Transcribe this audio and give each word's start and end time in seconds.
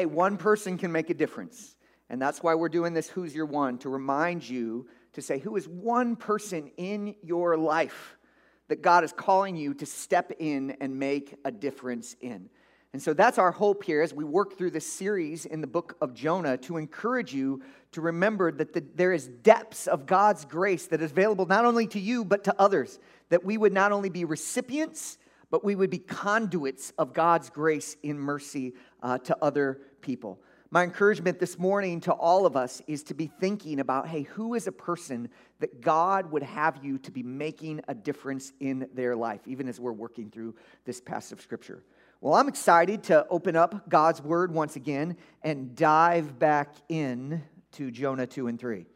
hey, 0.00 0.06
one 0.06 0.38
person 0.38 0.78
can 0.78 0.90
make 0.90 1.10
a 1.10 1.14
difference. 1.14 1.76
And 2.08 2.22
that's 2.22 2.42
why 2.42 2.54
we're 2.54 2.70
doing 2.70 2.94
this 2.94 3.10
Who's 3.10 3.34
Your 3.34 3.44
One 3.44 3.76
to 3.80 3.90
remind 3.90 4.48
you 4.48 4.88
to 5.12 5.20
say, 5.20 5.38
Who 5.38 5.56
is 5.56 5.68
one 5.68 6.16
person 6.16 6.70
in 6.78 7.16
your 7.22 7.58
life 7.58 8.16
that 8.68 8.80
God 8.80 9.04
is 9.04 9.12
calling 9.12 9.56
you 9.56 9.74
to 9.74 9.84
step 9.84 10.32
in 10.38 10.74
and 10.80 10.98
make 10.98 11.34
a 11.44 11.50
difference 11.50 12.16
in? 12.22 12.48
And 12.94 13.02
so 13.02 13.12
that's 13.12 13.36
our 13.36 13.52
hope 13.52 13.84
here 13.84 14.00
as 14.00 14.14
we 14.14 14.24
work 14.24 14.56
through 14.56 14.70
this 14.70 14.90
series 14.90 15.44
in 15.44 15.60
the 15.60 15.66
book 15.66 15.98
of 16.00 16.14
Jonah 16.14 16.56
to 16.56 16.78
encourage 16.78 17.34
you 17.34 17.62
to 17.92 18.00
remember 18.00 18.50
that 18.52 18.72
the, 18.72 18.82
there 18.94 19.12
is 19.12 19.26
depths 19.26 19.86
of 19.86 20.06
God's 20.06 20.46
grace 20.46 20.86
that 20.86 21.02
is 21.02 21.10
available 21.10 21.44
not 21.44 21.66
only 21.66 21.86
to 21.88 22.00
you 22.00 22.24
but 22.24 22.44
to 22.44 22.58
others. 22.58 22.98
That 23.28 23.44
we 23.44 23.58
would 23.58 23.74
not 23.74 23.92
only 23.92 24.08
be 24.08 24.24
recipients, 24.24 25.18
but 25.50 25.64
we 25.64 25.74
would 25.74 25.90
be 25.90 25.98
conduits 25.98 26.92
of 26.96 27.12
God's 27.12 27.50
grace 27.50 27.96
in 28.02 28.18
mercy 28.18 28.72
uh, 29.02 29.18
to 29.18 29.36
other 29.42 29.80
people. 30.00 30.40
My 30.72 30.84
encouragement 30.84 31.40
this 31.40 31.58
morning 31.58 32.00
to 32.02 32.12
all 32.12 32.46
of 32.46 32.56
us 32.56 32.80
is 32.86 33.02
to 33.04 33.14
be 33.14 33.26
thinking 33.26 33.80
about 33.80 34.06
hey, 34.06 34.22
who 34.22 34.54
is 34.54 34.68
a 34.68 34.72
person 34.72 35.28
that 35.58 35.80
God 35.80 36.30
would 36.30 36.44
have 36.44 36.84
you 36.84 36.98
to 36.98 37.10
be 37.10 37.24
making 37.24 37.80
a 37.88 37.94
difference 37.94 38.52
in 38.60 38.88
their 38.94 39.16
life, 39.16 39.40
even 39.46 39.68
as 39.68 39.80
we're 39.80 39.92
working 39.92 40.30
through 40.30 40.54
this 40.84 41.00
passage 41.00 41.32
of 41.32 41.40
scripture? 41.40 41.82
Well, 42.20 42.34
I'm 42.34 42.48
excited 42.48 43.02
to 43.04 43.26
open 43.28 43.56
up 43.56 43.88
God's 43.88 44.22
word 44.22 44.52
once 44.52 44.76
again 44.76 45.16
and 45.42 45.74
dive 45.74 46.38
back 46.38 46.74
in 46.88 47.42
to 47.72 47.90
Jonah 47.90 48.26
2 48.26 48.46
and 48.46 48.58
3. 48.58 48.86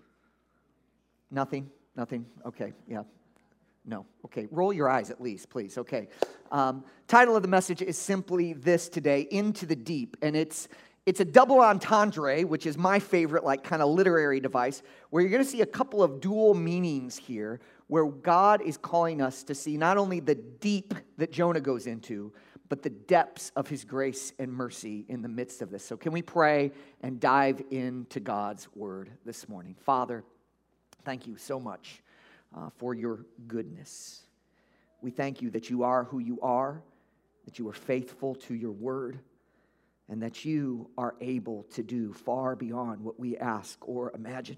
Nothing? 1.31 1.71
Nothing? 1.97 2.27
Okay, 2.47 2.73
yeah. 2.87 3.03
No. 3.85 4.07
Okay, 4.25 4.49
roll 4.51 4.73
your 4.73 4.89
eyes 4.89 5.11
at 5.11 5.21
least, 5.21 5.51
please. 5.51 5.77
Okay. 5.77 6.09
Um, 6.51 6.85
title 7.07 7.37
of 7.37 7.43
the 7.43 7.49
message 7.49 7.83
is 7.83 7.99
simply 7.99 8.55
this 8.55 8.89
today 8.89 9.27
Into 9.31 9.67
the 9.67 9.77
Deep. 9.77 10.17
And 10.23 10.35
it's, 10.35 10.69
it's 11.05 11.21
a 11.21 11.25
double 11.25 11.61
entendre, 11.61 12.43
which 12.43 12.65
is 12.65 12.79
my 12.79 12.99
favorite, 12.99 13.45
like, 13.45 13.63
kind 13.63 13.83
of 13.83 13.91
literary 13.91 14.41
device, 14.41 14.83
where 15.11 15.23
you're 15.23 15.31
going 15.31 15.45
to 15.45 15.49
see 15.49 15.61
a 15.61 15.67
couple 15.67 16.03
of 16.03 16.21
dual 16.21 16.55
meanings 16.55 17.17
here, 17.17 17.61
where 17.89 18.07
God 18.07 18.63
is 18.63 18.79
calling 18.79 19.21
us 19.21 19.43
to 19.45 19.55
see 19.55 19.77
not 19.77 19.99
only 19.99 20.21
the 20.21 20.35
deep 20.35 20.95
that 21.19 21.31
Jonah 21.31 21.61
goes 21.61 21.87
into, 21.87 22.33
but 22.71 22.83
the 22.83 22.91
depths 22.91 23.53
of 23.55 23.69
his 23.69 23.85
grace 23.85 24.33
and 24.39 24.51
mercy 24.51 25.05
in 25.09 25.21
the 25.21 25.29
midst 25.29 25.61
of 25.61 25.71
this. 25.71 25.85
So, 25.85 25.99
can 25.99 26.13
we 26.13 26.23
pray 26.23 26.73
and 27.03 27.21
dive 27.21 27.63
into 27.71 28.21
God's 28.21 28.67
word 28.75 29.11
this 29.27 29.47
morning? 29.47 29.77
Father, 29.85 30.25
thank 31.05 31.27
you 31.27 31.37
so 31.37 31.61
much 31.61 32.03
uh, 32.57 32.71
for 32.77 32.95
your 32.95 33.27
goodness. 33.47 34.23
We 35.01 35.11
thank 35.11 35.43
you 35.43 35.51
that 35.51 35.71
you 35.71 35.83
are 35.83 36.05
who 36.05 36.19
you 36.19 36.41
are, 36.41 36.83
that 37.45 37.59
you 37.59 37.69
are 37.69 37.75
faithful 37.75 38.35
to 38.37 38.55
your 38.55 38.73
word, 38.73 39.19
and 40.09 40.23
that 40.23 40.45
you 40.45 40.89
are 40.97 41.15
able 41.21 41.65
to 41.75 41.83
do 41.83 42.13
far 42.13 42.57
beyond 42.57 43.03
what 43.03 43.19
we 43.19 43.37
ask 43.37 43.79
or 43.87 44.13
imagine. 44.15 44.57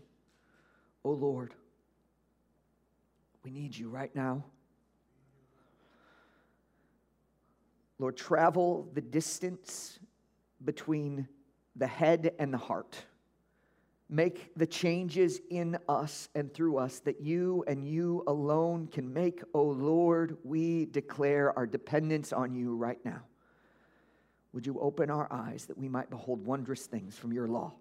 Oh 1.05 1.13
Lord, 1.13 1.55
we 3.45 3.51
need 3.51 3.77
you 3.77 3.89
right 3.89 4.15
now. 4.15 4.45
Lord, 7.99 8.17
travel 8.17 8.91
the 8.93 9.01
distance 9.01 9.99
between 10.65 11.29
the 11.77 11.87
head 11.87 12.33
and 12.39 12.53
the 12.53 12.59
heart. 12.59 12.97
Make 14.09 14.53
the 14.57 14.67
changes 14.67 15.41
in 15.51 15.79
us 15.89 16.29
and 16.35 16.53
through 16.55 16.79
us 16.79 17.01
that 17.01 17.21
you 17.21 17.65
and 17.67 17.89
you 17.89 18.23
alone 18.29 18.87
can 18.87 19.13
make. 19.13 19.43
O 19.53 19.61
oh 19.61 19.65
Lord, 19.65 20.37
we 20.45 20.87
declare 20.87 21.57
our 21.59 21.67
dependence 21.67 22.33
on 22.33 22.55
you 22.55 22.77
right 22.77 23.05
now. 23.05 23.23
Would 24.53 24.65
you 24.65 24.79
open 24.81 25.11
our 25.11 25.27
eyes 25.31 25.67
that 25.67 25.77
we 25.77 25.89
might 25.89 26.09
behold 26.09 26.47
wondrous 26.47 26.87
things 26.87 27.19
from 27.19 27.33
your 27.33 27.49
law? 27.49 27.73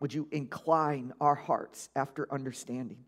Would 0.00 0.12
you 0.12 0.28
incline 0.32 1.12
our 1.20 1.36
hearts 1.36 1.90
after 1.94 2.30
understanding? 2.32 2.98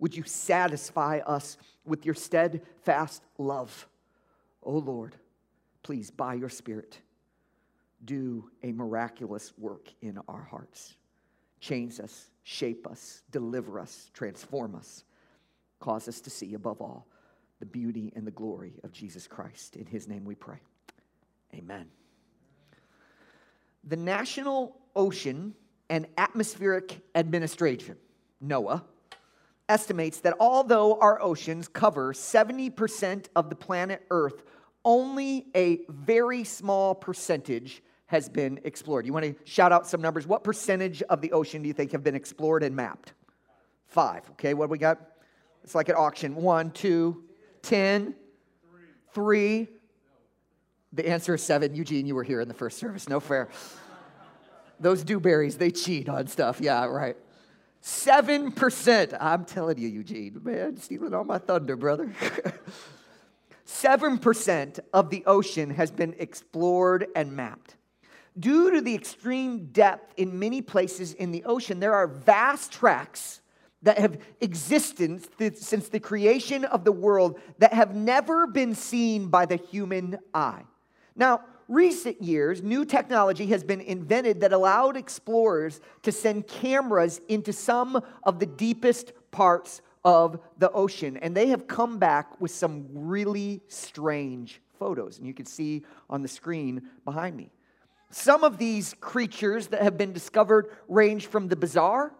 Would 0.00 0.14
you 0.14 0.24
satisfy 0.24 1.20
us 1.26 1.56
with 1.84 2.04
your 2.04 2.14
steadfast 2.14 3.22
love? 3.38 3.88
O 4.62 4.74
oh 4.74 4.78
Lord, 4.78 5.14
please, 5.82 6.10
by 6.10 6.34
your 6.34 6.48
Spirit, 6.48 6.98
do 8.04 8.50
a 8.62 8.72
miraculous 8.72 9.52
work 9.56 9.88
in 10.02 10.18
our 10.28 10.42
hearts. 10.42 10.96
Change 11.66 11.98
us, 11.98 12.28
shape 12.44 12.86
us, 12.86 13.22
deliver 13.32 13.80
us, 13.80 14.08
transform 14.14 14.76
us, 14.76 15.02
cause 15.80 16.06
us 16.06 16.20
to 16.20 16.30
see 16.30 16.54
above 16.54 16.80
all 16.80 17.08
the 17.58 17.66
beauty 17.66 18.12
and 18.14 18.24
the 18.24 18.30
glory 18.30 18.74
of 18.84 18.92
Jesus 18.92 19.26
Christ. 19.26 19.74
In 19.74 19.84
his 19.84 20.06
name 20.06 20.24
we 20.24 20.36
pray. 20.36 20.58
Amen. 21.52 21.86
The 23.82 23.96
National 23.96 24.76
Ocean 24.94 25.56
and 25.90 26.06
Atmospheric 26.16 27.00
Administration, 27.16 27.96
NOAA, 28.44 28.84
estimates 29.68 30.20
that 30.20 30.34
although 30.38 31.00
our 31.00 31.20
oceans 31.20 31.66
cover 31.66 32.12
70% 32.12 33.26
of 33.34 33.50
the 33.50 33.56
planet 33.56 34.06
Earth, 34.12 34.44
only 34.84 35.46
a 35.56 35.80
very 35.88 36.44
small 36.44 36.94
percentage 36.94 37.82
has 38.06 38.28
been 38.28 38.60
explored. 38.64 39.04
You 39.06 39.12
want 39.12 39.24
to 39.24 39.34
shout 39.44 39.72
out 39.72 39.86
some 39.86 40.00
numbers? 40.00 40.26
What 40.26 40.44
percentage 40.44 41.02
of 41.02 41.20
the 41.20 41.32
ocean 41.32 41.62
do 41.62 41.68
you 41.68 41.74
think 41.74 41.92
have 41.92 42.04
been 42.04 42.14
explored 42.14 42.62
and 42.62 42.74
mapped? 42.74 43.12
Five. 43.88 44.28
Okay, 44.32 44.54
what 44.54 44.68
we 44.68 44.78
got? 44.78 45.00
It's 45.64 45.74
like 45.74 45.88
an 45.88 45.96
auction. 45.96 46.36
One, 46.36 46.70
two, 46.70 47.24
ten, 47.62 48.14
three. 49.12 49.68
The 50.92 51.08
answer 51.08 51.34
is 51.34 51.42
seven. 51.42 51.74
Eugene, 51.74 52.06
you 52.06 52.14
were 52.14 52.22
here 52.22 52.40
in 52.40 52.48
the 52.48 52.54
first 52.54 52.78
service. 52.78 53.08
No 53.08 53.20
fair. 53.20 53.48
Those 54.78 55.02
dewberries, 55.02 55.56
they 55.56 55.70
cheat 55.70 56.08
on 56.08 56.26
stuff. 56.26 56.60
Yeah, 56.60 56.84
right. 56.84 57.16
7%. 57.82 59.16
I'm 59.20 59.44
telling 59.44 59.78
you, 59.78 59.88
Eugene, 59.88 60.40
man, 60.42 60.76
stealing 60.76 61.14
all 61.14 61.24
my 61.24 61.38
thunder, 61.38 61.76
brother. 61.76 62.12
7% 63.66 64.80
of 64.92 65.10
the 65.10 65.24
ocean 65.24 65.70
has 65.70 65.90
been 65.90 66.14
explored 66.18 67.06
and 67.14 67.32
mapped. 67.32 67.75
Due 68.38 68.70
to 68.70 68.80
the 68.80 68.94
extreme 68.94 69.66
depth 69.66 70.12
in 70.16 70.38
many 70.38 70.60
places 70.60 71.14
in 71.14 71.32
the 71.32 71.44
ocean, 71.44 71.80
there 71.80 71.94
are 71.94 72.06
vast 72.06 72.70
tracts 72.70 73.40
that 73.82 73.98
have 73.98 74.18
existed 74.40 75.22
since 75.56 75.88
the 75.88 76.00
creation 76.00 76.64
of 76.64 76.84
the 76.84 76.92
world 76.92 77.38
that 77.58 77.72
have 77.72 77.94
never 77.94 78.46
been 78.46 78.74
seen 78.74 79.28
by 79.28 79.46
the 79.46 79.56
human 79.56 80.18
eye. 80.34 80.62
Now, 81.14 81.42
recent 81.68 82.20
years, 82.22 82.62
new 82.62 82.84
technology 82.84 83.46
has 83.46 83.64
been 83.64 83.80
invented 83.80 84.40
that 84.40 84.52
allowed 84.52 84.96
explorers 84.96 85.80
to 86.02 86.12
send 86.12 86.46
cameras 86.46 87.20
into 87.28 87.52
some 87.52 88.02
of 88.22 88.38
the 88.38 88.46
deepest 88.46 89.12
parts 89.30 89.82
of 90.04 90.40
the 90.58 90.70
ocean. 90.72 91.16
And 91.16 91.34
they 91.34 91.48
have 91.48 91.66
come 91.66 91.98
back 91.98 92.40
with 92.40 92.50
some 92.50 92.86
really 92.92 93.62
strange 93.68 94.60
photos. 94.78 95.18
And 95.18 95.26
you 95.26 95.34
can 95.34 95.46
see 95.46 95.84
on 96.10 96.22
the 96.22 96.28
screen 96.28 96.82
behind 97.04 97.36
me. 97.36 97.50
Some 98.16 98.44
of 98.44 98.56
these 98.56 98.94
creatures 98.98 99.66
that 99.66 99.82
have 99.82 99.98
been 99.98 100.14
discovered 100.14 100.74
range 100.88 101.26
from 101.26 101.48
the 101.48 101.54
bizarre, 101.54 102.14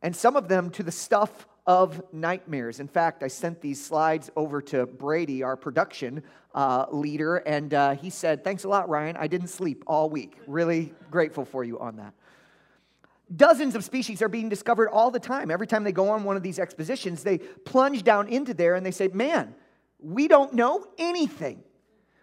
and 0.00 0.14
some 0.14 0.36
of 0.36 0.46
them 0.46 0.70
to 0.70 0.84
the 0.84 0.92
stuff 0.92 1.48
of 1.66 2.00
nightmares. 2.12 2.78
In 2.78 2.86
fact, 2.86 3.24
I 3.24 3.26
sent 3.26 3.60
these 3.60 3.84
slides 3.84 4.30
over 4.36 4.62
to 4.62 4.86
Brady, 4.86 5.42
our 5.42 5.56
production 5.56 6.22
uh, 6.54 6.86
leader, 6.92 7.38
and 7.38 7.74
uh, 7.74 7.96
he 7.96 8.08
said, 8.08 8.44
Thanks 8.44 8.62
a 8.62 8.68
lot, 8.68 8.88
Ryan. 8.88 9.16
I 9.16 9.26
didn't 9.26 9.48
sleep 9.48 9.82
all 9.88 10.08
week. 10.08 10.38
Really 10.46 10.94
grateful 11.10 11.44
for 11.44 11.64
you 11.64 11.76
on 11.80 11.96
that. 11.96 12.14
Dozens 13.34 13.74
of 13.74 13.82
species 13.82 14.22
are 14.22 14.28
being 14.28 14.48
discovered 14.48 14.90
all 14.90 15.10
the 15.10 15.18
time. 15.18 15.50
Every 15.50 15.66
time 15.66 15.82
they 15.82 15.90
go 15.90 16.10
on 16.10 16.22
one 16.22 16.36
of 16.36 16.44
these 16.44 16.60
expositions, 16.60 17.24
they 17.24 17.38
plunge 17.38 18.04
down 18.04 18.28
into 18.28 18.54
there 18.54 18.76
and 18.76 18.86
they 18.86 18.92
say, 18.92 19.08
Man, 19.08 19.56
we 19.98 20.28
don't 20.28 20.52
know 20.52 20.86
anything. 20.98 21.64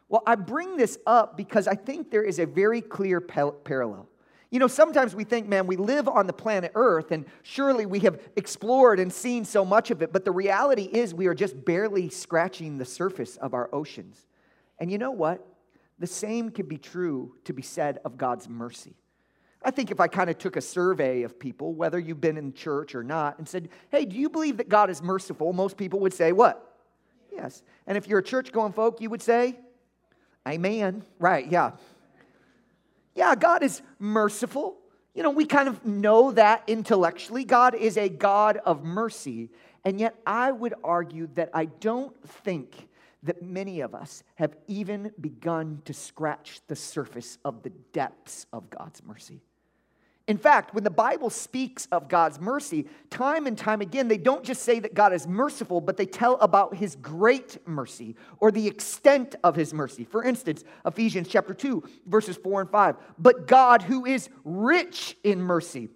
Well, 0.10 0.24
I 0.26 0.36
bring 0.36 0.76
this 0.76 0.98
up 1.06 1.38
because 1.38 1.68
I 1.68 1.76
think 1.76 2.10
there 2.10 2.24
is 2.24 2.40
a 2.40 2.46
very 2.46 2.82
clear 2.82 3.22
parallel. 3.22 4.10
You 4.50 4.58
know, 4.58 4.68
sometimes 4.68 5.14
we 5.14 5.24
think, 5.24 5.48
man, 5.48 5.68
we 5.68 5.76
live 5.78 6.08
on 6.08 6.26
the 6.26 6.34
planet 6.34 6.72
Earth 6.74 7.12
and 7.12 7.26
surely 7.44 7.86
we 7.86 8.00
have 8.00 8.20
explored 8.36 9.00
and 9.00 9.14
seen 9.14 9.46
so 9.46 9.64
much 9.64 9.92
of 9.92 10.02
it, 10.02 10.12
but 10.12 10.26
the 10.26 10.32
reality 10.32 10.90
is 10.92 11.14
we 11.14 11.28
are 11.28 11.36
just 11.36 11.64
barely 11.64 12.10
scratching 12.10 12.80
the 12.80 12.86
surface 12.86 13.38
of 13.38 13.54
our 13.54 13.70
oceans. 13.72 14.26
And 14.80 14.92
you 14.92 14.98
know 14.98 15.12
what? 15.12 15.46
The 16.00 16.08
same 16.08 16.50
can 16.50 16.66
be 16.66 16.80
true 16.80 17.36
to 17.44 17.54
be 17.54 17.62
said 17.62 18.00
of 18.04 18.18
God's 18.18 18.50
mercy. 18.50 18.96
I 19.62 19.70
think 19.70 19.92
if 19.92 20.00
I 20.00 20.08
kind 20.08 20.30
of 20.30 20.38
took 20.40 20.56
a 20.56 20.62
survey 20.62 21.22
of 21.24 21.38
people, 21.38 21.74
whether 21.74 22.00
you've 22.00 22.22
been 22.22 22.38
in 22.38 22.54
church 22.54 22.96
or 22.96 23.04
not, 23.04 23.38
and 23.38 23.48
said, 23.48 23.70
hey, 23.92 24.06
do 24.06 24.16
you 24.16 24.30
believe 24.30 24.58
that 24.58 24.70
God 24.70 24.90
is 24.90 25.04
merciful? 25.04 25.54
Most 25.54 25.78
people 25.78 26.00
would 26.00 26.14
say, 26.14 26.32
what? 26.32 26.78
Yes. 27.32 27.62
And 27.86 27.98
if 27.98 28.08
you're 28.08 28.20
a 28.20 28.24
church 28.24 28.52
going 28.52 28.72
folk, 28.72 29.02
you 29.02 29.10
would 29.10 29.22
say, 29.22 29.60
amen. 30.48 31.04
Right, 31.20 31.50
yeah. 31.50 31.72
Yeah, 33.16 33.36
God 33.36 33.64
is 33.64 33.82
merciful. 34.00 34.78
You 35.14 35.24
know, 35.24 35.32
we 35.32 35.46
kind 35.46 35.68
of 35.68 35.86
know 35.86 36.32
that 36.32 36.64
intellectually. 36.68 37.44
God 37.44 37.76
is 37.76 37.98
a 37.98 38.08
God 38.10 38.58
of 38.66 38.84
mercy. 38.84 39.50
And 39.84 40.00
yet, 40.00 40.16
I 40.26 40.52
would 40.52 40.74
argue 40.84 41.28
that 41.34 41.50
I 41.54 41.66
don't 41.66 42.16
think 42.24 42.88
that 43.24 43.42
many 43.42 43.82
of 43.82 43.94
us 43.94 44.24
have 44.36 44.56
even 44.68 45.12
begun 45.20 45.82
to 45.86 45.94
scratch 45.94 46.62
the 46.68 46.76
surface 46.76 47.38
of 47.44 47.64
the 47.64 47.70
depths 47.70 48.46
of 48.54 48.70
God's 48.70 49.04
mercy. 49.04 49.42
In 50.30 50.38
fact, 50.38 50.76
when 50.76 50.84
the 50.84 50.92
Bible 50.92 51.32
speaks 51.32 51.88
of 51.92 52.08
God's 52.08 52.40
mercy, 52.40 52.86
time 53.10 53.48
and 53.48 53.58
time 53.58 53.82
again, 53.82 54.08
they 54.08 54.20
don't 54.20 54.44
just 54.44 54.62
say 54.62 54.78
that 54.78 54.94
God 54.94 55.12
is 55.12 55.28
merciful, 55.28 55.82
but 55.82 55.98
they 55.98 56.06
tell 56.06 56.36
about 56.36 56.76
his 56.76 56.96
great 56.96 57.58
mercy 57.68 58.16
or 58.38 58.52
the 58.52 58.68
extent 58.68 59.34
of 59.44 59.56
his 59.56 59.74
mercy. 59.74 60.04
For 60.04 60.24
instance, 60.24 60.64
Ephesians 60.86 61.28
chapter 61.28 61.56
2, 61.56 61.84
verses 62.06 62.38
4 62.38 62.62
and 62.62 62.70
5. 62.70 62.96
But 63.18 63.48
God, 63.48 63.82
who 63.82 64.06
is 64.06 64.30
rich 64.44 65.18
in 65.24 65.42
mercy, 65.42 65.90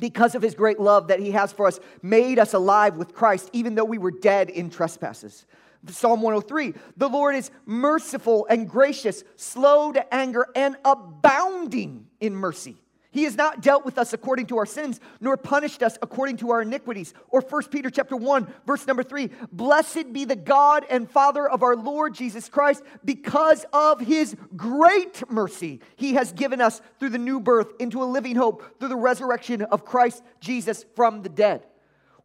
because 0.00 0.34
of 0.34 0.42
his 0.42 0.56
great 0.56 0.80
love 0.80 1.06
that 1.06 1.20
he 1.20 1.30
has 1.30 1.52
for 1.52 1.68
us, 1.68 1.78
made 2.02 2.40
us 2.40 2.54
alive 2.54 2.96
with 2.96 3.14
Christ, 3.14 3.50
even 3.52 3.76
though 3.76 3.84
we 3.84 3.98
were 3.98 4.10
dead 4.10 4.50
in 4.50 4.68
trespasses. 4.68 5.46
Psalm 5.86 6.22
103 6.22 6.74
The 6.96 7.08
Lord 7.08 7.36
is 7.36 7.52
merciful 7.66 8.48
and 8.50 8.68
gracious, 8.68 9.22
slow 9.36 9.92
to 9.92 10.12
anger, 10.12 10.48
and 10.56 10.74
abounding 10.84 12.08
in 12.18 12.34
mercy. 12.34 12.76
He 13.12 13.24
has 13.24 13.36
not 13.36 13.60
dealt 13.60 13.84
with 13.84 13.98
us 13.98 14.12
according 14.12 14.46
to 14.46 14.58
our 14.58 14.66
sins, 14.66 15.00
nor 15.20 15.36
punished 15.36 15.82
us 15.82 15.98
according 16.00 16.36
to 16.38 16.50
our 16.50 16.62
iniquities. 16.62 17.12
Or 17.28 17.40
1 17.40 17.64
Peter 17.64 17.90
chapter 17.90 18.16
1, 18.16 18.52
verse 18.66 18.86
number 18.86 19.02
3, 19.02 19.30
blessed 19.50 20.12
be 20.12 20.24
the 20.24 20.36
God 20.36 20.86
and 20.88 21.10
Father 21.10 21.48
of 21.48 21.64
our 21.64 21.74
Lord 21.74 22.14
Jesus 22.14 22.48
Christ, 22.48 22.84
because 23.04 23.66
of 23.72 24.00
his 24.00 24.36
great 24.56 25.28
mercy 25.28 25.80
he 25.96 26.14
has 26.14 26.32
given 26.32 26.60
us 26.60 26.80
through 27.00 27.08
the 27.08 27.18
new 27.18 27.40
birth 27.40 27.72
into 27.80 28.02
a 28.02 28.04
living 28.04 28.36
hope 28.36 28.78
through 28.78 28.88
the 28.88 28.96
resurrection 28.96 29.62
of 29.62 29.84
Christ 29.84 30.22
Jesus 30.40 30.84
from 30.94 31.22
the 31.22 31.28
dead. 31.28 31.66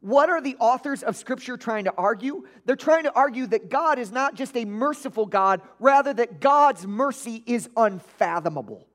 What 0.02 0.30
are 0.30 0.42
the 0.42 0.56
authors 0.60 1.02
of 1.02 1.16
Scripture 1.16 1.58
trying 1.58 1.86
to 1.86 1.94
argue? 1.98 2.46
They're 2.66 2.76
trying 2.76 3.06
to 3.06 3.14
argue 3.14 3.48
that 3.48 3.72
God 3.72 3.98
is 3.98 4.12
not 4.12 4.36
just 4.36 4.56
a 4.56 4.66
merciful 4.66 5.26
God, 5.26 5.62
rather, 5.80 6.14
that 6.14 6.40
God's 6.40 6.86
mercy 6.86 7.42
is 7.48 7.68
unfathomable. 7.76 8.86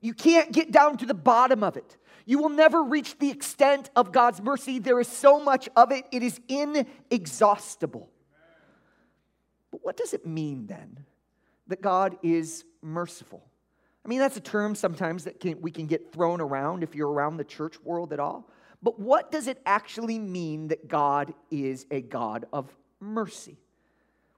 You 0.00 0.14
can't 0.14 0.52
get 0.52 0.70
down 0.70 0.96
to 0.98 1.06
the 1.06 1.14
bottom 1.14 1.62
of 1.64 1.76
it. 1.76 1.96
You 2.24 2.38
will 2.38 2.50
never 2.50 2.82
reach 2.82 3.18
the 3.18 3.30
extent 3.30 3.90
of 3.96 4.12
God's 4.12 4.40
mercy. 4.42 4.78
There 4.78 5.00
is 5.00 5.08
so 5.08 5.42
much 5.42 5.68
of 5.76 5.90
it, 5.92 6.04
it 6.12 6.22
is 6.22 6.40
inexhaustible. 6.48 8.10
But 9.70 9.80
what 9.82 9.96
does 9.96 10.14
it 10.14 10.26
mean 10.26 10.66
then 10.66 11.04
that 11.66 11.80
God 11.80 12.16
is 12.22 12.64
merciful? 12.82 13.44
I 14.04 14.08
mean, 14.08 14.18
that's 14.18 14.36
a 14.36 14.40
term 14.40 14.74
sometimes 14.74 15.24
that 15.24 15.40
can, 15.40 15.60
we 15.60 15.70
can 15.70 15.86
get 15.86 16.12
thrown 16.12 16.40
around 16.40 16.82
if 16.82 16.94
you're 16.94 17.10
around 17.10 17.36
the 17.36 17.44
church 17.44 17.80
world 17.82 18.12
at 18.12 18.20
all. 18.20 18.48
But 18.82 18.98
what 18.98 19.30
does 19.30 19.48
it 19.48 19.60
actually 19.66 20.18
mean 20.18 20.68
that 20.68 20.88
God 20.88 21.34
is 21.50 21.86
a 21.90 22.00
God 22.00 22.46
of 22.52 22.74
mercy? 23.00 23.58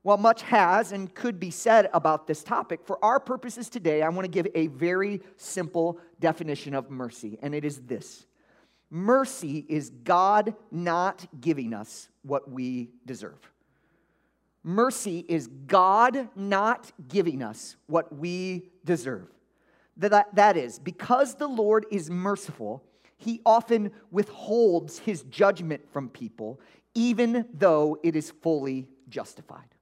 While 0.03 0.17
much 0.17 0.43
has 0.43 0.93
and 0.93 1.15
could 1.15 1.39
be 1.39 1.51
said 1.51 1.91
about 1.93 2.27
this 2.27 2.43
topic, 2.43 2.81
for 2.85 3.03
our 3.05 3.21
purposes 3.21 3.69
today, 3.69 4.03
I 4.03 4.09
want 4.09 4.25
to 4.25 4.31
give 4.31 4.47
a 4.55 4.69
very 4.69 5.21
simple 5.37 5.99
definition 6.21 6.75
of 6.75 6.91
mercy, 6.91 7.39
and 7.43 7.55
it 7.55 7.65
is 7.65 7.81
this 7.83 8.27
Mercy 8.91 9.65
is 9.69 9.91
God 9.91 10.55
not 10.71 11.27
giving 11.41 11.73
us 11.73 12.09
what 12.23 12.51
we 12.51 12.91
deserve. 13.07 13.39
Mercy 14.63 15.25
is 15.29 15.47
God 15.67 16.29
not 16.35 16.91
giving 17.09 17.43
us 17.43 17.77
what 17.87 18.15
we 18.15 18.71
deserve. 18.85 19.29
That, 19.97 20.35
that 20.35 20.57
is, 20.57 20.79
because 20.79 21.35
the 21.35 21.47
Lord 21.47 21.87
is 21.91 22.11
merciful, 22.11 22.83
he 23.17 23.41
often 23.45 23.93
withholds 24.11 24.99
his 24.99 25.23
judgment 25.25 25.91
from 25.93 26.09
people, 26.09 26.59
even 26.95 27.47
though 27.53 27.99
it 28.03 28.17
is 28.17 28.31
fully 28.31 28.89
justified. 29.09 29.75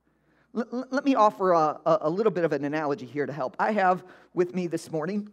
Let 0.52 1.04
me 1.04 1.14
offer 1.14 1.52
a, 1.52 1.78
a 1.84 2.10
little 2.10 2.32
bit 2.32 2.44
of 2.44 2.52
an 2.52 2.64
analogy 2.64 3.06
here 3.06 3.26
to 3.26 3.32
help. 3.32 3.54
I 3.58 3.72
have 3.72 4.02
with 4.32 4.54
me 4.54 4.66
this 4.66 4.90
morning 4.90 5.30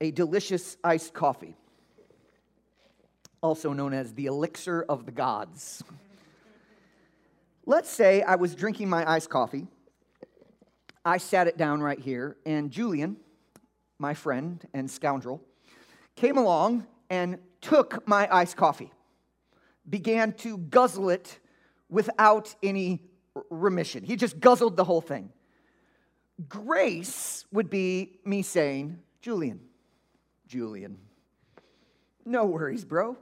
a 0.00 0.10
delicious 0.10 0.76
iced 0.84 1.14
coffee, 1.14 1.56
also 3.42 3.72
known 3.72 3.94
as 3.94 4.12
the 4.12 4.26
elixir 4.26 4.84
of 4.88 5.06
the 5.06 5.12
gods. 5.12 5.82
Let's 7.64 7.90
say 7.90 8.22
I 8.22 8.36
was 8.36 8.54
drinking 8.54 8.90
my 8.90 9.10
iced 9.10 9.30
coffee. 9.30 9.66
I 11.04 11.16
sat 11.16 11.46
it 11.46 11.56
down 11.56 11.80
right 11.80 11.98
here, 11.98 12.36
and 12.44 12.70
Julian, 12.70 13.16
my 13.98 14.12
friend 14.12 14.62
and 14.74 14.90
scoundrel, 14.90 15.42
came 16.16 16.36
along 16.36 16.86
and 17.08 17.38
took 17.62 18.06
my 18.06 18.28
iced 18.30 18.56
coffee, 18.56 18.92
began 19.88 20.32
to 20.34 20.58
guzzle 20.58 21.08
it 21.08 21.38
without 21.88 22.54
any 22.62 23.02
remission. 23.50 24.04
He 24.04 24.16
just 24.16 24.40
guzzled 24.40 24.76
the 24.76 24.84
whole 24.84 25.00
thing. 25.00 25.30
Grace 26.48 27.44
would 27.52 27.70
be 27.70 28.18
me 28.24 28.42
saying, 28.42 28.98
Julian, 29.20 29.60
Julian, 30.46 30.98
no 32.24 32.44
worries, 32.44 32.84
bro. 32.84 33.16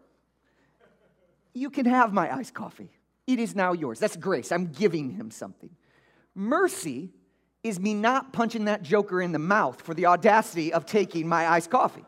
You 1.52 1.70
can 1.70 1.86
have 1.86 2.12
my 2.12 2.34
iced 2.34 2.54
coffee. 2.54 2.90
It 3.26 3.38
is 3.38 3.54
now 3.54 3.72
yours. 3.72 3.98
That's 4.00 4.16
grace. 4.16 4.50
I'm 4.50 4.66
giving 4.66 5.10
him 5.10 5.30
something. 5.30 5.70
Mercy 6.34 7.10
is 7.62 7.78
me 7.78 7.94
not 7.94 8.32
punching 8.32 8.66
that 8.66 8.82
joker 8.82 9.22
in 9.22 9.32
the 9.32 9.38
mouth 9.38 9.80
for 9.80 9.94
the 9.94 10.06
audacity 10.06 10.72
of 10.72 10.84
taking 10.84 11.28
my 11.28 11.48
iced 11.48 11.70
coffee. 11.70 12.04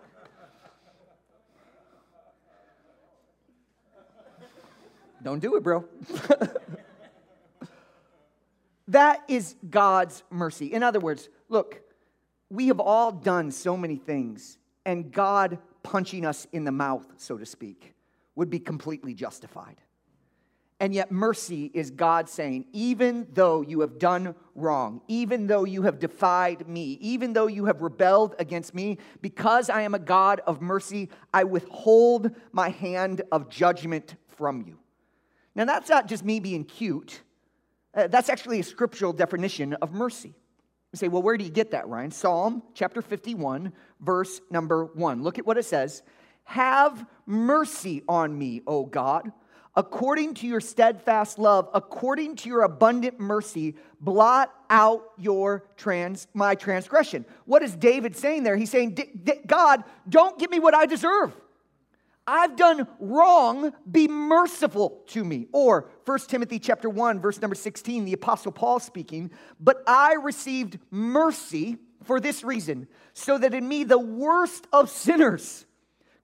Don't 5.23 5.41
do 5.41 5.57
it, 5.57 5.63
bro. 5.63 5.85
that 8.89 9.23
is 9.29 9.57
God's 9.69 10.23
mercy. 10.31 10.73
In 10.73 10.83
other 10.83 11.01
words, 11.01 11.29
look, 11.49 11.81
we 12.51 12.69
have 12.69 12.81
all 12.81 13.11
done 13.11 13.51
so 13.51 13.77
many 13.77 13.97
things, 13.97 14.59
and 14.85 15.11
God 15.11 15.59
punching 15.83 16.25
us 16.25 16.47
in 16.53 16.65
the 16.65 16.73
mouth, 16.73 17.07
so 17.17 17.37
to 17.37 17.47
speak, 17.47 17.95
would 18.35 18.51
be 18.51 18.61
completely 18.61 19.15
justified. 19.15 19.81
And 20.79 20.95
yet, 20.95 21.11
mercy 21.11 21.71
is 21.73 21.91
God 21.91 22.29
saying, 22.29 22.67
even 22.73 23.27
though 23.33 23.63
you 23.63 23.81
have 23.81 23.99
done 23.99 24.35
wrong, 24.55 25.01
even 25.09 25.47
though 25.47 25.65
you 25.65 25.83
have 25.83 25.99
defied 25.99 26.69
me, 26.69 26.99
even 27.01 27.33
though 27.33 27.47
you 27.47 27.65
have 27.65 27.81
rebelled 27.81 28.35
against 28.39 28.75
me, 28.75 28.99
because 29.23 29.71
I 29.71 29.83
am 29.83 29.95
a 29.95 29.99
God 29.99 30.43
of 30.47 30.61
mercy, 30.61 31.09
I 31.33 31.45
withhold 31.45 32.31
my 32.53 32.69
hand 32.69 33.23
of 33.33 33.49
judgment 33.49 34.17
from 34.29 34.61
you. 34.67 34.79
Now, 35.55 35.65
that's 35.65 35.89
not 35.89 36.09
just 36.09 36.27
me 36.27 36.41
being 36.41 36.65
cute, 36.65 37.23
uh, 37.97 38.07
that's 38.09 38.29
actually 38.29 38.61
a 38.61 38.63
scriptural 38.63 39.13
definition 39.13 39.73
of 39.75 39.93
mercy. 39.93 40.35
You 40.93 40.99
say, 40.99 41.09
well, 41.09 41.23
where 41.23 41.37
do 41.37 41.45
you 41.45 41.51
get 41.51 41.73
that, 41.73 41.89
Ryan? 41.89 42.11
Psalm 42.11 42.63
chapter 42.75 43.03
51, 43.03 43.73
verse 44.01 44.41
number 44.51 44.85
one. 44.85 45.23
Look 45.23 45.39
at 45.39 45.47
what 45.47 45.59
it 45.59 45.65
says 45.65 46.03
Have 46.45 47.05
mercy 47.27 48.03
on 48.09 48.37
me, 48.39 48.63
O 48.67 48.85
God. 48.85 49.33
According 49.79 50.35
to 50.35 50.47
your 50.47 50.61
steadfast 50.61 51.39
love, 51.39 51.69
according 51.75 52.37
to 52.37 52.49
your 52.49 52.63
abundant 52.63 53.21
mercy, 53.21 53.75
blot 54.01 54.51
out 54.71 55.05
your 55.19 55.65
trans 55.77 56.29
my 56.33 56.55
transgression. 56.55 57.27
What 57.45 57.63
is 57.63 57.77
David 57.77 58.17
saying 58.17 58.45
there? 58.45 58.57
He's 58.57 58.71
saying, 58.71 58.97
God, 59.47 59.85
don't 60.09 60.39
give 60.39 60.51
me 60.51 60.61
what 60.61 60.75
I 60.75 60.87
deserve. 60.87 61.37
I've 62.27 62.57
done 62.57 62.87
wrong, 62.99 63.73
be 63.91 64.09
merciful 64.09 65.03
to 65.09 65.25
me. 65.25 65.47
Or 65.53 65.91
1 66.05 66.19
Timothy 66.29 66.59
chapter 66.59 66.91
1 66.91 67.21
verse 67.21 67.41
number 67.41 67.55
16, 67.55 68.05
the 68.05 68.13
apostle 68.13 68.53
Paul 68.53 68.81
speaking, 68.81 69.31
but 69.61 69.83
I 69.87 70.15
received 70.15 70.79
mercy 70.91 71.79
for 72.05 72.21
this 72.21 72.45
reason, 72.45 72.89
so 73.15 73.37
that 73.39 73.55
in 73.55 73.67
me 73.67 73.85
the 73.85 73.99
worst 73.99 74.67
of 74.73 74.91
sinners 74.91 75.67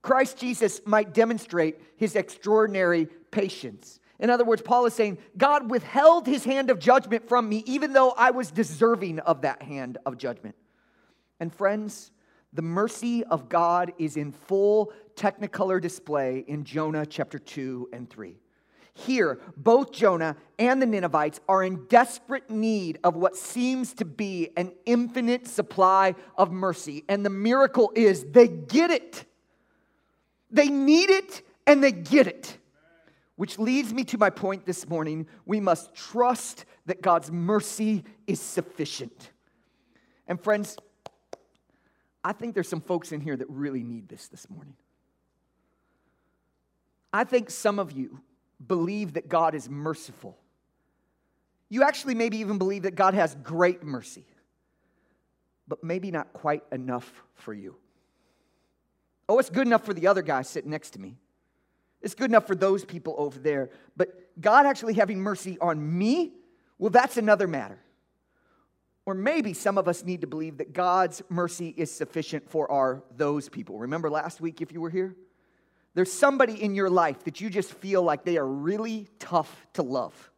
Christ 0.03 0.37
Jesus 0.37 0.81
might 0.85 1.15
demonstrate 1.15 1.81
his 1.97 2.17
extraordinary 2.17 3.07
patience. 3.31 4.01
In 4.19 4.31
other 4.31 4.45
words, 4.45 4.63
Paul 4.63 4.87
is 4.87 4.95
saying, 4.95 5.19
God 5.37 5.71
withheld 5.71 6.27
his 6.27 6.45
hand 6.45 6.71
of 6.71 6.79
judgment 6.79 7.29
from 7.29 7.49
me, 7.49 7.65
even 7.67 7.93
though 7.93 8.11
I 8.11 8.31
was 8.31 8.51
deserving 8.51 9.21
of 9.21 9.43
that 9.43 9.63
hand 9.63 9.99
of 10.07 10.19
judgment. 10.19 10.55
And 11.41 11.53
friends, 11.53 12.12
the 12.53 12.63
mercy 12.63 13.25
of 13.25 13.49
God 13.49 13.93
is 13.99 14.17
in 14.17 14.33
full 14.33 14.93
technicolor 15.15 15.81
display 15.81 16.45
in 16.47 16.65
Jonah 16.65 17.07
chapter 17.07 17.39
2 17.39 17.89
and 17.93 18.09
3. 18.09 18.37
Here, 18.95 19.41
both 19.57 19.91
Jonah 19.91 20.37
and 20.59 20.83
the 20.83 20.87
Ninevites 20.87 21.41
are 21.49 21.63
in 21.63 21.87
desperate 21.87 22.51
need 22.51 22.99
of 23.03 23.17
what 23.17 23.37
seems 23.37 23.95
to 23.95 24.05
be 24.05 24.51
an 24.57 24.73
infinite 24.85 25.47
supply 25.47 26.15
of 26.37 26.53
mercy. 26.53 27.05
And 27.09 27.25
the 27.25 27.31
miracle 27.31 27.91
is 27.95 28.25
they 28.25 28.49
get 28.49 28.91
it. 28.91 29.25
They 30.51 30.69
need 30.69 31.09
it 31.09 31.43
and 31.67 31.83
they 31.83 31.93
get 31.93 32.27
it. 32.27 32.59
Which 33.37 33.59
leads 33.59 33.95
me 33.95 34.05
to 34.05 34.19
my 34.19 34.29
point 34.29 34.67
this 34.67 34.87
morning. 34.87 35.27
We 35.47 35.59
must 35.59 35.95
trust 35.95 36.67
that 36.85 37.01
God's 37.01 37.31
mercy 37.31 38.05
is 38.27 38.41
sufficient. 38.41 39.31
And 40.29 40.39
friends, 40.39 40.77
I 42.25 42.33
think 42.33 42.55
there's 42.55 42.69
some 42.69 42.81
folks 42.81 43.13
in 43.13 43.21
here 43.21 43.37
that 43.37 43.49
really 43.51 43.83
need 43.83 44.09
this 44.09 44.29
this 44.29 44.49
morning. 44.49 44.75
I 47.13 47.25
think 47.25 47.51
some 47.51 47.79
of 47.79 47.93
you 47.93 48.21
believe 48.65 49.15
that 49.15 49.29
God 49.29 49.55
is 49.55 49.69
merciful, 49.69 50.39
You 51.73 51.85
actually 51.85 52.15
maybe 52.15 52.37
even 52.37 52.59
believe 52.59 52.83
that 52.83 52.97
God 52.97 53.15
has 53.15 53.35
great 53.43 53.83
mercy, 53.83 54.27
but 55.67 55.83
maybe 55.83 56.11
not 56.11 56.35
quite 56.35 56.63
enough 56.71 57.11
for 57.33 57.55
you. 57.55 57.77
Oh, 59.27 59.39
it's 59.39 59.49
good 59.49 59.67
enough 59.67 59.83
for 59.83 59.95
the 59.95 60.07
other 60.07 60.21
guy 60.21 60.43
sitting 60.43 60.71
next 60.71 60.91
to 60.91 60.99
me. 61.01 61.17
It's 62.03 62.15
good 62.15 62.31
enough 62.31 62.47
for 62.47 62.55
those 62.55 62.85
people 62.85 63.15
over 63.17 63.39
there. 63.39 63.71
But 63.97 64.09
God 64.39 64.67
actually 64.67 64.93
having 64.93 65.19
mercy 65.21 65.57
on 65.63 65.97
me, 65.97 66.35
well, 66.79 66.91
that's 66.91 67.17
another 67.17 67.49
matter. 67.49 67.79
Or 69.05 69.15
maybe 69.15 69.53
some 69.53 69.79
of 69.79 69.89
us 69.89 70.05
need 70.05 70.21
to 70.21 70.27
believe 70.27 70.59
that 70.59 70.73
God's 70.73 71.23
mercy 71.29 71.75
is 71.77 71.91
sufficient 71.91 72.49
for 72.49 72.71
our 72.71 73.03
those 73.17 73.49
people. 73.49 73.79
Remember 73.79 74.09
last 74.09 74.41
week 74.41 74.61
if 74.61 74.73
you 74.73 74.81
were 74.81 74.91
here? 74.91 75.17
There's 75.95 76.13
somebody 76.13 76.63
in 76.63 76.75
your 76.75 76.89
life 76.89 77.25
that 77.25 77.41
you 77.41 77.51
just 77.51 77.75
feel 77.75 78.03
like 78.03 78.25
they 78.25 78.39
are 78.39 78.47
really 78.47 79.09
tough 79.19 79.67
to 79.75 79.83
love. 79.83 80.31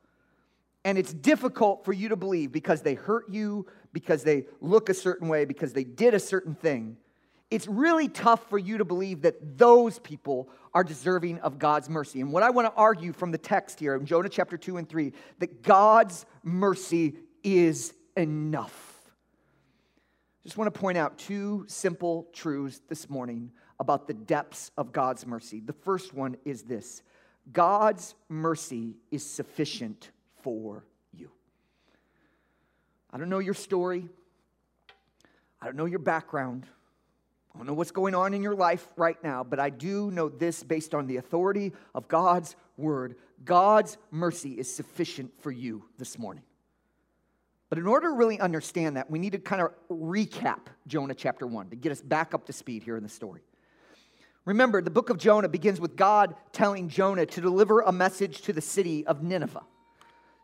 And 0.85 0.99
it's 0.99 1.13
difficult 1.13 1.85
for 1.85 1.93
you 1.93 2.09
to 2.09 2.17
believe 2.17 2.53
because 2.53 2.83
they 2.83 2.95
hurt 2.95 3.29
you, 3.31 3.67
because 3.93 4.25
they 4.25 4.47
look 4.61 4.89
a 4.89 4.95
certain 4.95 5.29
way, 5.29 5.45
because 5.45 5.73
they 5.73 5.85
did 5.85 6.15
a 6.15 6.21
certain 6.21 6.55
thing. 6.55 6.97
It's 7.51 7.69
really 7.69 8.09
tough 8.09 8.49
for 8.51 8.59
you 8.59 8.79
to 8.79 8.85
believe 8.85 9.23
that 9.23 9.59
those 9.59 9.99
people 9.99 10.49
are 10.75 10.83
deserving 10.83 11.39
of 11.41 11.59
God's 11.59 11.89
mercy. 11.89 12.21
And 12.21 12.33
what 12.33 12.43
I 12.43 12.51
want 12.51 12.67
to 12.67 12.75
argue 12.75 13.13
from 13.13 13.31
the 13.31 13.39
text 13.39 13.79
here 13.79 13.95
in 13.95 14.05
Jonah 14.07 14.29
chapter 14.29 14.57
2 14.57 14.79
and 14.79 14.89
3 14.89 15.13
that 15.39 15.63
God's 15.63 16.27
mercy 16.43 17.15
is 17.45 17.95
enough. 18.17 18.95
Just 20.45 20.59
want 20.59 20.73
to 20.73 20.79
point 20.79 20.99
out 20.99 21.19
two 21.19 21.65
simple 21.69 22.29
truths 22.33 22.81
this 22.89 23.09
morning 23.09 23.51
about 23.81 24.07
the 24.07 24.15
depths 24.15 24.71
of 24.77 24.93
God's 24.93 25.27
mercy. 25.27 25.61
The 25.61 25.73
first 25.73 26.13
one 26.13 26.37
is 26.45 26.63
this 26.63 27.03
God's 27.53 28.15
mercy 28.29 28.97
is 29.11 29.25
sufficient 29.25 30.11
for 30.43 30.85
you. 31.13 31.31
I 33.11 33.19
don't 33.19 33.29
know 33.29 33.39
your 33.39 33.55
story, 33.55 34.09
I 35.61 35.67
don't 35.67 35.77
know 35.77 35.87
your 35.87 35.99
background. 35.99 36.67
I 37.55 37.59
don't 37.59 37.69
know 37.69 37.75
what's 37.75 37.93
going 37.93 38.17
on 38.17 38.35
in 38.35 38.43
your 38.43 38.57
life 38.57 38.89
right 38.97 39.17
now, 39.23 39.45
but 39.45 39.61
I 39.61 39.71
do 39.71 40.11
know 40.11 40.29
this 40.29 40.65
based 40.65 40.93
on 40.93 41.07
the 41.07 41.19
authority 41.19 41.73
of 41.95 42.09
God's 42.09 42.57
word. 42.77 43.15
God's 43.45 43.97
mercy 44.11 44.59
is 44.59 44.75
sufficient 44.75 45.31
for 45.41 45.53
you 45.53 45.85
this 45.97 46.19
morning. 46.19 46.43
But 47.71 47.79
in 47.79 47.87
order 47.87 48.09
to 48.09 48.15
really 48.15 48.39
understand 48.39 48.97
that, 48.97 49.11
we 49.11 49.19
need 49.19 49.33
to 49.33 49.39
kind 49.39 49.63
of 49.63 49.73
recap 49.91 50.67
Jonah 50.87 51.15
chapter 51.15 51.47
1 51.47 51.71
to 51.71 51.77
get 51.77 51.93
us 51.93 52.01
back 52.01 52.35
up 52.35 52.47
to 52.47 52.53
speed 52.53 52.83
here 52.83 52.97
in 52.97 53.03
the 53.03 53.09
story. 53.09 53.43
Remember, 54.45 54.83
the 54.83 54.91
book 54.91 55.09
of 55.09 55.17
Jonah 55.17 55.49
begins 55.49 55.81
with 55.81 55.97
God 55.97 56.35
telling 56.53 56.89
Jonah 56.89 57.27
to 57.27 57.41
deliver 57.41 57.81
a 57.81 57.93
message 57.93 58.43
to 58.43 58.53
the 58.53 58.61
city 58.61 59.07
of 59.07 59.23
Nineveh. 59.23 59.63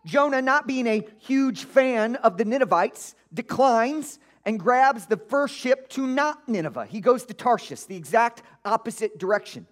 Jonah, 0.07 0.41
not 0.41 0.67
being 0.67 0.87
a 0.87 1.07
huge 1.19 1.65
fan 1.65 2.17
of 2.17 2.39
the 2.39 2.45
Ninevites, 2.47 3.15
declines 3.35 4.19
and 4.47 4.59
grabs 4.59 5.05
the 5.05 5.19
first 5.19 5.55
ship 5.55 5.89
to 5.91 6.07
not 6.07 6.49
Nineveh. 6.49 6.87
He 6.87 7.00
goes 7.00 7.27
to 7.27 7.35
Tarshish, 7.35 7.85
the 7.85 7.97
exact 7.97 8.43
opposite 8.65 9.19
direction. 9.19 9.67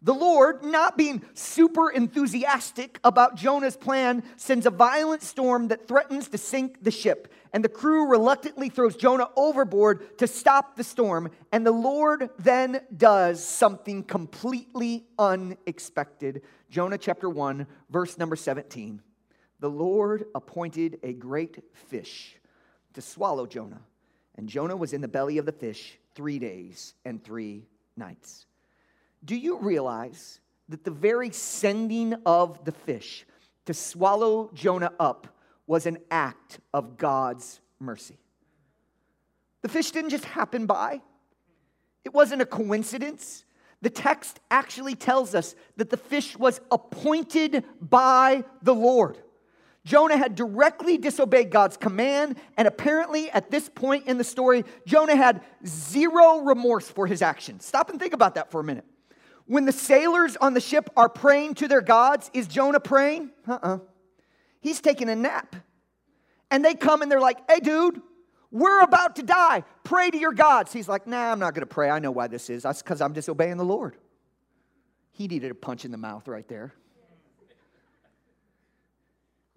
The 0.00 0.14
Lord, 0.14 0.62
not 0.62 0.96
being 0.96 1.22
super 1.34 1.90
enthusiastic 1.90 3.00
about 3.02 3.34
Jonah's 3.34 3.76
plan, 3.76 4.22
sends 4.36 4.64
a 4.64 4.70
violent 4.70 5.22
storm 5.22 5.68
that 5.68 5.88
threatens 5.88 6.28
to 6.28 6.38
sink 6.38 6.84
the 6.84 6.92
ship. 6.92 7.32
And 7.52 7.64
the 7.64 7.68
crew 7.68 8.06
reluctantly 8.06 8.68
throws 8.68 8.94
Jonah 8.94 9.28
overboard 9.34 10.18
to 10.18 10.28
stop 10.28 10.76
the 10.76 10.84
storm. 10.84 11.30
And 11.50 11.66
the 11.66 11.72
Lord 11.72 12.30
then 12.38 12.80
does 12.96 13.42
something 13.42 14.04
completely 14.04 15.04
unexpected. 15.18 16.42
Jonah 16.70 16.98
chapter 16.98 17.28
1, 17.28 17.66
verse 17.90 18.18
number 18.18 18.36
17. 18.36 19.02
The 19.58 19.70
Lord 19.70 20.26
appointed 20.34 21.00
a 21.02 21.12
great 21.12 21.64
fish 21.72 22.36
to 22.94 23.02
swallow 23.02 23.46
Jonah. 23.46 23.80
And 24.36 24.48
Jonah 24.48 24.76
was 24.76 24.92
in 24.92 25.00
the 25.00 25.08
belly 25.08 25.38
of 25.38 25.46
the 25.46 25.52
fish 25.52 25.98
three 26.14 26.38
days 26.38 26.94
and 27.04 27.24
three 27.24 27.66
nights. 27.96 28.46
Do 29.24 29.36
you 29.36 29.58
realize 29.58 30.40
that 30.68 30.84
the 30.84 30.90
very 30.90 31.30
sending 31.30 32.14
of 32.26 32.64
the 32.64 32.72
fish 32.72 33.26
to 33.66 33.74
swallow 33.74 34.50
Jonah 34.54 34.92
up 34.98 35.26
was 35.66 35.86
an 35.86 35.98
act 36.10 36.60
of 36.72 36.96
God's 36.96 37.60
mercy? 37.78 38.18
The 39.62 39.68
fish 39.68 39.90
didn't 39.90 40.10
just 40.10 40.24
happen 40.24 40.66
by, 40.66 41.02
it 42.04 42.14
wasn't 42.14 42.42
a 42.42 42.46
coincidence. 42.46 43.44
The 43.80 43.90
text 43.90 44.40
actually 44.50 44.96
tells 44.96 45.34
us 45.34 45.54
that 45.76 45.90
the 45.90 45.96
fish 45.96 46.36
was 46.36 46.60
appointed 46.70 47.64
by 47.80 48.44
the 48.62 48.74
Lord. 48.74 49.18
Jonah 49.84 50.16
had 50.16 50.34
directly 50.34 50.98
disobeyed 50.98 51.50
God's 51.50 51.76
command, 51.76 52.36
and 52.56 52.66
apparently 52.66 53.30
at 53.30 53.50
this 53.50 53.68
point 53.68 54.06
in 54.06 54.18
the 54.18 54.24
story, 54.24 54.64
Jonah 54.84 55.16
had 55.16 55.42
zero 55.64 56.40
remorse 56.40 56.88
for 56.88 57.06
his 57.06 57.22
actions. 57.22 57.64
Stop 57.64 57.90
and 57.90 58.00
think 58.00 58.12
about 58.14 58.34
that 58.34 58.50
for 58.50 58.60
a 58.60 58.64
minute. 58.64 58.84
When 59.48 59.64
the 59.64 59.72
sailors 59.72 60.36
on 60.36 60.52
the 60.52 60.60
ship 60.60 60.90
are 60.94 61.08
praying 61.08 61.54
to 61.54 61.68
their 61.68 61.80
gods, 61.80 62.30
is 62.34 62.46
Jonah 62.46 62.80
praying? 62.80 63.30
Uh 63.46 63.54
uh-uh. 63.54 63.74
uh 63.74 63.78
He's 64.60 64.80
taking 64.80 65.08
a 65.08 65.16
nap. 65.16 65.56
And 66.50 66.64
they 66.64 66.74
come 66.74 67.02
and 67.02 67.10
they're 67.10 67.20
like, 67.20 67.38
hey, 67.50 67.60
dude, 67.60 68.00
we're 68.50 68.80
about 68.80 69.16
to 69.16 69.22
die. 69.22 69.64
Pray 69.84 70.10
to 70.10 70.18
your 70.18 70.32
gods. 70.32 70.72
He's 70.72 70.88
like, 70.88 71.06
nah, 71.06 71.32
I'm 71.32 71.38
not 71.38 71.54
going 71.54 71.66
to 71.66 71.74
pray. 71.74 71.88
I 71.88 71.98
know 71.98 72.10
why 72.10 72.26
this 72.26 72.50
is. 72.50 72.62
That's 72.62 72.82
because 72.82 73.00
I'm 73.00 73.12
disobeying 73.12 73.56
the 73.56 73.64
Lord. 73.64 73.96
He 75.12 75.28
needed 75.28 75.50
a 75.50 75.54
punch 75.54 75.84
in 75.84 75.90
the 75.90 75.98
mouth 75.98 76.28
right 76.28 76.46
there. 76.46 76.74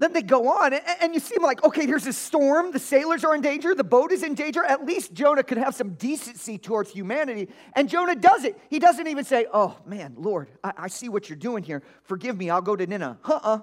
Then 0.02 0.14
they 0.14 0.24
go 0.24 0.48
on, 0.50 0.74
and 0.74 1.14
you 1.14 1.20
seem 1.20 1.44
like, 1.44 1.64
okay, 1.64 1.86
here's 1.86 2.08
a 2.08 2.14
storm. 2.14 2.72
The 2.72 2.80
sailors 2.80 3.24
are 3.24 3.36
in 3.36 3.42
danger. 3.42 3.76
The 3.76 3.84
boat 3.84 4.12
is 4.12 4.24
in 4.24 4.34
danger. 4.34 4.64
At 4.64 4.84
least 4.84 5.14
Jonah 5.14 5.44
could 5.44 5.60
have 5.60 5.76
some 5.76 5.94
decency 5.94 6.58
towards 6.58 6.90
humanity. 6.90 7.50
And 7.76 7.88
Jonah 7.88 8.16
does 8.16 8.44
it. 8.44 8.58
He 8.72 8.80
doesn't 8.80 9.06
even 9.06 9.24
say, 9.24 9.46
oh, 9.54 9.78
man, 9.86 10.16
Lord, 10.18 10.50
I, 10.64 10.74
I 10.76 10.88
see 10.88 11.08
what 11.08 11.30
you're 11.30 11.38
doing 11.38 11.62
here. 11.62 11.84
Forgive 12.02 12.36
me. 12.36 12.50
I'll 12.50 12.64
go 12.64 12.76
to 12.76 12.88
Nineveh. 12.88 13.20
Uh 13.24 13.40
uh 13.44 13.60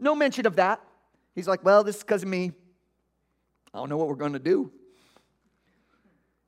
No 0.00 0.14
mention 0.14 0.46
of 0.46 0.56
that. 0.56 0.80
He's 1.34 1.46
like, 1.46 1.62
well, 1.62 1.84
this 1.84 1.96
is 1.96 2.02
because 2.02 2.22
of 2.22 2.30
me. 2.30 2.52
I 3.74 3.78
don't 3.80 3.90
know 3.90 3.98
what 3.98 4.08
we're 4.08 4.14
going 4.14 4.32
to 4.32 4.38
do. 4.38 4.72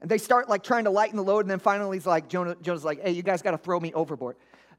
And 0.01 0.11
they 0.11 0.17
start 0.17 0.49
like 0.49 0.63
trying 0.63 0.85
to 0.85 0.91
lighten 0.91 1.17
the 1.17 1.23
load. 1.23 1.41
And 1.41 1.51
then 1.51 1.59
finally, 1.59 1.99
he's 1.99 2.07
like, 2.07 2.31
Jonah, 2.31 2.57
Jonah's 2.63 2.87
like, 2.87 3.03
hey, 3.03 3.11
you 3.11 3.23
guys 3.23 3.43
got 3.43 3.51
to 3.51 3.59
throw 3.59 3.79
me 3.79 3.93
overboard. 3.93 4.37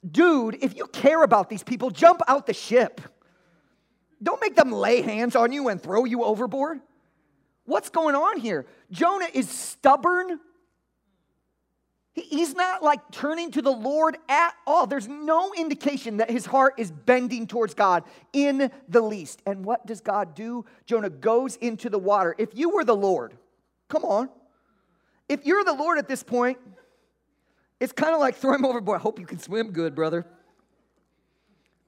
Dude, 0.10 0.58
if 0.64 0.76
you 0.76 0.88
care 0.88 1.22
about 1.22 1.52
these 1.52 1.62
people, 1.62 1.92
jump 1.92 2.22
out 2.28 2.48
the 2.48 2.54
ship. 2.56 3.00
Don't 4.22 4.42
make 4.42 4.56
them 4.56 4.72
lay 4.72 5.02
hands 5.02 5.36
on 5.36 5.52
you 5.52 5.70
and 5.70 5.82
throw 5.82 6.06
you 6.06 6.24
overboard. 6.24 6.80
What's 7.66 7.90
going 7.90 8.16
on 8.16 8.40
here? 8.40 8.66
Jonah 8.92 9.28
is 9.34 9.50
stubborn. 9.50 10.40
He's 12.14 12.54
not 12.54 12.84
like 12.84 13.00
turning 13.12 13.52
to 13.52 13.62
the 13.62 13.72
Lord 13.72 14.18
at 14.28 14.54
all. 14.68 14.86
There's 14.86 15.08
no 15.08 15.54
indication 15.54 16.18
that 16.18 16.30
his 16.30 16.46
heart 16.46 16.74
is 16.78 16.92
bending 16.92 17.48
towards 17.48 17.74
God 17.74 18.04
in 18.34 18.70
the 18.90 19.02
least. 19.02 19.42
And 19.46 19.64
what 19.64 19.86
does 19.86 20.02
God 20.02 20.36
do? 20.36 20.66
Jonah 20.86 21.10
goes 21.10 21.56
into 21.56 21.90
the 21.90 22.00
water. 22.00 22.36
If 22.38 22.50
you 22.54 22.72
were 22.72 22.84
the 22.84 22.96
Lord, 22.96 23.34
come 23.88 24.04
on. 24.04 24.30
If 25.30 25.46
you're 25.46 25.64
the 25.64 25.74
Lord 25.74 25.98
at 25.98 26.10
this 26.10 26.22
point, 26.22 26.58
it's 27.80 27.94
kind 27.94 28.14
of 28.14 28.20
like 28.20 28.36
throw 28.36 28.54
him 28.54 28.66
overboard. 28.66 29.00
I 29.00 29.02
hope 29.02 29.18
you 29.18 29.26
can 29.26 29.40
swim 29.40 29.72
good, 29.72 29.96
brother. 29.96 30.26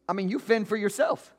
I 0.08 0.14
mean, 0.14 0.30
you 0.30 0.40
fend 0.40 0.70
for 0.70 0.78
yourself. 0.78 1.34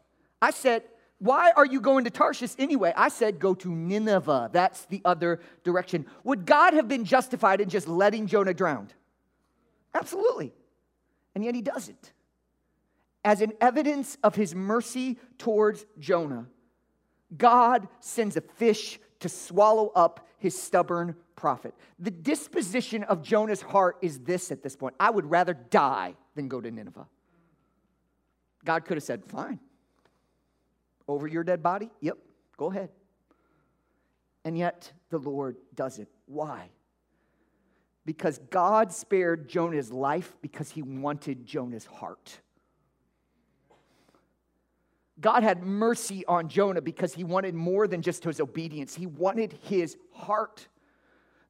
I 0.44 0.50
said, 0.50 0.82
Why 1.20 1.52
are 1.56 1.64
you 1.64 1.80
going 1.80 2.04
to 2.04 2.10
Tarshish 2.10 2.52
anyway? 2.58 2.92
I 2.94 3.08
said, 3.08 3.38
Go 3.38 3.54
to 3.54 3.74
Nineveh. 3.74 4.50
That's 4.52 4.84
the 4.84 5.00
other 5.02 5.40
direction. 5.64 6.04
Would 6.22 6.44
God 6.44 6.74
have 6.74 6.86
been 6.86 7.06
justified 7.06 7.62
in 7.62 7.70
just 7.70 7.88
letting 7.88 8.26
Jonah 8.26 8.52
drown? 8.52 8.88
Absolutely. 9.94 10.52
And 11.34 11.42
yet 11.42 11.54
he 11.54 11.62
doesn't. 11.62 12.12
As 13.24 13.40
an 13.40 13.54
evidence 13.58 14.18
of 14.22 14.34
his 14.34 14.54
mercy 14.54 15.18
towards 15.38 15.86
Jonah, 15.98 16.46
God 17.34 17.88
sends 18.00 18.36
a 18.36 18.42
fish 18.42 19.00
to 19.20 19.30
swallow 19.30 19.92
up 19.96 20.28
his 20.36 20.60
stubborn 20.60 21.16
prophet. 21.36 21.74
The 21.98 22.10
disposition 22.10 23.02
of 23.04 23.22
Jonah's 23.22 23.62
heart 23.62 23.96
is 24.02 24.18
this 24.18 24.52
at 24.52 24.62
this 24.62 24.76
point 24.76 24.94
I 25.00 25.08
would 25.08 25.24
rather 25.24 25.54
die 25.54 26.16
than 26.34 26.48
go 26.48 26.60
to 26.60 26.70
Nineveh. 26.70 27.06
God 28.62 28.84
could 28.84 28.98
have 28.98 29.04
said, 29.04 29.24
Fine, 29.24 29.58
over 31.08 31.26
your 31.26 31.44
dead 31.44 31.62
body? 31.62 31.90
Yep, 32.00 32.18
go 32.56 32.70
ahead. 32.70 32.90
And 34.44 34.56
yet 34.56 34.92
the 35.10 35.18
Lord 35.18 35.56
doesn't. 35.74 36.08
Why? 36.26 36.70
Because 38.04 38.38
God 38.50 38.92
spared 38.92 39.48
Jonah's 39.48 39.90
life 39.90 40.36
because 40.42 40.70
he 40.70 40.82
wanted 40.82 41.46
Jonah's 41.46 41.86
heart. 41.86 42.40
God 45.20 45.42
had 45.42 45.62
mercy 45.62 46.24
on 46.26 46.48
Jonah 46.48 46.82
because 46.82 47.14
he 47.14 47.24
wanted 47.24 47.54
more 47.54 47.86
than 47.86 48.02
just 48.02 48.24
his 48.24 48.40
obedience, 48.40 48.94
he 48.94 49.06
wanted 49.06 49.58
his 49.62 49.96
heart. 50.12 50.68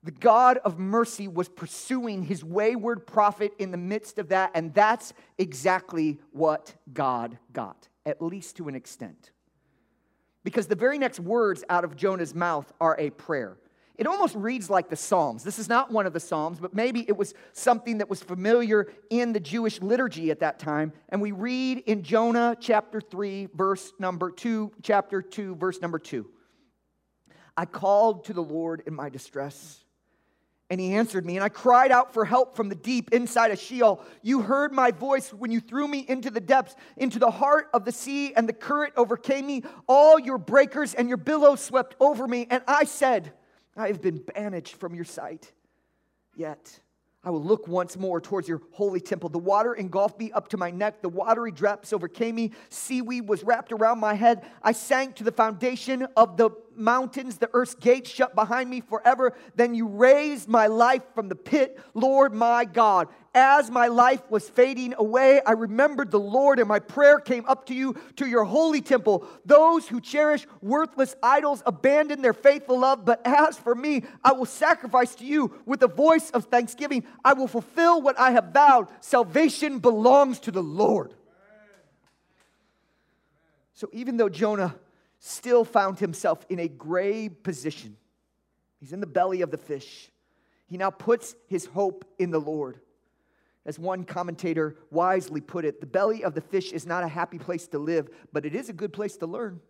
The 0.02 0.11
God 0.11 0.58
of 0.58 0.78
mercy 0.78 1.28
was 1.28 1.49
pursuing 1.49 2.25
his 2.25 2.44
wayward 2.44 3.06
prophet 3.06 3.54
in 3.58 3.70
the 3.70 3.78
midst 3.78 4.18
of 4.18 4.28
that, 4.28 4.50
and 4.54 4.75
that's 4.75 5.14
exactly 5.38 6.20
what 6.30 6.75
God 6.92 7.38
got, 7.54 7.88
at 8.04 8.20
least 8.20 8.58
to 8.58 8.68
an 8.68 8.75
extent. 8.75 9.30
Because 10.44 10.66
the 10.66 10.74
very 10.74 10.98
next 10.98 11.18
words 11.18 11.64
out 11.68 11.84
of 11.84 11.96
Jonah's 11.96 12.34
mouth 12.34 12.72
are 12.80 12.96
a 12.98 13.10
prayer. 13.10 13.56
It 13.96 14.06
almost 14.08 14.34
reads 14.34 14.68
like 14.68 14.90
the 14.90 14.96
Psalms. 14.96 15.44
This 15.44 15.58
is 15.58 15.68
not 15.68 15.90
one 15.90 16.04
of 16.04 16.12
the 16.12 16.20
Psalms, 16.20 16.58
but 16.58 16.74
maybe 16.74 17.04
it 17.06 17.16
was 17.16 17.32
something 17.52 17.98
that 17.98 18.10
was 18.10 18.22
familiar 18.22 18.88
in 19.08 19.32
the 19.32 19.38
Jewish 19.38 19.80
liturgy 19.80 20.30
at 20.32 20.40
that 20.40 20.58
time. 20.58 20.92
And 21.10 21.22
we 21.22 21.30
read 21.30 21.78
in 21.86 22.02
Jonah 22.02 22.56
chapter 22.58 23.00
3, 23.00 23.48
verse 23.54 23.92
number 24.00 24.32
2, 24.32 24.72
chapter 24.82 25.22
2, 25.22 25.54
verse 25.54 25.80
number 25.80 26.00
2. 26.00 26.28
I 27.56 27.66
called 27.66 28.24
to 28.24 28.32
the 28.32 28.42
Lord 28.42 28.82
in 28.84 28.94
my 28.94 29.08
distress 29.08 29.84
and 30.71 30.80
he 30.80 30.94
answered 30.94 31.26
me, 31.26 31.37
and 31.37 31.44
I 31.44 31.50
cried 31.50 31.92
out 31.92 32.14
for 32.14 32.25
help 32.25 32.56
from 32.56 32.68
the 32.68 32.75
deep 32.75 33.12
inside 33.12 33.50
of 33.50 33.59
Sheol. 33.59 34.02
You 34.23 34.40
heard 34.40 34.73
my 34.73 34.90
voice 34.90 35.33
when 35.33 35.50
you 35.50 35.61
threw 35.61 35.87
me 35.87 36.06
into 36.09 36.30
the 36.30 36.40
depths, 36.40 36.75
into 36.97 37.18
the 37.18 37.30
heart 37.30 37.68
of 37.75 37.85
the 37.85 37.92
sea, 37.92 38.33
and 38.35 38.49
the 38.49 38.54
current 38.54 38.94
overcame 38.97 39.47
me. 39.47 39.62
All 39.87 40.18
your 40.18 40.38
breakers 40.38 40.94
and 40.94 41.06
your 41.06 41.18
billows 41.18 41.61
swept 41.61 41.97
over 42.00 42.26
me. 42.26 42.47
And 42.50 42.62
I 42.66 42.85
said, 42.85 43.33
I 43.76 43.88
have 43.88 44.00
been 44.00 44.23
banished 44.35 44.76
from 44.76 44.94
your 44.94 45.04
sight. 45.04 45.52
Yet 46.35 46.80
I 47.23 47.30
will 47.30 47.42
look 47.42 47.68
once 47.68 47.97
more 47.97 48.21
towards 48.21 48.49
your 48.49 48.61
holy 48.73 49.00
temple. 49.00 49.28
The 49.28 49.38
water 49.38 49.75
engulfed 49.75 50.18
me 50.18 50.33
up 50.33 50.49
to 50.49 50.56
my 50.56 50.71
neck. 50.71 51.00
The 51.00 51.09
watery 51.09 51.52
drops 51.52 51.92
overcame 51.92 52.35
me. 52.35 52.52
Seaweed 52.68 53.28
was 53.28 53.42
wrapped 53.42 53.73
around 53.73 53.99
my 53.99 54.14
head. 54.14 54.47
I 54.62 54.73
sank 54.73 55.16
to 55.16 55.25
the 55.25 55.33
foundation 55.33 56.06
of 56.16 56.37
the 56.37 56.50
mountains. 56.76 57.38
The 57.38 57.50
earth's 57.52 57.75
gates 57.75 58.11
shut 58.11 58.35
behind 58.35 58.71
me 58.71 58.81
forever. 58.81 59.35
Then 59.57 59.75
you 59.75 59.87
raised 59.87 60.49
my 60.49 60.66
life 60.66 61.02
from 61.14 61.28
the 61.28 61.35
pit, 61.35 61.78
Lord 61.95 62.35
my 62.35 62.64
God. 62.64 63.09
As 63.37 63.69
my 63.69 63.88
life 63.88 64.23
was 64.31 64.49
fading 64.49 64.95
away, 64.97 65.40
I 65.45 65.52
remembered 65.52 66.12
the 66.12 66.21
Lord, 66.21 66.61
and 66.61 66.69
my 66.69 66.78
prayer 66.78 67.19
came 67.19 67.45
up 67.47 67.66
to 67.66 67.75
you, 67.75 67.97
to 68.16 68.26
your 68.26 68.45
holy 68.45 68.81
temple. 68.81 69.26
Those 69.45 69.88
who 69.88 70.00
cherish 70.00 70.47
worthless 70.62 71.16
idols 71.21 71.61
abandon 71.66 72.23
their 72.23 72.33
faithful 72.33 72.78
love, 72.78 73.04
but 73.04 73.21
as 73.25 73.59
for 73.59 73.75
me, 73.75 74.04
I 74.23 74.33
will 74.33 74.47
sacrifice 74.47 75.16
to 75.16 75.25
you 75.25 75.52
with 75.66 75.83
a 75.83 75.88
voice 75.88 76.31
of 76.31 76.45
thanksgiving. 76.45 77.04
I 77.25 77.33
will 77.33 77.49
fulfill 77.49 78.00
what 78.00 78.19
I 78.19 78.31
have 78.31 78.52
vowed. 78.52 78.87
Salvation 79.00 79.81
belongs 79.81 80.38
to 80.40 80.52
the 80.52 80.62
Lord. 80.62 81.14
So 83.75 83.88
even 83.93 84.16
though 84.16 84.28
Jonah 84.28 84.76
still 85.26 85.64
found 85.64 85.99
himself 85.99 86.45
in 86.50 86.59
a 86.59 86.69
grave 86.69 87.43
position, 87.43 87.97
he's 88.78 88.93
in 88.93 89.00
the 89.00 89.07
belly 89.07 89.40
of 89.40 89.50
the 89.50 89.57
fish. 89.57 90.11
He 90.66 90.76
now 90.76 90.90
puts 90.90 91.35
his 91.49 91.64
hope 91.64 92.04
in 92.19 92.31
the 92.31 92.40
Lord. 92.40 92.81
As 93.64 93.78
one 93.78 94.04
commentator 94.04 94.76
wisely 94.90 95.40
put 95.40 95.64
it, 95.64 95.81
the 95.81 95.87
belly 95.87 96.23
of 96.23 96.35
the 96.35 96.43
fish 96.43 96.73
is 96.73 96.87
not 96.87 97.04
a 97.04 97.09
happy 97.09 97.38
place 97.38 97.66
to 97.69 97.78
live, 97.78 98.11
but 98.35 98.45
it 98.45 98.54
is 98.54 98.69
a 98.69 98.75
good 98.75 98.93
place 98.93 99.16
to 99.16 99.26
learn. 99.26 99.61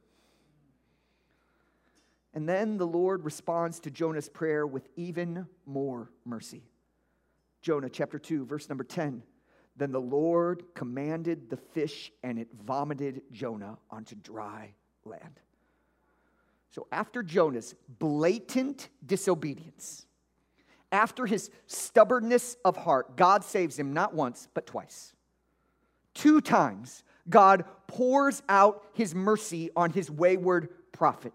And 2.32 2.48
then 2.48 2.76
the 2.76 2.86
Lord 2.86 3.24
responds 3.24 3.78
to 3.80 3.92
Jonah's 3.92 4.28
prayer 4.28 4.66
with 4.66 4.88
even 4.96 5.46
more 5.66 6.10
mercy. 6.24 6.64
Jonah 7.62 7.88
chapter 7.88 8.18
2, 8.18 8.44
verse 8.44 8.68
number 8.68 8.82
10. 8.82 9.22
Then 9.76 9.92
the 9.92 10.00
Lord 10.00 10.64
commanded 10.74 11.48
the 11.48 11.56
fish, 11.56 12.10
and 12.24 12.40
it 12.40 12.48
vomited 12.66 13.22
Jonah 13.30 13.78
onto 13.88 14.16
dry 14.16 14.74
land. 15.04 15.40
So 16.70 16.86
after 16.90 17.22
Jonah's 17.22 17.74
blatant 18.00 18.88
disobedience, 19.04 20.06
after 20.90 21.26
his 21.26 21.50
stubbornness 21.66 22.56
of 22.64 22.76
heart, 22.76 23.16
God 23.16 23.44
saves 23.44 23.78
him 23.78 23.92
not 23.92 24.14
once, 24.14 24.48
but 24.54 24.66
twice. 24.66 25.12
Two 26.14 26.40
times, 26.40 27.02
God 27.28 27.64
pours 27.86 28.42
out 28.48 28.84
his 28.92 29.14
mercy 29.14 29.70
on 29.76 29.90
his 29.90 30.10
wayward 30.10 30.68
prophet. 30.92 31.32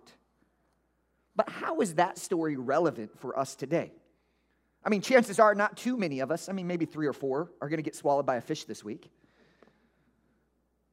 But 1.35 1.49
how 1.49 1.81
is 1.81 1.95
that 1.95 2.17
story 2.17 2.55
relevant 2.55 3.17
for 3.19 3.37
us 3.37 3.55
today? 3.55 3.91
I 4.83 4.89
mean, 4.89 5.01
chances 5.01 5.39
are 5.39 5.55
not 5.55 5.77
too 5.77 5.97
many 5.97 6.21
of 6.21 6.31
us, 6.31 6.49
I 6.49 6.53
mean, 6.53 6.67
maybe 6.67 6.85
three 6.85 7.07
or 7.07 7.13
four, 7.13 7.51
are 7.61 7.69
going 7.69 7.77
to 7.77 7.83
get 7.83 7.95
swallowed 7.95 8.25
by 8.25 8.37
a 8.37 8.41
fish 8.41 8.63
this 8.63 8.83
week. 8.83 9.09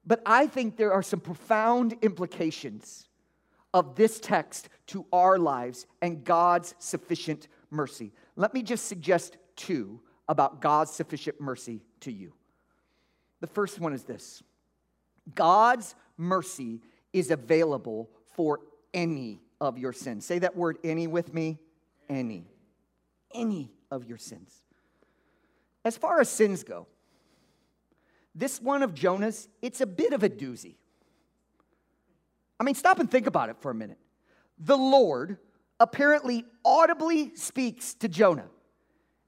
But 0.06 0.22
I 0.24 0.46
think 0.46 0.76
there 0.76 0.92
are 0.92 1.02
some 1.02 1.20
profound 1.20 1.96
implications 2.02 3.08
of 3.74 3.96
this 3.96 4.20
text 4.20 4.68
to 4.86 5.04
our 5.12 5.38
lives 5.38 5.86
and 6.00 6.24
God's 6.24 6.74
sufficient 6.78 7.48
mercy. 7.70 8.12
Let 8.36 8.54
me 8.54 8.62
just 8.62 8.86
suggest 8.86 9.36
two 9.56 10.00
about 10.28 10.60
God's 10.60 10.92
sufficient 10.92 11.40
mercy 11.40 11.82
to 12.00 12.12
you. 12.12 12.32
The 13.40 13.46
first 13.46 13.80
one 13.80 13.92
is 13.92 14.04
this 14.04 14.42
God's 15.34 15.94
mercy 16.16 16.80
is 17.12 17.30
available 17.30 18.10
for 18.34 18.60
any 18.94 19.40
of 19.60 19.78
your 19.78 19.92
sins. 19.92 20.24
Say 20.24 20.38
that 20.38 20.56
word 20.56 20.78
any 20.84 21.06
with 21.06 21.34
me. 21.34 21.58
Any. 22.08 22.46
Any 23.34 23.72
of 23.90 24.04
your 24.04 24.18
sins. 24.18 24.62
As 25.84 25.96
far 25.96 26.20
as 26.20 26.28
sins 26.28 26.64
go, 26.64 26.86
this 28.36 28.60
one 28.60 28.82
of 28.82 28.94
Jonah's, 28.94 29.48
it's 29.62 29.80
a 29.80 29.86
bit 29.86 30.12
of 30.12 30.22
a 30.22 30.28
doozy. 30.28 30.76
I 32.60 32.64
mean, 32.64 32.74
stop 32.74 33.00
and 33.00 33.10
think 33.10 33.26
about 33.26 33.48
it 33.48 33.56
for 33.60 33.70
a 33.70 33.74
minute. 33.74 33.98
The 34.58 34.76
Lord 34.76 35.38
apparently 35.80 36.44
audibly 36.64 37.34
speaks 37.34 37.94
to 37.94 38.08
Jonah 38.08 38.48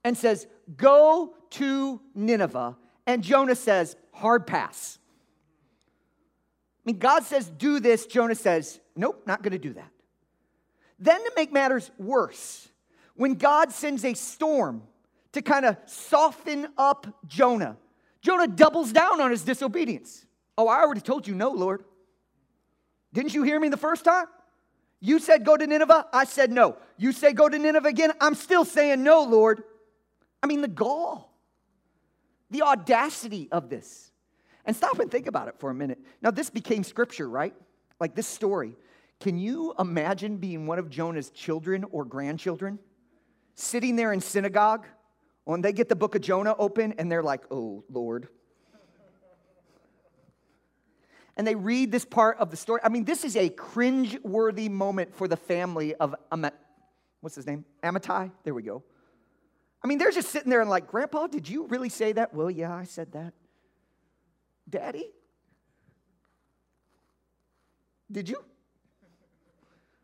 and 0.05 0.17
says, 0.17 0.47
Go 0.77 1.35
to 1.51 2.01
Nineveh. 2.15 2.77
And 3.07 3.23
Jonah 3.23 3.57
says, 3.57 3.97
Hard 4.13 4.47
pass. 4.47 4.99
I 6.85 6.93
mean, 6.93 6.99
God 6.99 7.25
says, 7.25 7.49
Do 7.49 7.81
this. 7.81 8.07
Jonah 8.07 8.35
says, 8.35 8.79
Nope, 8.95 9.23
not 9.27 9.43
going 9.43 9.53
to 9.53 9.59
do 9.59 9.73
that. 9.75 9.91
Then, 10.99 11.23
to 11.23 11.33
make 11.37 11.53
matters 11.53 11.91
worse, 11.99 12.69
when 13.15 13.35
God 13.35 13.73
sends 13.73 14.05
a 14.05 14.15
storm 14.15 14.83
to 15.33 15.43
kind 15.43 15.65
of 15.65 15.77
soften 15.87 16.69
up 16.77 17.07
Jonah, 17.27 17.77
Jonah 18.21 18.49
doubles 18.49 18.93
down 18.93 19.21
on 19.21 19.31
his 19.31 19.43
disobedience. 19.43 20.25
Oh, 20.57 20.69
I 20.69 20.81
already 20.81 21.01
told 21.01 21.27
you 21.27 21.35
no, 21.35 21.51
Lord. 21.51 21.85
Didn't 23.13 23.35
you 23.35 23.43
hear 23.43 23.59
me 23.59 23.69
the 23.69 23.77
first 23.77 24.05
time? 24.05 24.27
You 25.01 25.19
said 25.19 25.45
go 25.45 25.57
to 25.57 25.67
Nineveh. 25.67 26.07
I 26.13 26.25
said 26.25 26.51
no. 26.51 26.77
You 26.97 27.13
say 27.13 27.33
go 27.33 27.49
to 27.49 27.59
Nineveh 27.59 27.89
again. 27.89 28.13
I'm 28.21 28.35
still 28.35 28.65
saying 28.65 29.03
no, 29.03 29.23
Lord. 29.23 29.63
I 30.43 30.47
mean, 30.47 30.61
the 30.61 30.69
gall, 30.69 31.33
the 32.51 32.63
audacity 32.63 33.49
of 33.53 33.69
this. 33.69 34.11
And 34.65 34.77
stop 34.77 34.99
and 34.99 35.11
think 35.11 35.27
about 35.27 35.49
it 35.49 35.55
for 35.59 35.71
a 35.71 35.75
minute. 35.75 35.99
Now, 36.21 36.31
this 36.31 36.51
became 36.51 36.85
scripture, 36.85 37.29
right? 37.29 37.55
Like 38.01 38.15
this 38.15 38.27
story. 38.27 38.77
Can 39.21 39.39
you 39.39 39.75
imagine 39.79 40.37
being 40.37 40.67
one 40.67 40.79
of 40.79 40.91
Jonah's 40.91 41.31
children 41.31 41.85
or 41.91 42.05
grandchildren 42.05 42.79
sitting 43.55 43.97
there 43.97 44.13
in 44.13 44.21
synagogue 44.21 44.87
when 45.49 45.63
they 45.63 45.73
get 45.73 45.89
the 45.89 45.97
book 45.97 46.15
of 46.15 46.21
Jonah 46.21 46.55
open 46.59 46.93
and 46.99 47.11
they're 47.11 47.23
like, 47.23 47.43
oh, 47.51 47.83
Lord, 47.91 48.29
and 51.39 51.47
they 51.47 51.55
read 51.55 51.91
this 51.91 52.05
part 52.05 52.37
of 52.37 52.51
the 52.51 52.57
story. 52.59 52.83
I 52.85 52.91
mean, 52.91 53.05
this 53.05 53.25
is 53.25 53.35
a 53.35 53.49
cringe-worthy 53.49 54.69
moment 54.69 55.15
for 55.15 55.27
the 55.27 55.39
family 55.39 55.95
of 55.95 56.15
Amat, 56.31 56.53
what's 57.23 57.35
his 57.35 57.47
name? 57.47 57.65
Amittai? 57.83 58.31
There 58.45 58.53
we 58.53 58.63
go. 58.63 58.83
I 59.83 59.87
mean, 59.87 59.97
they're 59.97 60.11
just 60.11 60.29
sitting 60.29 60.51
there 60.51 60.61
and 60.61 60.69
like, 60.69 60.87
Grandpa, 60.87 61.29
did 61.29 61.49
you 61.49 61.67
really 61.69 61.89
say 61.89 62.13
that? 62.13 62.35
Well, 62.35 62.51
yeah, 62.51 62.75
I 62.75 62.85
said 62.85 63.13
that. 63.13 63.33
Daddy? 64.69 65.11
Did 68.13 68.29
you? 68.29 68.45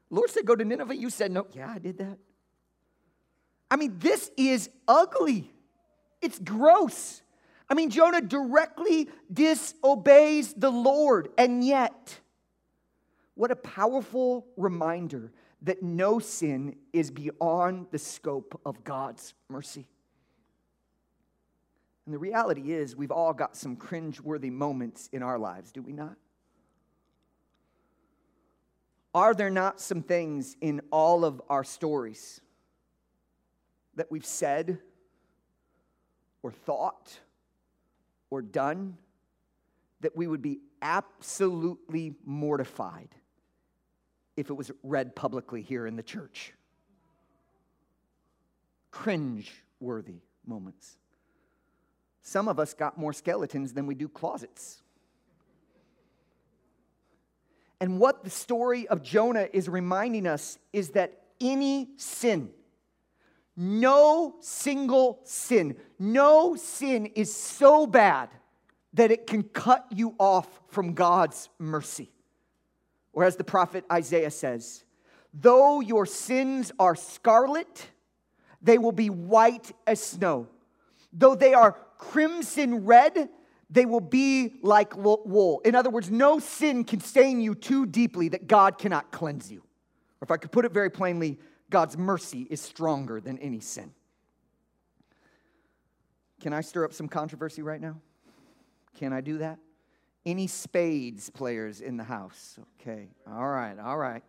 Lord 0.09 0.31
said, 0.31 0.47
go 0.47 0.57
to 0.57 0.65
Nineveh. 0.65 0.97
You 0.97 1.11
said, 1.11 1.33
no. 1.33 1.47
Yeah, 1.53 1.71
I 1.71 1.81
did 1.81 1.99
that. 1.99 2.17
I 3.75 3.77
mean, 3.77 3.97
this 3.99 4.31
is 4.37 4.71
ugly. 4.87 5.53
It's 6.23 6.39
gross. 6.39 7.23
I 7.69 7.75
mean, 7.75 7.91
Jonah 7.91 8.21
directly 8.21 9.09
disobeys 9.33 10.55
the 10.55 10.71
Lord, 10.71 11.31
and 11.37 11.65
yet, 11.65 12.21
what 13.35 13.51
a 13.51 13.57
powerful 13.57 14.47
reminder 14.57 15.33
that 15.63 15.83
no 15.83 16.21
sin 16.21 16.77
is 16.93 17.11
beyond 17.11 17.89
the 17.91 17.99
scope 17.99 18.61
of 18.65 18.85
God's 18.85 19.35
mercy. 19.49 19.89
And 22.07 22.15
the 22.15 22.19
reality 22.19 22.73
is, 22.73 22.95
we've 22.95 23.11
all 23.11 23.33
got 23.33 23.57
some 23.57 23.75
cringe-worthy 23.75 24.51
moments 24.51 25.09
in 25.13 25.25
our 25.25 25.37
lives, 25.37 25.73
do 25.73 25.83
we 25.83 25.93
not? 25.93 26.15
Are 29.13 29.35
there 29.35 29.51
not 29.51 29.81
some 29.81 30.03
things 30.03 30.57
in 30.61 30.81
all 30.93 31.25
of 31.25 31.43
our 31.49 31.65
stories 31.65 32.41
that 33.97 34.11
we've 34.11 34.27
said 34.27 34.79
or 36.43 36.51
thought 36.51 37.19
or 38.31 38.43
done 38.43 38.97
that 40.01 40.17
we 40.17 40.27
would 40.27 40.43
be 40.43 40.61
absolutely 40.83 42.15
mortified 42.25 43.15
if 44.37 44.51
it 44.51 44.53
was 44.55 44.71
read 44.83 45.15
publicly 45.17 45.63
here 45.63 45.87
in 45.87 45.97
the 45.97 46.03
church. 46.03 46.53
Cringe 48.91 49.51
worthy 49.81 50.21
moments. 50.47 50.99
Some 52.23 52.49
of 52.49 52.59
us 52.59 52.75
got 52.75 52.99
more 52.99 53.13
skeletons 53.13 53.73
than 53.73 53.87
we 53.87 53.95
do 53.95 54.09
closets. 54.09 54.83
And 57.81 57.99
what 57.99 58.25
the 58.25 58.31
story 58.31 58.89
of 58.89 59.03
Jonah 59.03 59.49
is 59.53 59.69
reminding 59.69 60.27
us 60.27 60.59
is 60.73 60.91
that 60.91 61.21
any 61.41 61.91
sin, 61.97 62.51
no 63.57 64.37
single 64.41 65.21
sin, 65.25 65.77
no 65.99 66.57
sin 66.57 67.07
is 67.07 67.35
so 67.35 67.87
bad 67.87 68.31
that 68.95 69.11
it 69.11 69.27
can 69.27 69.43
cut 69.43 69.87
you 69.91 70.15
off 70.19 70.49
from 70.69 70.95
God's 70.95 71.49
mercy. 71.59 72.11
Or 73.13 73.25
as 73.25 73.37
the 73.37 73.45
prophet 73.45 73.85
Isaiah 73.91 74.31
says, 74.31 74.85
though 75.33 75.81
your 75.81 76.07
sins 76.07 76.73
are 76.79 76.97
scarlet, 76.97 77.89
they 78.61 78.79
will 78.79 78.93
be 78.93 79.11
white 79.11 79.73
as 79.87 80.03
snow. 80.03 80.49
Though 81.13 81.35
they 81.35 81.55
are 81.55 81.77
crimson 81.99 82.85
red, 82.85 83.29
they 83.71 83.87
will 83.87 84.01
be 84.01 84.55
like 84.63 84.97
wool. 84.97 85.61
In 85.65 85.75
other 85.75 85.91
words, 85.91 86.11
no 86.11 86.39
sin 86.39 86.85
can 86.85 87.01
stain 87.01 87.41
you 87.41 87.55
too 87.55 87.87
deeply 87.87 88.29
that 88.29 88.47
God 88.47 88.79
cannot 88.79 89.11
cleanse 89.11 89.51
you. 89.51 89.59
Or 90.21 90.25
if 90.25 90.31
I 90.31 90.37
could 90.37 90.53
put 90.53 90.65
it 90.65 90.73
very 90.73 90.91
plainly, 90.91 91.39
God's 91.71 91.97
mercy 91.97 92.47
is 92.51 92.61
stronger 92.61 93.21
than 93.21 93.39
any 93.39 93.61
sin. 93.61 93.93
Can 96.41 96.53
I 96.53 96.61
stir 96.61 96.85
up 96.85 96.93
some 96.93 97.09
controversy 97.09 97.63
right 97.63 97.81
now? 97.81 97.97
Can 98.99 99.13
I 99.13 99.21
do 99.21 99.39
that? 99.39 99.59
Any 100.27 100.47
spades 100.47 101.31
players 101.31 101.81
in 101.81 101.97
the 101.97 102.05
house? 102.05 102.59
Okay, 102.81 103.09
all 103.27 103.49
right, 103.49 103.79
all 103.79 103.99
right. 103.99 104.23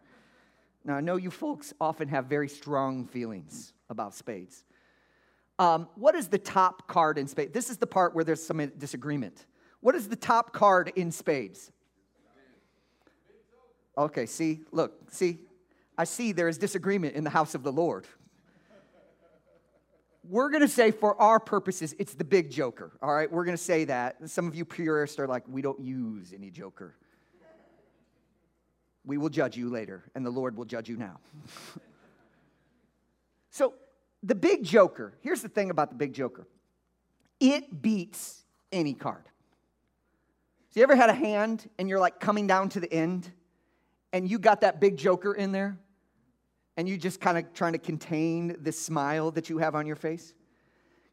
Now, 0.84 0.95
I 0.95 1.02
know 1.02 1.15
you 1.15 1.32
folks 1.32 1.74
often 1.82 2.08
have 2.10 2.26
very 2.26 2.48
strong 2.48 3.06
feelings 3.06 3.74
about 3.89 4.13
spades. 4.13 4.63
Um, 5.58 5.88
what 5.95 6.15
is 6.15 6.28
the 6.28 6.38
top 6.38 6.88
card 6.88 7.17
in 7.17 7.28
spades? 7.28 7.54
This 7.54 7.69
is 7.69 7.78
the 7.78 7.88
part 7.88 8.13
where 8.13 8.24
there's 8.24 8.43
some 8.43 8.65
disagreement. 8.78 9.45
What 9.80 9.95
is 9.95 10.10
the 10.10 10.15
top 10.15 10.54
card 10.54 10.91
in 10.95 11.12
spades? 11.12 11.71
Okay, 13.98 14.26
see, 14.26 14.62
look, 14.71 15.12
see, 15.12 15.39
I 15.98 16.04
see 16.04 16.32
there 16.32 16.48
is 16.48 16.58
disagreement 16.58 17.16
in 17.16 17.24
the 17.24 17.30
house 17.30 17.56
of 17.56 17.64
the 17.64 17.72
Lord. 17.72 18.06
We're 20.28 20.50
gonna 20.50 20.68
say, 20.68 20.92
for 20.92 21.20
our 21.22 21.40
purposes, 21.40 21.94
it's 22.00 22.16
the 22.16 22.24
big 22.24 22.50
joker, 22.50 22.92
all 23.02 23.14
right? 23.14 23.32
We're 23.32 23.46
gonna 23.46 23.58
say 23.58 23.86
that. 23.86 24.30
Some 24.30 24.48
of 24.48 24.56
you 24.56 24.66
purists 24.66 25.20
are 25.20 25.28
like, 25.28 25.44
we 25.48 25.62
don't 25.62 25.80
use 25.80 26.34
any 26.34 26.50
joker. 26.50 26.96
We 29.06 29.20
will 29.20 29.30
judge 29.30 29.56
you 29.56 29.70
later, 29.70 30.04
and 30.16 30.26
the 30.26 30.32
Lord 30.32 30.58
will 30.58 30.66
judge 30.66 30.90
you 30.90 30.98
now. 30.98 31.20
so, 33.52 33.76
the 34.24 34.34
big 34.34 34.64
joker, 34.64 35.14
here's 35.22 35.44
the 35.44 35.50
thing 35.50 35.70
about 35.70 35.90
the 35.90 35.96
big 35.96 36.14
joker 36.14 36.48
it 37.40 37.82
beats 37.82 38.44
any 38.72 38.96
card. 38.96 39.26
So, 40.72 40.80
you 40.80 40.84
ever 40.84 40.96
had 40.96 41.12
a 41.12 41.14
hand 41.14 41.70
and 41.78 41.88
you're 41.88 42.00
like 42.00 42.20
coming 42.20 42.48
down 42.48 42.70
to 42.70 42.80
the 42.80 42.92
end 42.92 43.32
and 44.12 44.28
you 44.28 44.40
got 44.40 44.62
that 44.62 44.82
big 44.82 44.98
joker 44.98 45.34
in 45.34 45.52
there 45.52 45.78
and 46.78 46.88
you 46.90 46.98
just 46.98 47.22
kind 47.22 47.38
of 47.38 47.54
trying 47.54 47.74
to 47.74 47.80
contain 47.80 48.58
the 48.62 48.72
smile 48.72 49.32
that 49.32 49.50
you 49.50 49.58
have 49.58 49.76
on 49.76 49.86
your 49.86 49.96
face? 49.96 50.34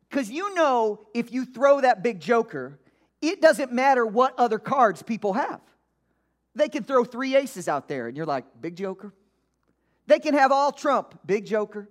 Because 0.09 0.31
you 0.31 0.55
know 0.55 1.07
if 1.15 1.33
you 1.33 1.45
throw 1.45 1.81
that 1.81 2.03
big 2.03 2.21
joker, 2.21 2.79
it 3.21 3.41
doesn't 3.41 3.73
matter 3.73 4.05
what 4.05 4.39
other 4.39 4.59
cards 4.59 5.03
people 5.03 5.33
have. 5.33 5.61
They 6.55 6.69
can 6.69 6.85
throw 6.85 7.05
three 7.05 7.35
aces 7.35 7.69
out 7.69 7.89
there 7.89 8.09
and 8.09 8.17
you're 8.17 8.27
like, 8.27 8.45
big 8.61 8.77
joker. 8.77 9.15
They 10.07 10.19
can 10.19 10.35
have 10.35 10.53
all 10.53 10.73
trump, 10.73 11.19
big 11.25 11.47
joker. 11.47 11.89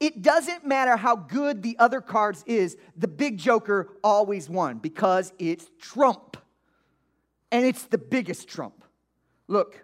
It 0.00 0.22
doesn't 0.22 0.66
matter 0.66 0.96
how 0.96 1.16
good 1.16 1.62
the 1.62 1.78
other 1.78 2.00
cards 2.00 2.42
is, 2.46 2.76
the 2.96 3.08
big 3.08 3.38
joker 3.38 3.90
always 4.02 4.48
won 4.48 4.78
because 4.78 5.32
it's 5.38 5.66
trump. 5.80 6.36
And 7.52 7.64
it's 7.64 7.84
the 7.84 7.98
biggest 7.98 8.48
trump. 8.48 8.84
Look, 9.46 9.83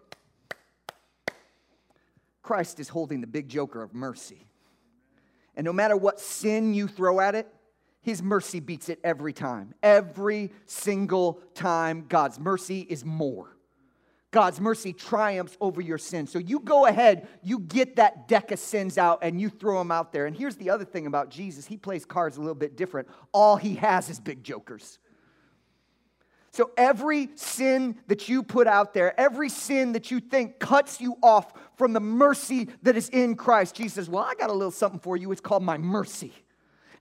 Christ 2.50 2.80
is 2.80 2.88
holding 2.88 3.20
the 3.20 3.28
big 3.28 3.48
joker 3.48 3.80
of 3.80 3.94
mercy. 3.94 4.44
And 5.54 5.64
no 5.64 5.72
matter 5.72 5.96
what 5.96 6.18
sin 6.18 6.74
you 6.74 6.88
throw 6.88 7.20
at 7.20 7.36
it, 7.36 7.46
his 8.00 8.24
mercy 8.24 8.58
beats 8.58 8.88
it 8.88 8.98
every 9.04 9.32
time. 9.32 9.72
Every 9.84 10.50
single 10.66 11.40
time, 11.54 12.06
God's 12.08 12.40
mercy 12.40 12.80
is 12.80 13.04
more. 13.04 13.56
God's 14.32 14.60
mercy 14.60 14.92
triumphs 14.92 15.56
over 15.60 15.80
your 15.80 15.96
sin. 15.96 16.26
So 16.26 16.40
you 16.40 16.58
go 16.58 16.86
ahead, 16.86 17.28
you 17.40 17.60
get 17.60 17.94
that 17.96 18.26
deck 18.26 18.50
of 18.50 18.58
sins 18.58 18.98
out, 18.98 19.20
and 19.22 19.40
you 19.40 19.48
throw 19.48 19.78
them 19.78 19.92
out 19.92 20.12
there. 20.12 20.26
And 20.26 20.36
here's 20.36 20.56
the 20.56 20.70
other 20.70 20.84
thing 20.84 21.06
about 21.06 21.30
Jesus 21.30 21.66
He 21.66 21.76
plays 21.76 22.04
cards 22.04 22.36
a 22.36 22.40
little 22.40 22.56
bit 22.56 22.76
different. 22.76 23.06
All 23.30 23.58
he 23.58 23.76
has 23.76 24.10
is 24.10 24.18
big 24.18 24.42
jokers. 24.42 24.98
So 26.52 26.72
every 26.76 27.30
sin 27.36 27.96
that 28.08 28.28
you 28.28 28.42
put 28.42 28.66
out 28.66 28.92
there, 28.92 29.18
every 29.18 29.48
sin 29.48 29.92
that 29.92 30.10
you 30.10 30.18
think 30.18 30.58
cuts 30.58 31.00
you 31.00 31.16
off 31.22 31.52
from 31.76 31.92
the 31.92 32.00
mercy 32.00 32.68
that 32.82 32.96
is 32.96 33.08
in 33.08 33.36
Christ, 33.36 33.76
Jesus 33.76 33.94
says, 33.94 34.10
Well, 34.10 34.24
I 34.24 34.34
got 34.34 34.50
a 34.50 34.52
little 34.52 34.72
something 34.72 35.00
for 35.00 35.16
you. 35.16 35.30
It's 35.30 35.40
called 35.40 35.62
my 35.62 35.78
mercy. 35.78 36.32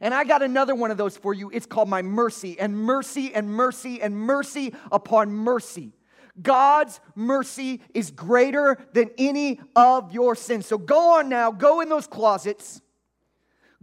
And 0.01 0.13
I 0.13 0.23
got 0.23 0.41
another 0.41 0.75
one 0.75 0.91
of 0.91 0.97
those 0.97 1.17
for 1.17 1.33
you. 1.33 1.49
It's 1.53 1.65
called 1.65 1.89
my 1.89 2.01
mercy, 2.01 2.57
and 2.59 2.77
mercy, 2.77 3.33
and 3.33 3.49
mercy, 3.49 4.01
and 4.01 4.15
mercy 4.15 4.73
upon 4.91 5.31
mercy. 5.31 5.93
God's 6.41 6.99
mercy 7.15 7.81
is 7.93 8.11
greater 8.11 8.77
than 8.93 9.09
any 9.17 9.59
of 9.75 10.13
your 10.13 10.35
sins. 10.35 10.65
So 10.65 10.77
go 10.77 11.17
on 11.17 11.27
now, 11.27 11.51
go 11.51 11.81
in 11.81 11.89
those 11.89 12.07
closets, 12.07 12.81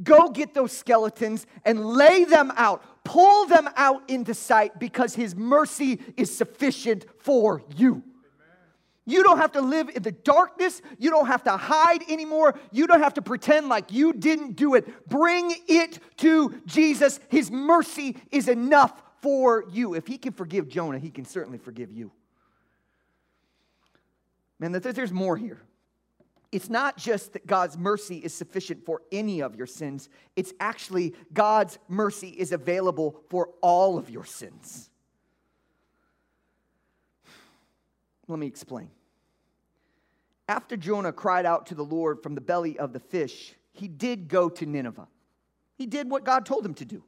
go 0.02 0.30
get 0.30 0.54
those 0.54 0.72
skeletons 0.72 1.46
and 1.64 1.84
lay 1.84 2.24
them 2.24 2.52
out. 2.56 2.82
Pull 3.06 3.46
them 3.46 3.68
out 3.76 4.10
into 4.10 4.34
sight 4.34 4.80
because 4.80 5.14
His 5.14 5.36
mercy 5.36 6.00
is 6.16 6.36
sufficient 6.36 7.06
for 7.20 7.62
you. 7.76 8.02
You 9.04 9.22
don't 9.22 9.38
have 9.38 9.52
to 9.52 9.60
live 9.60 9.88
in 9.94 10.02
the 10.02 10.10
darkness. 10.10 10.82
You 10.98 11.10
don't 11.10 11.28
have 11.28 11.44
to 11.44 11.56
hide 11.56 12.02
anymore. 12.10 12.58
You 12.72 12.88
don't 12.88 13.00
have 13.00 13.14
to 13.14 13.22
pretend 13.22 13.68
like 13.68 13.92
you 13.92 14.12
didn't 14.12 14.56
do 14.56 14.74
it. 14.74 15.08
Bring 15.08 15.54
it 15.68 16.00
to 16.16 16.60
Jesus. 16.66 17.20
His 17.28 17.48
mercy 17.48 18.16
is 18.32 18.48
enough 18.48 19.00
for 19.22 19.64
you. 19.70 19.94
If 19.94 20.08
He 20.08 20.18
can 20.18 20.32
forgive 20.32 20.66
Jonah, 20.66 20.98
He 20.98 21.10
can 21.10 21.24
certainly 21.24 21.58
forgive 21.58 21.92
you. 21.92 22.10
Man, 24.58 24.72
there's 24.72 25.12
more 25.12 25.36
here. 25.36 25.62
It's 26.56 26.70
not 26.70 26.96
just 26.96 27.34
that 27.34 27.46
God's 27.46 27.76
mercy 27.76 28.16
is 28.16 28.32
sufficient 28.32 28.86
for 28.86 29.02
any 29.12 29.42
of 29.42 29.56
your 29.56 29.66
sins, 29.66 30.08
it's 30.36 30.54
actually 30.58 31.14
God's 31.34 31.78
mercy 31.86 32.28
is 32.30 32.50
available 32.50 33.20
for 33.28 33.50
all 33.60 33.98
of 33.98 34.08
your 34.08 34.24
sins. 34.24 34.88
Let 38.26 38.38
me 38.38 38.46
explain. 38.46 38.88
After 40.48 40.78
Jonah 40.78 41.12
cried 41.12 41.44
out 41.44 41.66
to 41.66 41.74
the 41.74 41.84
Lord 41.84 42.22
from 42.22 42.34
the 42.34 42.40
belly 42.40 42.78
of 42.78 42.94
the 42.94 43.00
fish, 43.00 43.54
he 43.74 43.86
did 43.86 44.26
go 44.26 44.48
to 44.48 44.64
Nineveh. 44.64 45.08
He 45.76 45.84
did 45.84 46.10
what 46.10 46.24
God 46.24 46.46
told 46.46 46.64
him 46.64 46.72
to 46.76 46.86
do. 46.86 47.04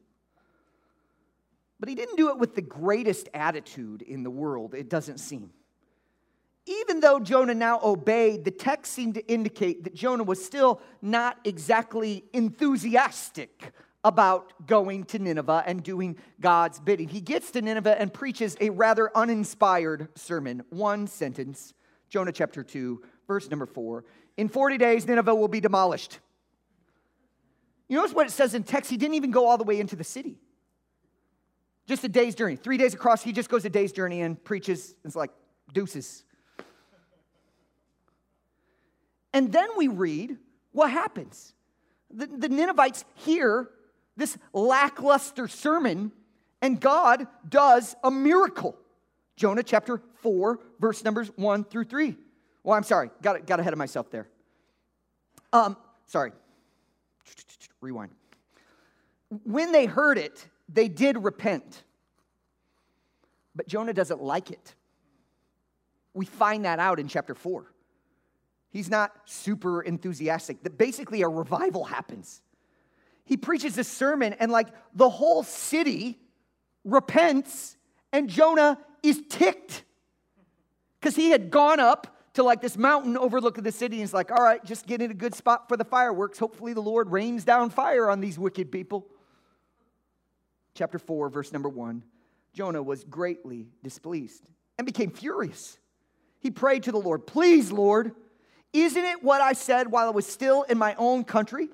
But 1.80 1.88
he 1.88 1.94
didn't 1.94 2.16
do 2.16 2.28
it 2.28 2.38
with 2.38 2.54
the 2.54 2.60
greatest 2.60 3.30
attitude 3.32 4.02
in 4.02 4.24
the 4.24 4.30
world, 4.30 4.74
it 4.74 4.90
doesn't 4.90 5.20
seem 5.20 5.52
even 6.68 7.00
though 7.00 7.18
Jonah 7.18 7.54
now 7.54 7.80
obeyed, 7.82 8.44
the 8.44 8.50
text 8.50 8.92
seemed 8.92 9.14
to 9.14 9.26
indicate 9.26 9.84
that 9.84 9.94
Jonah 9.94 10.24
was 10.24 10.44
still 10.44 10.80
not 11.00 11.38
exactly 11.44 12.24
enthusiastic 12.32 13.72
about 14.04 14.52
going 14.66 15.04
to 15.04 15.18
Nineveh 15.18 15.64
and 15.66 15.82
doing 15.82 16.16
God's 16.40 16.78
bidding. 16.78 17.08
He 17.08 17.20
gets 17.20 17.50
to 17.52 17.62
Nineveh 17.62 18.00
and 18.00 18.12
preaches 18.12 18.56
a 18.60 18.70
rather 18.70 19.10
uninspired 19.16 20.08
sermon. 20.14 20.62
One 20.70 21.06
sentence, 21.06 21.74
Jonah 22.08 22.32
chapter 22.32 22.62
2, 22.62 23.02
verse 23.26 23.50
number 23.50 23.66
4. 23.66 24.04
In 24.36 24.48
40 24.48 24.78
days, 24.78 25.06
Nineveh 25.06 25.34
will 25.34 25.48
be 25.48 25.60
demolished. 25.60 26.20
You 27.88 27.96
notice 27.96 28.14
what 28.14 28.26
it 28.26 28.30
says 28.30 28.54
in 28.54 28.62
text? 28.62 28.90
He 28.90 28.96
didn't 28.96 29.14
even 29.14 29.30
go 29.30 29.48
all 29.48 29.58
the 29.58 29.64
way 29.64 29.80
into 29.80 29.96
the 29.96 30.04
city. 30.04 30.38
Just 31.86 32.04
a 32.04 32.08
day's 32.08 32.34
journey. 32.34 32.56
Three 32.56 32.76
days 32.76 32.92
across, 32.92 33.22
he 33.22 33.32
just 33.32 33.48
goes 33.48 33.64
a 33.64 33.70
day's 33.70 33.92
journey 33.92 34.20
and 34.20 34.42
preaches. 34.44 34.94
It's 35.04 35.16
like 35.16 35.30
deuces. 35.72 36.24
And 39.38 39.52
then 39.52 39.68
we 39.76 39.86
read 39.86 40.36
what 40.72 40.90
happens. 40.90 41.54
The, 42.10 42.26
the 42.26 42.48
Ninevites 42.48 43.04
hear 43.14 43.70
this 44.16 44.36
lackluster 44.52 45.46
sermon, 45.46 46.10
and 46.60 46.80
God 46.80 47.28
does 47.48 47.94
a 48.02 48.10
miracle. 48.10 48.76
Jonah 49.36 49.62
chapter 49.62 50.02
4, 50.22 50.58
verse 50.80 51.04
numbers 51.04 51.30
1 51.36 51.62
through 51.66 51.84
3. 51.84 52.16
Well, 52.64 52.76
I'm 52.76 52.82
sorry, 52.82 53.10
got, 53.22 53.46
got 53.46 53.60
ahead 53.60 53.72
of 53.72 53.78
myself 53.78 54.10
there. 54.10 54.26
Um, 55.52 55.76
sorry. 56.06 56.32
Rewind. 57.80 58.10
When 59.44 59.70
they 59.70 59.86
heard 59.86 60.18
it, 60.18 60.48
they 60.68 60.88
did 60.88 61.16
repent. 61.16 61.84
But 63.54 63.68
Jonah 63.68 63.94
doesn't 63.94 64.20
like 64.20 64.50
it. 64.50 64.74
We 66.12 66.26
find 66.26 66.64
that 66.64 66.80
out 66.80 66.98
in 66.98 67.06
chapter 67.06 67.36
4. 67.36 67.72
He's 68.70 68.90
not 68.90 69.12
super 69.24 69.82
enthusiastic. 69.82 70.58
Basically 70.76 71.22
a 71.22 71.28
revival 71.28 71.84
happens. 71.84 72.42
He 73.24 73.36
preaches 73.36 73.76
a 73.78 73.84
sermon, 73.84 74.34
and 74.34 74.50
like 74.50 74.68
the 74.94 75.08
whole 75.08 75.42
city 75.42 76.18
repents, 76.84 77.76
and 78.12 78.28
Jonah 78.28 78.78
is 79.02 79.22
ticked. 79.28 79.84
Because 81.00 81.14
he 81.14 81.30
had 81.30 81.50
gone 81.50 81.78
up 81.78 82.16
to 82.34 82.42
like 82.42 82.60
this 82.60 82.76
mountain 82.76 83.16
overlooking 83.16 83.64
the 83.64 83.72
city 83.72 83.96
and 83.96 84.02
he's 84.02 84.14
like, 84.14 84.30
all 84.30 84.42
right, 84.42 84.64
just 84.64 84.86
get 84.86 85.02
in 85.02 85.10
a 85.10 85.14
good 85.14 85.34
spot 85.34 85.68
for 85.68 85.76
the 85.76 85.84
fireworks. 85.84 86.38
Hopefully 86.38 86.72
the 86.72 86.80
Lord 86.80 87.10
rains 87.10 87.44
down 87.44 87.70
fire 87.70 88.08
on 88.08 88.20
these 88.20 88.38
wicked 88.38 88.70
people. 88.70 89.06
Chapter 90.74 90.98
4, 90.98 91.28
verse 91.28 91.52
number 91.52 91.68
1 91.68 92.02
Jonah 92.52 92.82
was 92.82 93.04
greatly 93.04 93.68
displeased 93.82 94.48
and 94.78 94.86
became 94.86 95.10
furious. 95.10 95.78
He 96.40 96.50
prayed 96.50 96.84
to 96.84 96.92
the 96.92 96.98
Lord, 96.98 97.26
Please, 97.26 97.72
Lord, 97.72 98.14
isn't 98.72 99.04
it 99.04 99.22
what 99.22 99.40
I 99.40 99.52
said 99.52 99.90
while 99.90 100.08
I 100.08 100.10
was 100.10 100.26
still 100.26 100.62
in 100.62 100.78
my 100.78 100.94
own 100.96 101.24
country? 101.24 101.68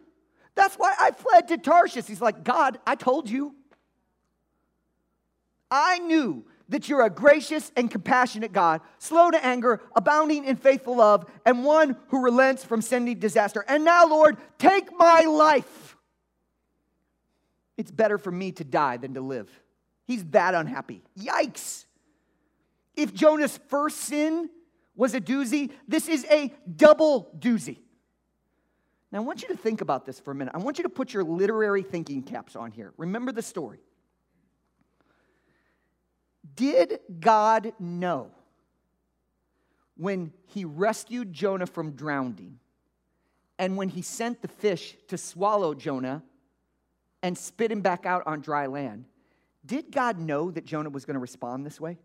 That's 0.54 0.76
why 0.76 0.94
I 0.98 1.10
fled 1.10 1.48
to 1.48 1.58
Tarshish. 1.58 2.06
He's 2.06 2.20
like, 2.20 2.44
God, 2.44 2.78
I 2.86 2.94
told 2.94 3.28
you. 3.28 3.54
I 5.70 5.98
knew 5.98 6.44
that 6.68 6.88
you're 6.88 7.04
a 7.04 7.10
gracious 7.10 7.72
and 7.76 7.90
compassionate 7.90 8.52
God, 8.52 8.80
slow 8.98 9.30
to 9.30 9.44
anger, 9.44 9.82
abounding 9.94 10.44
in 10.44 10.56
faithful 10.56 10.96
love, 10.96 11.28
and 11.44 11.64
one 11.64 11.96
who 12.08 12.22
relents 12.22 12.64
from 12.64 12.80
sending 12.80 13.18
disaster. 13.18 13.64
And 13.68 13.84
now, 13.84 14.06
Lord, 14.06 14.36
take 14.58 14.88
my 14.96 15.22
life. 15.22 15.96
It's 17.76 17.90
better 17.90 18.18
for 18.18 18.30
me 18.30 18.52
to 18.52 18.64
die 18.64 18.96
than 18.96 19.14
to 19.14 19.20
live. 19.20 19.50
He's 20.06 20.24
that 20.26 20.54
unhappy. 20.54 21.02
Yikes. 21.18 21.84
If 22.96 23.12
Jonah's 23.12 23.58
first 23.68 23.98
sin 23.98 24.48
was 24.96 25.14
a 25.14 25.20
doozy, 25.20 25.70
this 25.88 26.08
is 26.08 26.24
a 26.30 26.52
double 26.76 27.34
doozy. 27.38 27.78
Now, 29.10 29.20
I 29.20 29.22
want 29.22 29.42
you 29.42 29.48
to 29.48 29.56
think 29.56 29.80
about 29.80 30.06
this 30.06 30.18
for 30.18 30.32
a 30.32 30.34
minute. 30.34 30.54
I 30.54 30.58
want 30.58 30.78
you 30.78 30.82
to 30.82 30.90
put 30.90 31.12
your 31.12 31.22
literary 31.22 31.82
thinking 31.82 32.22
caps 32.22 32.56
on 32.56 32.72
here. 32.72 32.92
Remember 32.96 33.30
the 33.30 33.42
story. 33.42 33.78
Did 36.56 36.98
God 37.20 37.72
know 37.78 38.30
when 39.96 40.32
he 40.46 40.64
rescued 40.64 41.32
Jonah 41.32 41.66
from 41.66 41.92
drowning 41.92 42.58
and 43.58 43.76
when 43.76 43.88
he 43.88 44.02
sent 44.02 44.42
the 44.42 44.48
fish 44.48 44.96
to 45.08 45.16
swallow 45.16 45.74
Jonah 45.74 46.22
and 47.22 47.38
spit 47.38 47.70
him 47.70 47.80
back 47.80 48.06
out 48.06 48.24
on 48.26 48.40
dry 48.40 48.66
land? 48.66 49.04
Did 49.64 49.90
God 49.92 50.18
know 50.18 50.50
that 50.50 50.64
Jonah 50.64 50.90
was 50.90 51.04
going 51.04 51.14
to 51.14 51.20
respond 51.20 51.64
this 51.64 51.80
way? 51.80 51.98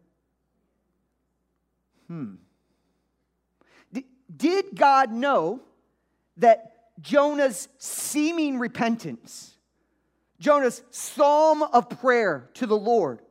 Hmm. 2.07 2.35
Did 4.35 4.75
God 4.75 5.11
know 5.11 5.61
that 6.37 6.73
Jonah's 7.01 7.67
seeming 7.77 8.59
repentance, 8.59 9.55
Jonah's 10.39 10.81
psalm 10.89 11.63
of 11.63 11.89
prayer 11.89 12.49
to 12.55 12.65
the 12.65 12.77
Lord, 12.77 13.21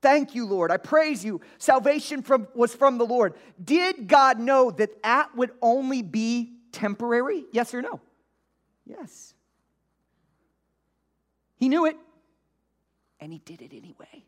Thank 0.00 0.34
you, 0.34 0.46
Lord. 0.46 0.70
I 0.70 0.76
praise 0.76 1.24
you. 1.24 1.40
Salvation 1.58 2.22
from, 2.22 2.46
was 2.54 2.74
from 2.74 2.98
the 2.98 3.06
Lord. 3.06 3.34
Did 3.62 4.06
God 4.06 4.38
know 4.38 4.70
that 4.70 5.02
that 5.02 5.34
would 5.34 5.50
only 5.60 6.02
be 6.02 6.52
temporary? 6.70 7.44
Yes 7.52 7.74
or 7.74 7.82
no? 7.82 8.00
Yes. 8.86 9.34
He 11.56 11.68
knew 11.68 11.86
it, 11.86 11.96
and 13.18 13.32
he 13.32 13.40
did 13.40 13.60
it 13.60 13.72
anyway. 13.74 14.24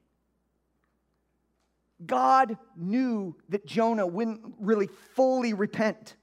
God 2.04 2.56
knew 2.76 3.36
that 3.48 3.66
Jonah 3.66 4.06
wouldn't 4.06 4.40
really 4.58 4.88
fully 5.14 5.52
repent, 5.52 6.16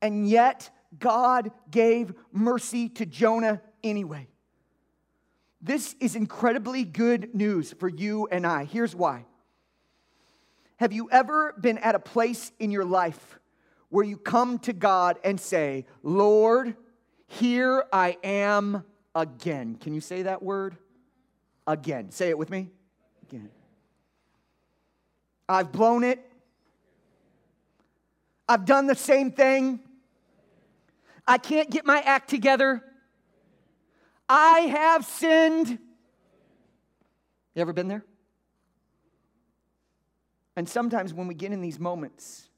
and 0.00 0.28
yet 0.28 0.70
God 0.98 1.50
gave 1.70 2.14
mercy 2.32 2.88
to 2.90 3.06
Jonah 3.06 3.60
anyway. 3.82 4.28
This 5.60 5.96
is 5.98 6.14
incredibly 6.14 6.84
good 6.84 7.34
news 7.34 7.72
for 7.78 7.88
you 7.88 8.28
and 8.30 8.46
I. 8.46 8.64
Here's 8.64 8.94
why. 8.94 9.24
Have 10.76 10.92
you 10.92 11.08
ever 11.10 11.54
been 11.58 11.78
at 11.78 11.94
a 11.94 11.98
place 11.98 12.52
in 12.58 12.70
your 12.70 12.84
life 12.84 13.38
where 13.88 14.04
you 14.04 14.18
come 14.18 14.58
to 14.60 14.72
God 14.72 15.18
and 15.24 15.40
say, 15.40 15.86
Lord, 16.02 16.76
here 17.26 17.84
I 17.92 18.18
am 18.22 18.84
again? 19.14 19.76
Can 19.76 19.94
you 19.94 20.00
say 20.00 20.22
that 20.22 20.42
word? 20.42 20.76
Again. 21.66 22.10
Say 22.10 22.28
it 22.28 22.36
with 22.36 22.50
me. 22.50 22.68
Again. 23.22 23.48
I've 25.48 25.72
blown 25.72 26.04
it. 26.04 26.20
I've 28.48 28.64
done 28.64 28.86
the 28.86 28.94
same 28.94 29.30
thing. 29.30 29.80
I 31.26 31.38
can't 31.38 31.70
get 31.70 31.86
my 31.86 32.00
act 32.00 32.28
together. 32.28 32.82
I 34.28 34.60
have 34.60 35.04
sinned. 35.04 35.68
You 37.54 37.62
ever 37.62 37.72
been 37.72 37.88
there? 37.88 38.04
And 40.56 40.68
sometimes 40.68 41.12
when 41.12 41.26
we 41.26 41.34
get 41.34 41.52
in 41.52 41.60
these 41.60 41.78
moments, 41.78 42.48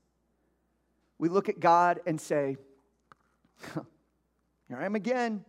we 1.18 1.28
look 1.28 1.48
at 1.48 1.60
God 1.60 2.00
and 2.06 2.20
say, 2.20 2.56
Here 4.68 4.78
I 4.78 4.84
am 4.84 4.94
again. 4.94 5.44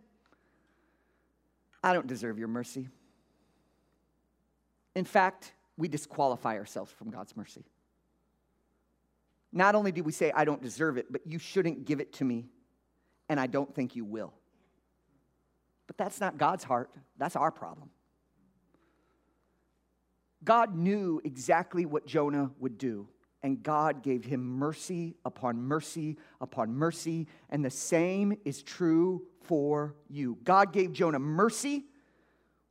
I 1.83 1.93
don't 1.93 2.07
deserve 2.07 2.39
your 2.39 2.47
mercy. 2.47 2.87
In 4.95 5.05
fact, 5.05 5.53
we 5.77 5.87
disqualify 5.87 6.57
ourselves 6.57 6.91
from 6.91 7.09
God's 7.09 7.37
mercy. 7.37 7.63
Not 9.53 9.75
only 9.75 9.91
do 9.91 10.03
we 10.03 10.11
say, 10.11 10.31
I 10.35 10.43
don't 10.43 10.61
deserve 10.61 10.97
it, 10.97 11.11
but 11.11 11.21
you 11.25 11.39
shouldn't 11.39 11.85
give 11.85 11.99
it 11.99 12.13
to 12.13 12.25
me, 12.25 12.47
and 13.29 13.39
I 13.39 13.47
don't 13.47 13.73
think 13.73 13.95
you 13.95 14.03
will. 14.03 14.33
But 15.85 15.97
that's 15.97 16.19
not 16.19 16.37
God's 16.37 16.63
heart, 16.63 16.91
that's 17.17 17.35
our 17.35 17.51
problem. 17.51 17.89
God 20.43 20.75
knew 20.75 21.21
exactly 21.23 21.85
what 21.85 22.05
Jonah 22.05 22.51
would 22.59 22.77
do, 22.77 23.07
and 23.41 23.63
God 23.63 24.03
gave 24.03 24.25
him 24.25 24.41
mercy 24.41 25.15
upon 25.25 25.61
mercy 25.61 26.17
upon 26.41 26.73
mercy, 26.73 27.27
and 27.49 27.63
the 27.63 27.69
same 27.69 28.37
is 28.45 28.63
true 28.63 29.23
for 29.43 29.95
you. 30.09 30.37
God 30.43 30.73
gave 30.73 30.91
Jonah 30.91 31.19
mercy 31.19 31.85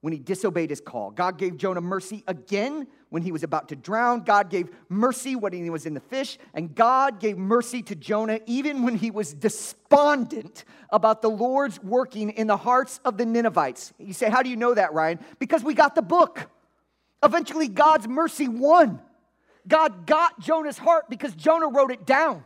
when 0.07 0.13
he 0.13 0.21
disobeyed 0.21 0.71
his 0.71 0.81
call. 0.81 1.11
God 1.11 1.37
gave 1.37 1.57
Jonah 1.57 1.81
mercy 1.81 2.23
again 2.29 2.87
when 3.09 3.23
he 3.23 3.33
was 3.33 3.43
about 3.43 3.71
to 3.71 3.75
drown. 3.75 4.21
God 4.21 4.51
gave 4.51 4.69
mercy 4.89 5.35
when 5.35 5.53
he 5.53 5.69
was 5.69 5.85
in 5.85 5.95
the 5.95 6.01
fish. 6.01 6.39
And 6.55 6.73
God 6.77 7.19
gave 7.19 7.37
mercy 7.37 7.83
to 7.83 7.97
Jonah 7.97 8.39
even 8.47 8.85
when 8.85 8.95
he 8.95 9.11
was 9.11 9.35
despondent 9.35 10.65
about 10.91 11.23
the 11.23 11.29
Lord's 11.29 11.83
working 11.83 12.31
in 12.31 12.47
the 12.47 12.57
hearts 12.57 13.01
of 13.05 13.19
the 13.19 13.27
Ninevites. 13.27 13.93
You 13.99 14.13
say, 14.13 14.31
How 14.31 14.45
do 14.45 14.49
you 14.49 14.55
know 14.55 14.75
that, 14.75 14.93
Ryan? 14.93 15.19
Because 15.41 15.65
we 15.65 15.75
got 15.75 15.97
the 15.97 16.03
book. 16.03 16.51
Eventually, 17.25 17.67
God's 17.67 18.07
mercy 18.07 18.47
won. 18.47 19.01
God 19.67 20.07
got 20.07 20.39
Jonah's 20.39 20.79
heart 20.79 21.11
because 21.11 21.35
Jonah 21.35 21.67
wrote 21.67 21.91
it 21.91 22.07
down. 22.07 22.45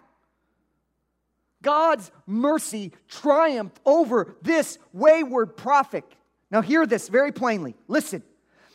God's 1.61 2.11
mercy 2.27 2.93
triumphed 3.07 3.81
over 3.85 4.35
this 4.41 4.79
wayward 4.95 5.59
prophet. 5.59 6.05
Now, 6.51 6.63
hear 6.63 6.87
this 6.87 7.09
very 7.09 7.33
plainly. 7.33 7.77
Listen, 7.87 8.23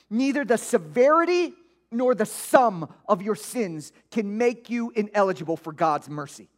neither 0.09 0.45
the 0.45 0.57
severity 0.57 1.53
nor 1.91 2.15
the 2.15 2.25
sum 2.25 2.93
of 3.07 3.21
your 3.21 3.35
sins 3.35 3.91
can 4.11 4.38
make 4.38 4.69
you 4.69 4.91
ineligible 4.95 5.57
for 5.57 5.73
God's 5.73 6.09
mercy. 6.09 6.49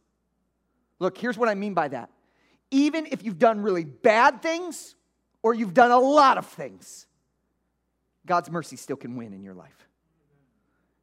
Look, 0.98 1.18
here's 1.18 1.38
what 1.38 1.48
I 1.48 1.54
mean 1.54 1.74
by 1.74 1.88
that. 1.88 2.10
Even 2.70 3.06
if 3.06 3.22
you've 3.22 3.38
done 3.38 3.62
really 3.62 3.84
bad 3.84 4.42
things 4.42 4.94
or 5.42 5.54
you've 5.54 5.74
done 5.74 5.90
a 5.90 5.98
lot 5.98 6.38
of 6.38 6.46
things, 6.46 7.06
God's 8.26 8.50
mercy 8.50 8.76
still 8.76 8.96
can 8.96 9.16
win 9.16 9.32
in 9.32 9.42
your 9.42 9.54
life. 9.54 9.88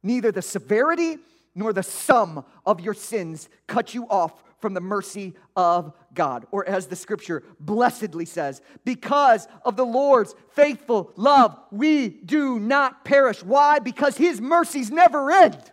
Neither 0.02 0.30
the 0.30 0.42
severity 0.42 1.18
nor 1.56 1.72
the 1.72 1.82
sum 1.82 2.44
of 2.64 2.80
your 2.80 2.94
sins 2.94 3.48
cut 3.66 3.94
you 3.94 4.06
off 4.08 4.44
from 4.60 4.74
the 4.74 4.80
mercy 4.80 5.34
of 5.56 5.92
God. 6.14 6.46
Or 6.50 6.66
as 6.68 6.86
the 6.86 6.96
scripture 6.96 7.42
blessedly 7.58 8.24
says, 8.24 8.60
because 8.84 9.48
of 9.64 9.76
the 9.76 9.84
Lord's 9.84 10.34
faithful 10.50 11.12
love, 11.16 11.58
we 11.72 12.08
do 12.08 12.60
not 12.60 13.04
perish. 13.04 13.42
Why? 13.42 13.78
Because 13.78 14.16
his 14.16 14.40
mercies 14.40 14.90
never 14.90 15.30
end. 15.30 15.72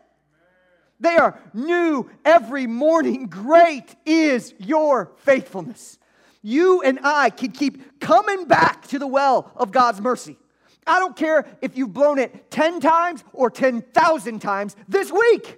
They 0.99 1.17
are 1.17 1.39
new 1.53 2.09
every 2.23 2.65
morning. 2.65 3.27
Great 3.27 3.95
is 4.05 4.53
your 4.57 5.11
faithfulness. 5.17 5.99
You 6.41 6.81
and 6.81 6.99
I 7.03 7.29
can 7.29 7.51
keep 7.51 7.99
coming 7.99 8.45
back 8.45 8.87
to 8.87 8.99
the 8.99 9.07
well 9.07 9.51
of 9.55 9.71
God's 9.71 10.01
mercy. 10.01 10.37
I 10.85 10.99
don't 10.99 11.15
care 11.15 11.45
if 11.61 11.77
you've 11.77 11.93
blown 11.93 12.19
it 12.19 12.51
10 12.51 12.79
times 12.79 13.23
or 13.31 13.49
10,000 13.49 14.39
times 14.39 14.75
this 14.87 15.11
week. 15.11 15.57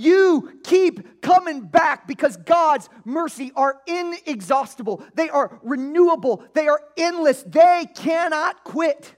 You 0.00 0.58
keep 0.64 1.20
coming 1.20 1.60
back 1.60 2.08
because 2.08 2.38
God's 2.38 2.88
mercy 3.04 3.52
are 3.54 3.82
inexhaustible. 3.86 5.04
They 5.14 5.28
are 5.28 5.60
renewable. 5.62 6.42
They 6.54 6.68
are 6.68 6.80
endless. 6.96 7.42
They 7.42 7.86
cannot 7.94 8.64
quit. 8.64 9.14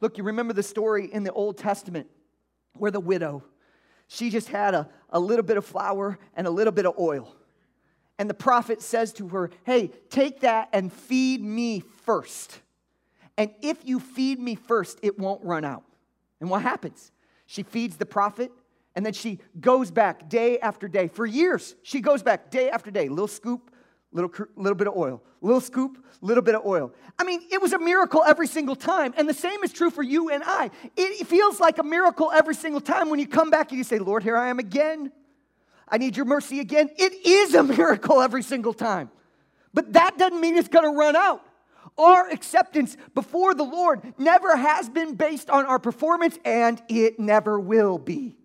Look, 0.00 0.16
you 0.16 0.22
remember 0.22 0.52
the 0.52 0.62
story 0.62 1.12
in 1.12 1.24
the 1.24 1.32
Old 1.32 1.58
Testament 1.58 2.06
where 2.74 2.92
the 2.92 3.00
widow, 3.00 3.42
she 4.06 4.30
just 4.30 4.48
had 4.48 4.74
a, 4.74 4.88
a 5.10 5.18
little 5.18 5.42
bit 5.44 5.56
of 5.56 5.64
flour 5.64 6.20
and 6.36 6.46
a 6.46 6.50
little 6.50 6.72
bit 6.72 6.86
of 6.86 6.96
oil. 7.00 7.34
And 8.16 8.30
the 8.30 8.34
prophet 8.34 8.82
says 8.82 9.12
to 9.14 9.26
her, 9.30 9.50
Hey, 9.64 9.90
take 10.08 10.42
that 10.42 10.68
and 10.72 10.92
feed 10.92 11.42
me 11.42 11.80
first. 11.80 12.60
And 13.36 13.50
if 13.60 13.84
you 13.84 13.98
feed 13.98 14.38
me 14.38 14.54
first, 14.54 15.00
it 15.02 15.18
won't 15.18 15.44
run 15.44 15.64
out. 15.64 15.82
And 16.40 16.48
what 16.48 16.62
happens? 16.62 17.10
She 17.46 17.64
feeds 17.64 17.96
the 17.96 18.06
prophet 18.06 18.52
And 18.96 19.04
then 19.04 19.12
she 19.12 19.38
goes 19.60 19.90
back 19.90 20.28
day 20.30 20.58
after 20.58 20.88
day. 20.88 21.08
For 21.08 21.26
years, 21.26 21.76
she 21.82 22.00
goes 22.00 22.22
back 22.22 22.50
day 22.50 22.70
after 22.70 22.90
day. 22.90 23.10
Little 23.10 23.28
scoop, 23.28 23.70
little, 24.10 24.32
little 24.56 24.74
bit 24.74 24.88
of 24.88 24.96
oil. 24.96 25.22
Little 25.42 25.60
scoop, 25.60 26.02
little 26.22 26.42
bit 26.42 26.54
of 26.54 26.64
oil. 26.64 26.92
I 27.18 27.24
mean, 27.24 27.42
it 27.52 27.60
was 27.60 27.74
a 27.74 27.78
miracle 27.78 28.24
every 28.26 28.46
single 28.46 28.74
time. 28.74 29.12
And 29.18 29.28
the 29.28 29.34
same 29.34 29.62
is 29.62 29.72
true 29.72 29.90
for 29.90 30.02
you 30.02 30.30
and 30.30 30.42
I. 30.44 30.70
It 30.96 31.26
feels 31.26 31.60
like 31.60 31.76
a 31.76 31.82
miracle 31.82 32.32
every 32.32 32.54
single 32.54 32.80
time 32.80 33.10
when 33.10 33.18
you 33.18 33.28
come 33.28 33.50
back 33.50 33.70
and 33.70 33.76
you 33.76 33.84
say, 33.84 33.98
Lord, 33.98 34.22
here 34.22 34.36
I 34.36 34.48
am 34.48 34.58
again. 34.58 35.12
I 35.86 35.98
need 35.98 36.16
your 36.16 36.26
mercy 36.26 36.58
again. 36.58 36.88
It 36.96 37.26
is 37.26 37.54
a 37.54 37.62
miracle 37.62 38.22
every 38.22 38.42
single 38.42 38.72
time. 38.72 39.10
But 39.74 39.92
that 39.92 40.16
doesn't 40.16 40.40
mean 40.40 40.56
it's 40.56 40.68
going 40.68 40.90
to 40.90 40.98
run 40.98 41.16
out. 41.16 41.42
Our 41.98 42.30
acceptance 42.30 42.96
before 43.14 43.54
the 43.54 43.62
Lord 43.62 44.00
never 44.16 44.56
has 44.56 44.88
been 44.88 45.16
based 45.16 45.50
on 45.50 45.66
our 45.66 45.78
performance, 45.78 46.38
and 46.44 46.82
it 46.88 47.20
never 47.20 47.60
will 47.60 47.98
be. 47.98 48.36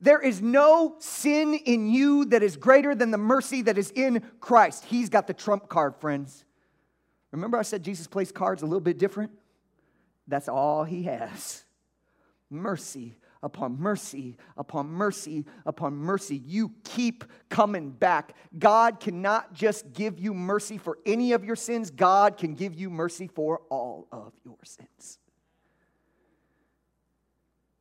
There 0.00 0.20
is 0.20 0.40
no 0.40 0.96
sin 1.00 1.54
in 1.54 1.88
you 1.88 2.26
that 2.26 2.42
is 2.42 2.56
greater 2.56 2.94
than 2.94 3.10
the 3.10 3.18
mercy 3.18 3.62
that 3.62 3.78
is 3.78 3.90
in 3.90 4.22
Christ. 4.40 4.84
He's 4.84 5.08
got 5.08 5.26
the 5.26 5.34
trump 5.34 5.68
card, 5.68 5.96
friends. 5.96 6.44
Remember, 7.32 7.58
I 7.58 7.62
said 7.62 7.82
Jesus 7.82 8.06
plays 8.06 8.30
cards 8.30 8.62
a 8.62 8.66
little 8.66 8.80
bit 8.80 8.98
different? 8.98 9.32
That's 10.28 10.48
all 10.48 10.84
he 10.84 11.04
has 11.04 11.64
mercy 12.50 13.18
upon 13.42 13.78
mercy 13.78 14.36
upon 14.56 14.86
mercy 14.86 15.44
upon 15.66 15.94
mercy. 15.94 16.36
You 16.44 16.72
keep 16.84 17.24
coming 17.48 17.90
back. 17.90 18.34
God 18.58 19.00
cannot 19.00 19.52
just 19.52 19.92
give 19.92 20.18
you 20.18 20.34
mercy 20.34 20.78
for 20.78 20.98
any 21.06 21.32
of 21.32 21.44
your 21.44 21.56
sins, 21.56 21.90
God 21.90 22.36
can 22.36 22.54
give 22.54 22.74
you 22.74 22.90
mercy 22.90 23.26
for 23.26 23.62
all 23.70 24.06
of 24.12 24.32
your 24.44 24.58
sins. 24.64 25.18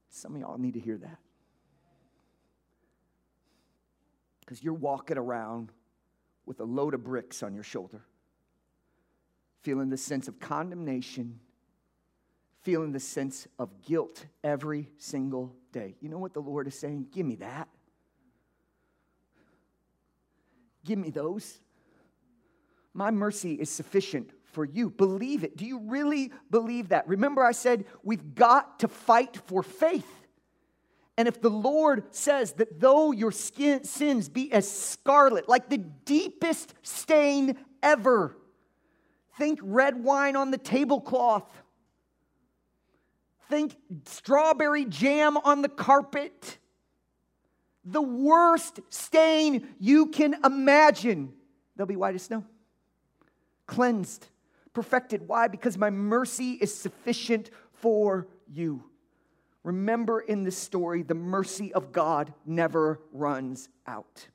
Some 0.10 0.36
of 0.36 0.42
y'all 0.42 0.58
need 0.58 0.74
to 0.74 0.80
hear 0.80 0.98
that. 0.98 1.20
Because 4.48 4.64
you're 4.64 4.74
walking 4.74 5.20
around 5.20 5.72
with 6.48 6.60
a 6.62 6.64
load 6.64 6.96
of 6.96 7.04
bricks 7.04 7.44
on 7.44 7.54
your 7.54 7.64
shoulder, 7.64 8.02
feeling 9.62 9.90
the 9.90 9.98
sense 9.98 10.28
of 10.28 10.40
condemnation 10.40 11.40
feeling 12.68 12.92
the 12.92 13.00
sense 13.00 13.48
of 13.58 13.82
guilt 13.82 14.26
every 14.44 14.90
single 14.98 15.56
day. 15.72 15.96
You 16.02 16.10
know 16.10 16.18
what 16.18 16.34
the 16.34 16.42
Lord 16.42 16.68
is 16.68 16.78
saying? 16.78 17.08
Give 17.14 17.26
me 17.26 17.36
that. 17.36 17.70
Give 20.84 21.00
me 21.00 21.10
those. 21.10 21.62
My 22.94 23.10
mercy 23.10 23.54
is 23.54 23.70
sufficient 23.70 24.32
for 24.52 24.66
you. 24.66 24.90
Believe 24.90 25.46
it. 25.46 25.56
Do 25.56 25.66
you 25.66 25.80
really 25.80 26.34
believe 26.52 26.90
that? 26.90 27.08
Remember, 27.08 27.42
I 27.42 27.54
said 27.54 27.86
we've 28.04 28.36
got 28.36 28.80
to 28.80 28.90
fight 28.90 29.40
for 29.46 29.64
faith. 29.64 30.17
And 31.18 31.28
if 31.28 31.42
the 31.42 31.50
Lord 31.50 32.14
says 32.14 32.54
that 32.54 32.80
though 32.80 33.12
your 33.12 33.32
skin, 33.32 33.84
sins 33.84 34.30
be 34.30 34.52
as 34.52 34.70
scarlet, 34.70 35.50
like 35.50 35.70
the 35.70 35.80
deepest 35.80 36.74
stain 36.84 37.58
ever, 37.82 38.38
think 39.38 39.60
red 39.64 40.04
wine 40.04 40.36
on 40.36 40.52
the 40.52 40.58
tablecloth 40.58 41.46
Think 43.50 43.78
strawberry 44.06 44.86
jam 44.86 45.38
on 45.38 45.62
the 45.62 45.70
carpet. 45.70 46.58
The 47.86 48.02
worst 48.02 48.82
stain 48.90 49.68
you 49.80 50.08
can 50.08 50.36
imagine. 50.44 51.32
They'll 51.76 51.86
be 51.86 51.96
white 51.96 52.16
as 52.16 52.24
snow. 52.24 52.44
Cleansed, 53.66 54.28
perfected. 54.74 55.28
Why? 55.28 55.48
Because 55.48 55.78
my 55.78 55.90
mercy 55.90 56.52
is 56.54 56.74
sufficient 56.74 57.50
for 57.74 58.28
you. 58.52 58.84
Remember 59.68 60.22
in 60.22 60.44
this 60.44 60.58
story, 60.58 61.04
the 61.04 61.14
mercy 61.14 61.74
of 61.74 61.92
God 61.92 62.34
never 62.46 63.02
runs 63.12 63.68
out. 63.86 64.26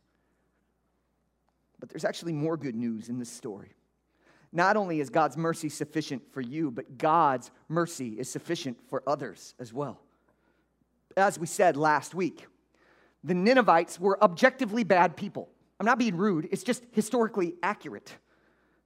But 1.80 1.88
there's 1.88 2.04
actually 2.04 2.34
more 2.34 2.58
good 2.58 2.74
news 2.74 3.08
in 3.08 3.18
this 3.18 3.30
story. 3.30 3.70
Not 4.52 4.76
only 4.76 5.00
is 5.00 5.08
God's 5.08 5.38
mercy 5.38 5.70
sufficient 5.70 6.22
for 6.34 6.42
you, 6.42 6.70
but 6.70 6.98
God's 6.98 7.50
mercy 7.70 8.08
is 8.18 8.30
sufficient 8.30 8.76
for 8.90 9.02
others 9.06 9.54
as 9.58 9.72
well. 9.72 10.02
As 11.16 11.38
we 11.38 11.46
said 11.46 11.78
last 11.78 12.14
week, 12.14 12.46
the 13.24 13.32
Ninevites 13.32 13.98
were 13.98 14.22
objectively 14.22 14.84
bad 14.84 15.16
people. 15.16 15.48
I'm 15.80 15.86
not 15.86 15.98
being 15.98 16.18
rude, 16.18 16.46
it's 16.52 16.62
just 16.62 16.84
historically 16.92 17.54
accurate. 17.62 18.18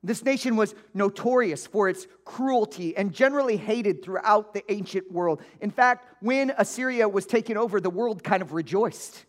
This 0.03 0.25
nation 0.25 0.57
was 0.57 0.75
notorious 0.95 1.67
for 1.67 1.89
its 1.89 2.07
cruelty 2.25 2.97
and 2.97 3.13
generally 3.13 3.57
hated 3.57 4.05
throughout 4.05 4.55
the 4.55 4.63
ancient 4.71 5.11
world. 5.11 5.41
In 5.61 5.71
fact, 5.71 6.07
when 6.21 6.53
Assyria 6.57 7.09
was 7.09 7.27
taken 7.27 7.57
over, 7.57 7.81
the 7.81 7.91
world 7.91 8.23
kind 8.23 8.43
of 8.43 8.53
rejoiced. 8.53 9.25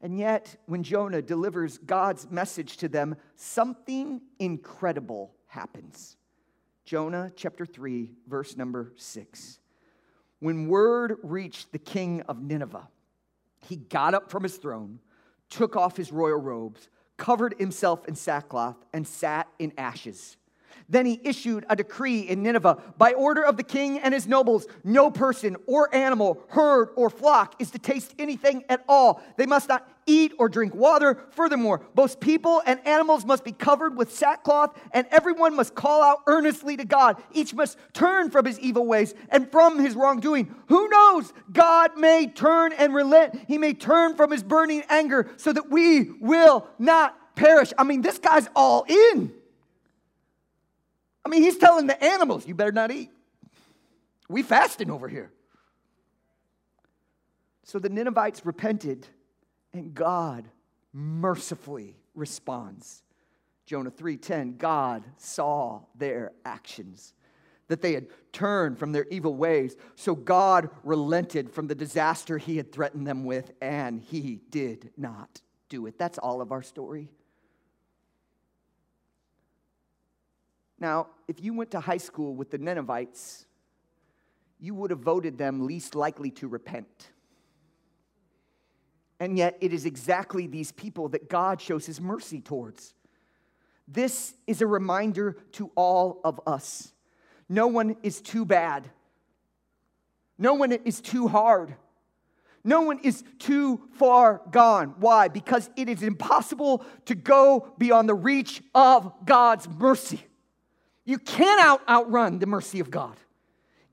And 0.00 0.18
yet, 0.18 0.56
when 0.66 0.82
Jonah 0.82 1.22
delivers 1.22 1.78
God's 1.78 2.30
message 2.30 2.76
to 2.78 2.88
them, 2.88 3.16
something 3.36 4.20
incredible 4.38 5.34
happens. 5.46 6.16
Jonah 6.84 7.32
chapter 7.34 7.64
3, 7.64 8.12
verse 8.28 8.56
number 8.56 8.92
6. 8.96 9.58
When 10.40 10.68
word 10.68 11.16
reached 11.22 11.72
the 11.72 11.78
king 11.78 12.20
of 12.22 12.42
Nineveh, 12.42 12.88
he 13.66 13.76
got 13.76 14.12
up 14.12 14.30
from 14.30 14.42
his 14.42 14.56
throne, 14.56 15.00
took 15.48 15.74
off 15.74 15.96
his 15.96 16.12
royal 16.12 16.38
robes, 16.38 16.88
covered 17.24 17.54
himself 17.58 18.06
in 18.06 18.14
sackcloth, 18.14 18.76
and 18.92 19.08
sat 19.08 19.48
in 19.58 19.72
ashes. 19.78 20.36
Then 20.90 21.06
he 21.06 21.18
issued 21.24 21.64
a 21.70 21.74
decree 21.74 22.20
in 22.20 22.42
Nineveh 22.42 22.76
by 22.98 23.14
order 23.14 23.42
of 23.42 23.56
the 23.56 23.62
king 23.62 23.98
and 23.98 24.12
his 24.12 24.26
nobles 24.26 24.66
no 24.84 25.10
person 25.10 25.56
or 25.66 25.94
animal, 25.94 26.38
herd 26.48 26.90
or 26.96 27.08
flock 27.08 27.54
is 27.58 27.70
to 27.70 27.78
taste 27.78 28.14
anything 28.18 28.62
at 28.68 28.84
all. 28.86 29.22
They 29.38 29.46
must 29.46 29.70
not 29.70 29.88
eat 30.06 30.32
or 30.38 30.48
drink 30.48 30.74
water. 30.74 31.22
Furthermore, 31.30 31.80
both 31.94 32.20
people 32.20 32.62
and 32.66 32.84
animals 32.86 33.24
must 33.24 33.44
be 33.44 33.52
covered 33.52 33.96
with 33.96 34.12
sackcloth, 34.12 34.78
and 34.92 35.06
everyone 35.10 35.56
must 35.56 35.74
call 35.74 36.02
out 36.02 36.22
earnestly 36.26 36.76
to 36.76 36.84
God. 36.84 37.22
Each 37.32 37.54
must 37.54 37.78
turn 37.92 38.30
from 38.30 38.44
his 38.44 38.58
evil 38.60 38.86
ways 38.86 39.14
and 39.30 39.50
from 39.50 39.78
his 39.78 39.94
wrongdoing. 39.94 40.54
Who 40.68 40.88
knows? 40.88 41.32
God 41.52 41.96
may 41.96 42.26
turn 42.26 42.72
and 42.72 42.94
relent. 42.94 43.44
He 43.48 43.58
may 43.58 43.74
turn 43.74 44.16
from 44.16 44.30
his 44.30 44.42
burning 44.42 44.82
anger 44.88 45.30
so 45.36 45.52
that 45.52 45.70
we 45.70 46.10
will 46.20 46.66
not 46.78 47.16
perish. 47.36 47.72
I 47.78 47.84
mean, 47.84 48.02
this 48.02 48.18
guy's 48.18 48.48
all 48.54 48.84
in. 48.88 49.32
I 51.24 51.28
mean, 51.28 51.42
he's 51.42 51.56
telling 51.56 51.86
the 51.86 52.02
animals, 52.04 52.46
you 52.46 52.54
better 52.54 52.72
not 52.72 52.90
eat. 52.90 53.10
We 54.28 54.42
fasting 54.42 54.90
over 54.90 55.08
here. 55.08 55.30
So 57.64 57.78
the 57.78 57.88
Ninevites 57.88 58.44
repented, 58.44 59.06
and 59.74 59.94
God 59.94 60.48
mercifully 60.92 61.96
responds. 62.14 63.02
Jonah 63.66 63.90
3:10 63.90 64.56
God 64.56 65.04
saw 65.16 65.82
their 65.94 66.32
actions 66.44 67.12
that 67.68 67.80
they 67.80 67.94
had 67.94 68.08
turned 68.32 68.78
from 68.78 68.92
their 68.92 69.06
evil 69.10 69.34
ways 69.34 69.74
so 69.94 70.14
God 70.14 70.68
relented 70.82 71.50
from 71.50 71.66
the 71.66 71.74
disaster 71.74 72.38
he 72.38 72.56
had 72.56 72.72
threatened 72.72 73.06
them 73.06 73.24
with 73.24 73.52
and 73.62 74.00
he 74.00 74.36
did 74.50 74.92
not 74.98 75.40
do 75.70 75.86
it 75.86 75.96
that's 75.96 76.18
all 76.18 76.42
of 76.42 76.52
our 76.52 76.62
story 76.62 77.08
Now, 80.84 81.06
if 81.28 81.42
you 81.42 81.54
went 81.54 81.70
to 81.70 81.80
high 81.80 81.96
school 81.96 82.34
with 82.34 82.50
the 82.50 82.58
Ninevites, 82.58 83.46
you 84.60 84.74
would 84.74 84.90
have 84.90 85.00
voted 85.00 85.38
them 85.38 85.66
least 85.66 85.94
likely 85.94 86.30
to 86.32 86.46
repent. 86.46 87.10
And 89.24 89.38
yet, 89.38 89.56
it 89.62 89.72
is 89.72 89.86
exactly 89.86 90.46
these 90.46 90.70
people 90.70 91.08
that 91.08 91.30
God 91.30 91.58
shows 91.58 91.86
his 91.86 91.98
mercy 91.98 92.42
towards. 92.42 92.92
This 93.88 94.34
is 94.46 94.60
a 94.60 94.66
reminder 94.66 95.38
to 95.52 95.70
all 95.76 96.20
of 96.24 96.42
us. 96.46 96.92
No 97.48 97.66
one 97.66 97.96
is 98.02 98.20
too 98.20 98.44
bad. 98.44 98.86
No 100.36 100.52
one 100.52 100.72
is 100.72 101.00
too 101.00 101.26
hard. 101.26 101.74
No 102.64 102.82
one 102.82 102.98
is 102.98 103.24
too 103.38 103.80
far 103.94 104.42
gone. 104.50 104.94
Why? 104.98 105.28
Because 105.28 105.70
it 105.74 105.88
is 105.88 106.02
impossible 106.02 106.84
to 107.06 107.14
go 107.14 107.72
beyond 107.78 108.10
the 108.10 108.14
reach 108.14 108.62
of 108.74 109.10
God's 109.24 109.66
mercy. 109.66 110.20
You 111.06 111.16
cannot 111.18 111.80
outrun 111.88 112.40
the 112.40 112.46
mercy 112.46 112.78
of 112.78 112.90
God. 112.90 113.16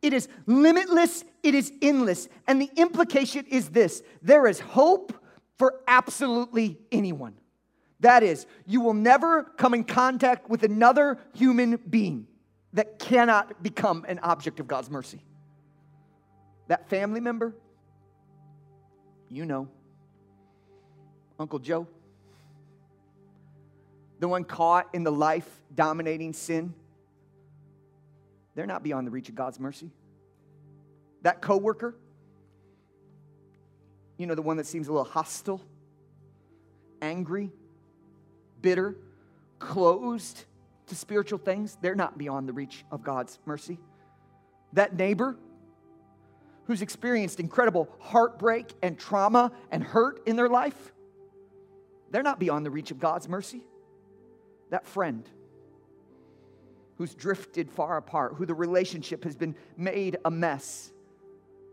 It 0.01 0.12
is 0.12 0.28
limitless, 0.45 1.24
it 1.41 1.55
is 1.55 1.72
endless. 1.82 2.28
And 2.47 2.62
the 2.62 2.70
implication 2.76 3.45
is 3.45 3.70
this 3.70 4.03
there 4.22 4.45
is 4.45 4.60
hope 4.60 5.14
for 5.62 5.80
absolutely 5.88 6.80
anyone. 6.91 7.36
That 7.99 8.24
is, 8.24 8.47
you 8.66 8.82
will 8.82 8.95
never 8.95 9.43
come 9.43 9.76
in 9.76 9.84
contact 9.84 10.49
with 10.49 10.64
another 10.64 11.20
human 11.36 11.76
being 11.88 12.26
that 12.74 12.97
cannot 12.97 13.62
become 13.62 14.03
an 14.07 14.18
object 14.24 14.59
of 14.59 14.68
God's 14.68 14.89
mercy. 14.89 15.22
That 16.68 16.89
family 16.89 17.20
member, 17.20 17.53
you 19.30 19.45
know, 19.45 19.68
Uncle 21.38 21.59
Joe, 21.59 21.86
the 24.20 24.28
one 24.28 24.43
caught 24.43 24.89
in 24.93 25.03
the 25.03 25.12
life 25.12 25.47
dominating 25.76 26.34
sin 26.34 26.74
they're 28.55 28.66
not 28.66 28.82
beyond 28.82 29.05
the 29.05 29.12
reach 29.12 29.30
of 29.30 29.36
God's 29.36 29.59
mercy. 29.59 29.91
That 31.22 31.39
coworker, 31.39 31.95
You 34.22 34.28
know, 34.28 34.36
the 34.36 34.43
one 34.43 34.57
that 34.57 34.67
seems 34.67 34.88
a 34.88 34.91
little 34.91 35.03
hostile, 35.03 35.59
angry, 37.01 37.49
bitter, 38.61 38.95
closed 39.57 40.45
to 40.86 40.95
spiritual 40.95 41.39
things, 41.39 41.76
they're 41.82 41.95
not 41.95 42.19
beyond 42.19 42.47
the 42.47 42.53
reach 42.53 42.86
of 42.91 43.03
God's 43.03 43.39
mercy. 43.45 43.80
That 44.74 44.95
neighbor 44.95 45.36
who's 46.65 46.84
experienced 46.84 47.39
incredible 47.39 47.89
heartbreak 47.99 48.72
and 48.84 48.95
trauma 48.95 49.53
and 49.72 49.84
hurt 49.84 50.22
in 50.28 50.36
their 50.36 50.49
life, 50.49 50.93
they're 52.11 52.22
not 52.22 52.38
beyond 52.38 52.63
the 52.63 52.69
reach 52.69 52.91
of 52.91 52.99
God's 52.99 53.28
mercy. 53.28 53.63
That 54.69 54.86
friend 54.86 55.28
who's 56.99 57.15
drifted 57.15 57.72
far 57.72 57.97
apart, 57.97 58.36
who 58.36 58.45
the 58.45 58.53
relationship 58.53 59.24
has 59.24 59.36
been 59.36 59.55
made 59.78 60.17
a 60.24 60.30
mess, 60.30 60.91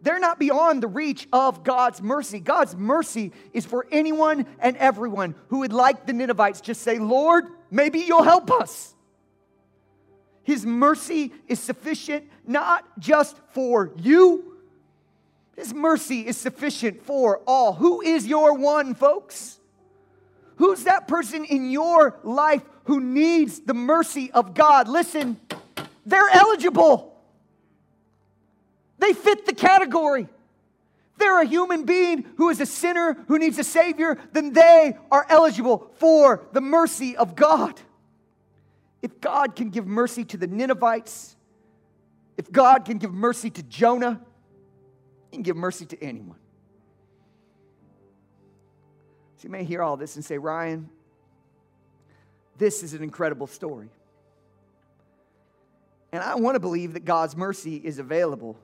they're 0.00 0.20
not 0.20 0.38
beyond 0.38 0.82
the 0.82 0.86
reach 0.86 1.26
of 1.32 1.64
God's 1.64 2.00
mercy. 2.00 2.38
God's 2.40 2.76
mercy 2.76 3.32
is 3.52 3.66
for 3.66 3.86
anyone 3.90 4.46
and 4.60 4.76
everyone 4.76 5.34
who 5.48 5.60
would, 5.60 5.72
like 5.72 6.06
the 6.06 6.12
Ninevites, 6.12 6.60
just 6.60 6.82
say, 6.82 6.98
Lord, 6.98 7.46
maybe 7.70 8.00
you'll 8.00 8.22
help 8.22 8.50
us. 8.50 8.94
His 10.42 10.64
mercy 10.64 11.32
is 11.46 11.60
sufficient 11.60 12.24
not 12.46 12.98
just 12.98 13.36
for 13.50 13.92
you, 13.98 14.56
His 15.56 15.74
mercy 15.74 16.26
is 16.26 16.36
sufficient 16.36 17.04
for 17.04 17.40
all. 17.46 17.74
Who 17.74 18.00
is 18.00 18.26
your 18.26 18.54
one, 18.54 18.94
folks? 18.94 19.58
Who's 20.56 20.84
that 20.84 21.06
person 21.06 21.44
in 21.44 21.70
your 21.70 22.18
life 22.22 22.62
who 22.84 23.00
needs 23.00 23.60
the 23.60 23.74
mercy 23.74 24.30
of 24.32 24.54
God? 24.54 24.88
Listen, 24.88 25.38
they're 26.06 26.30
eligible. 26.32 27.07
They 28.98 29.12
fit 29.12 29.46
the 29.46 29.52
category. 29.52 30.28
They're 31.18 31.42
a 31.42 31.46
human 31.46 31.84
being 31.84 32.24
who 32.36 32.48
is 32.48 32.60
a 32.60 32.66
sinner 32.66 33.16
who 33.26 33.38
needs 33.38 33.58
a 33.58 33.64
Savior, 33.64 34.18
then 34.32 34.52
they 34.52 34.96
are 35.10 35.26
eligible 35.28 35.90
for 35.96 36.46
the 36.52 36.60
mercy 36.60 37.16
of 37.16 37.34
God. 37.34 37.80
If 39.02 39.20
God 39.20 39.56
can 39.56 39.70
give 39.70 39.86
mercy 39.86 40.24
to 40.24 40.36
the 40.36 40.46
Ninevites, 40.46 41.36
if 42.36 42.50
God 42.50 42.84
can 42.84 42.98
give 42.98 43.12
mercy 43.12 43.50
to 43.50 43.62
Jonah, 43.64 44.20
He 45.30 45.36
can 45.36 45.42
give 45.42 45.56
mercy 45.56 45.86
to 45.86 46.02
anyone. 46.02 46.38
So 49.36 49.44
you 49.44 49.50
may 49.50 49.64
hear 49.64 49.82
all 49.82 49.96
this 49.96 50.16
and 50.16 50.24
say, 50.24 50.38
Ryan, 50.38 50.88
this 52.58 52.82
is 52.82 52.94
an 52.94 53.02
incredible 53.02 53.46
story. 53.46 53.88
And 56.10 56.22
I 56.22 56.36
want 56.36 56.56
to 56.56 56.60
believe 56.60 56.94
that 56.94 57.04
God's 57.04 57.36
mercy 57.36 57.76
is 57.76 57.98
available 57.98 58.56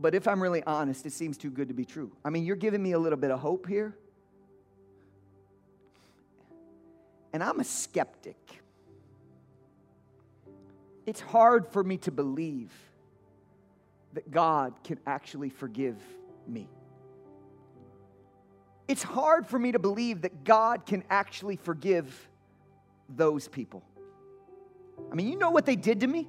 But 0.00 0.14
if 0.14 0.28
I'm 0.28 0.40
really 0.40 0.62
honest, 0.62 1.06
it 1.06 1.12
seems 1.12 1.36
too 1.36 1.50
good 1.50 1.68
to 1.68 1.74
be 1.74 1.84
true. 1.84 2.12
I 2.24 2.30
mean, 2.30 2.44
you're 2.44 2.56
giving 2.56 2.82
me 2.82 2.92
a 2.92 2.98
little 2.98 3.18
bit 3.18 3.32
of 3.32 3.40
hope 3.40 3.66
here. 3.66 3.96
And 7.32 7.42
I'm 7.42 7.58
a 7.58 7.64
skeptic. 7.64 8.36
It's 11.04 11.20
hard 11.20 11.66
for 11.66 11.82
me 11.82 11.96
to 11.98 12.12
believe 12.12 12.70
that 14.14 14.30
God 14.30 14.74
can 14.84 14.98
actually 15.06 15.50
forgive 15.50 15.96
me. 16.46 16.68
It's 18.86 19.02
hard 19.02 19.46
for 19.46 19.58
me 19.58 19.72
to 19.72 19.78
believe 19.78 20.22
that 20.22 20.44
God 20.44 20.86
can 20.86 21.02
actually 21.10 21.56
forgive 21.56 22.28
those 23.08 23.48
people. 23.48 23.82
I 25.10 25.14
mean, 25.14 25.28
you 25.28 25.36
know 25.36 25.50
what 25.50 25.66
they 25.66 25.76
did 25.76 26.00
to 26.00 26.06
me? 26.06 26.28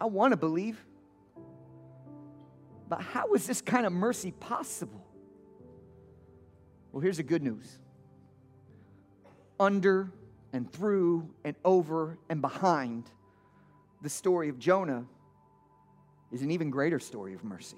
I 0.00 0.06
want 0.06 0.32
to 0.32 0.36
believe. 0.36 0.82
But 2.88 3.00
how 3.00 3.34
is 3.34 3.46
this 3.46 3.60
kind 3.60 3.86
of 3.86 3.92
mercy 3.92 4.32
possible? 4.32 5.04
Well, 6.92 7.00
here's 7.00 7.18
the 7.18 7.22
good 7.22 7.42
news 7.42 7.78
under 9.60 10.10
and 10.52 10.72
through 10.72 11.28
and 11.44 11.54
over 11.64 12.18
and 12.28 12.40
behind 12.40 13.10
the 14.02 14.08
story 14.08 14.48
of 14.48 14.58
Jonah 14.58 15.04
is 16.32 16.42
an 16.42 16.50
even 16.50 16.70
greater 16.70 16.98
story 16.98 17.34
of 17.34 17.44
mercy. 17.44 17.76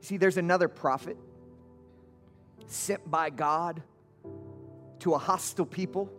See, 0.00 0.16
there's 0.16 0.36
another 0.36 0.68
prophet 0.68 1.16
sent 2.66 3.10
by 3.10 3.30
God 3.30 3.82
to 5.00 5.14
a 5.14 5.18
hostile 5.18 5.66
people 5.66 6.10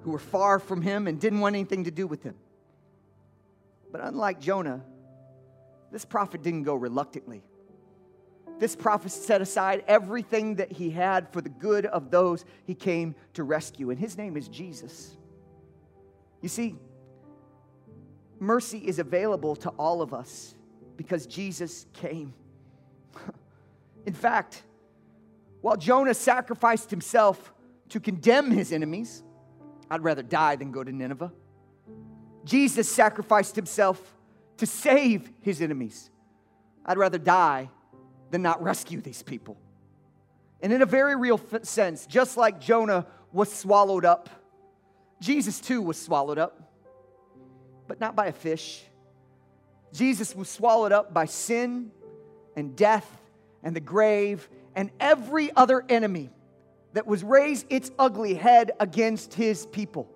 who 0.00 0.10
were 0.10 0.18
far 0.18 0.58
from 0.58 0.82
him 0.82 1.06
and 1.06 1.20
didn't 1.20 1.40
want 1.40 1.54
anything 1.54 1.84
to 1.84 1.90
do 1.90 2.06
with 2.06 2.22
him. 2.22 2.34
But 3.92 4.00
unlike 4.00 4.40
Jonah, 4.40 4.82
this 5.92 6.04
prophet 6.04 6.42
didn't 6.42 6.62
go 6.62 6.74
reluctantly. 6.74 7.42
This 8.58 8.74
prophet 8.74 9.12
set 9.12 9.42
aside 9.42 9.84
everything 9.86 10.56
that 10.56 10.72
he 10.72 10.90
had 10.90 11.32
for 11.32 11.40
the 11.40 11.48
good 11.48 11.84
of 11.86 12.10
those 12.10 12.44
he 12.64 12.74
came 12.74 13.14
to 13.34 13.44
rescue, 13.44 13.90
and 13.90 13.98
his 13.98 14.16
name 14.16 14.36
is 14.36 14.48
Jesus. 14.48 15.16
You 16.40 16.48
see, 16.48 16.76
mercy 18.40 18.78
is 18.78 18.98
available 18.98 19.56
to 19.56 19.68
all 19.70 20.00
of 20.00 20.14
us 20.14 20.54
because 20.96 21.26
Jesus 21.26 21.86
came. 21.92 22.34
In 24.06 24.14
fact, 24.14 24.62
while 25.60 25.76
Jonah 25.76 26.14
sacrificed 26.14 26.90
himself 26.90 27.52
to 27.90 28.00
condemn 28.00 28.50
his 28.50 28.72
enemies, 28.72 29.22
I'd 29.90 30.02
rather 30.02 30.22
die 30.22 30.56
than 30.56 30.72
go 30.72 30.82
to 30.82 30.90
Nineveh. 30.90 31.32
Jesus 32.44 32.90
sacrificed 32.90 33.56
himself 33.56 34.14
to 34.58 34.66
save 34.66 35.30
his 35.40 35.60
enemies. 35.60 36.10
I'd 36.84 36.98
rather 36.98 37.18
die 37.18 37.70
than 38.30 38.42
not 38.42 38.62
rescue 38.62 39.00
these 39.00 39.22
people. 39.22 39.56
And 40.60 40.72
in 40.72 40.82
a 40.82 40.86
very 40.86 41.16
real 41.16 41.40
sense, 41.62 42.06
just 42.06 42.36
like 42.36 42.60
Jonah 42.60 43.06
was 43.32 43.52
swallowed 43.52 44.04
up, 44.04 44.28
Jesus 45.20 45.60
too 45.60 45.82
was 45.82 46.00
swallowed 46.00 46.38
up, 46.38 46.72
but 47.86 48.00
not 48.00 48.16
by 48.16 48.26
a 48.26 48.32
fish. 48.32 48.82
Jesus 49.92 50.34
was 50.34 50.48
swallowed 50.48 50.92
up 50.92 51.12
by 51.12 51.26
sin 51.26 51.90
and 52.56 52.74
death 52.74 53.08
and 53.62 53.76
the 53.76 53.80
grave 53.80 54.48
and 54.74 54.90
every 54.98 55.54
other 55.54 55.84
enemy 55.88 56.30
that 56.94 57.06
was 57.06 57.22
raised 57.22 57.66
its 57.70 57.90
ugly 57.98 58.34
head 58.34 58.72
against 58.80 59.34
his 59.34 59.66
people. 59.66 60.08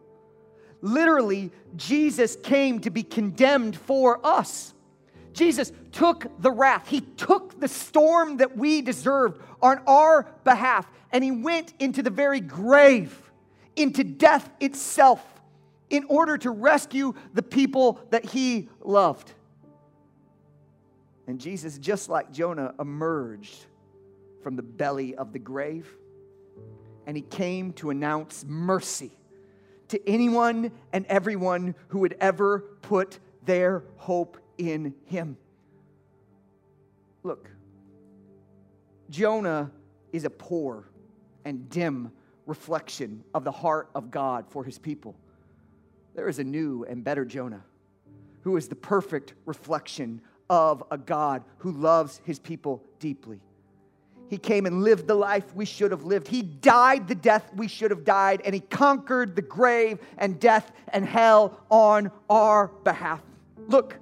Literally, 0.87 1.51
Jesus 1.75 2.37
came 2.37 2.79
to 2.81 2.91
be 2.91 3.03
condemned 3.03 3.77
for 3.77 4.25
us. 4.25 4.73
Jesus 5.33 5.73
took 5.91 6.41
the 6.41 6.51
wrath, 6.53 6.87
He 6.87 7.01
took 7.01 7.59
the 7.61 7.67
storm 7.67 8.37
that 8.37 8.57
we 8.57 8.83
deserved 8.83 9.43
on 9.61 9.81
our 9.89 10.33
behalf, 10.45 10.87
and 11.11 11.25
He 11.25 11.33
went 11.33 11.75
into 11.81 12.05
the 12.05 12.11
very 12.11 12.39
grave, 12.39 13.21
into 13.75 14.05
death 14.05 14.49
itself, 14.61 15.21
in 15.91 16.05
order 16.09 16.39
to 16.39 16.51
rescue 16.51 17.15
the 17.35 17.43
people 17.43 18.01
that 18.11 18.25
He 18.25 18.69
loved. 18.81 19.33
And 21.27 21.41
Jesus, 21.41 21.79
just 21.79 22.09
like 22.09 22.33
Jonah, 22.33 22.75
emerged 22.79 23.67
from 24.41 24.55
the 24.55 24.63
belly 24.63 25.17
of 25.17 25.33
the 25.33 25.41
grave, 25.41 25.93
and 27.09 27.17
He 27.17 27.23
came 27.23 27.73
to 27.73 27.91
announce 27.91 28.45
mercy 28.47 29.11
to 29.89 30.09
anyone 30.09 30.73
and 30.93 31.07
everyone 31.07 31.75
who 31.89 32.01
would 32.01 32.17
ever 32.21 32.61
put 32.83 33.19
their 33.45 33.85
hope 33.97 34.39
in 34.59 34.95
him. 35.05 35.37
Look, 37.23 37.51
Jonah 39.11 39.71
is 40.13 40.25
a 40.25 40.31
poor 40.31 40.89
and 41.45 41.69
dim 41.69 42.13
reflection 42.47 43.25
of 43.35 43.45
the 43.45 43.53
heart 43.53 43.91
of 43.95 44.11
God 44.11 44.47
for 44.49 44.65
his 44.65 44.79
people. 44.79 45.17
There 46.15 46.29
is 46.29 46.39
a 46.39 46.45
new 46.45 46.85
and 46.85 47.05
better 47.05 47.25
Jonah 47.25 47.65
who 48.43 48.57
is 48.57 48.69
the 48.69 48.77
perfect 48.77 49.35
reflection 49.45 50.21
of 50.49 50.83
a 50.91 50.97
God 50.97 51.43
who 51.59 51.73
loves 51.73 52.21
his 52.25 52.39
people 52.39 52.83
deeply. 53.01 53.41
He 54.29 54.39
came 54.39 54.67
and 54.67 54.83
lived 54.83 55.07
the 55.07 55.15
life 55.15 55.55
we 55.55 55.65
should 55.65 55.93
have 55.93 56.05
lived. 56.05 56.29
He 56.29 56.43
died 56.43 57.07
the 57.07 57.15
death 57.15 57.51
we 57.55 57.69
should 57.69 57.91
have 57.91 58.05
died, 58.05 58.43
and 58.45 58.55
He 58.55 58.61
conquered 58.61 59.37
the 59.37 59.43
grave 59.43 59.99
and 60.19 60.41
death 60.41 60.73
and 60.89 61.07
hell 61.07 61.61
on 61.71 62.11
our 62.29 62.69
behalf. 62.69 63.23
Look, 63.69 63.97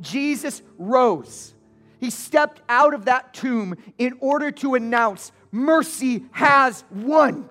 Jesus 0.00 0.62
rose. 0.78 1.54
He 2.00 2.10
stepped 2.10 2.60
out 2.68 2.94
of 2.94 3.06
that 3.06 3.34
tomb 3.34 3.76
in 3.98 4.16
order 4.20 4.50
to 4.52 4.74
announce 4.74 5.32
mercy 5.50 6.24
has 6.32 6.84
won. 6.90 7.48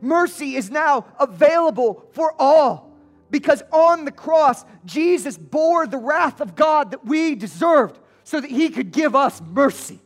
Mercy 0.00 0.54
is 0.56 0.70
now 0.70 1.06
available 1.18 2.06
for 2.12 2.34
all 2.38 2.92
because 3.30 3.62
on 3.72 4.04
the 4.04 4.12
cross, 4.12 4.64
Jesus 4.84 5.36
bore 5.36 5.86
the 5.86 5.96
wrath 5.96 6.40
of 6.40 6.54
God 6.54 6.90
that 6.92 7.04
we 7.04 7.34
deserved 7.34 7.98
so 8.22 8.40
that 8.40 8.50
He 8.50 8.68
could 8.68 8.92
give 8.92 9.16
us 9.16 9.40
mercy 9.40 10.00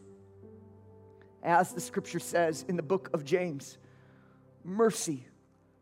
as 1.43 1.73
the 1.73 1.81
scripture 1.81 2.19
says 2.19 2.65
in 2.69 2.77
the 2.77 2.83
book 2.83 3.11
of 3.13 3.25
James, 3.25 3.79
mercy 4.65 5.27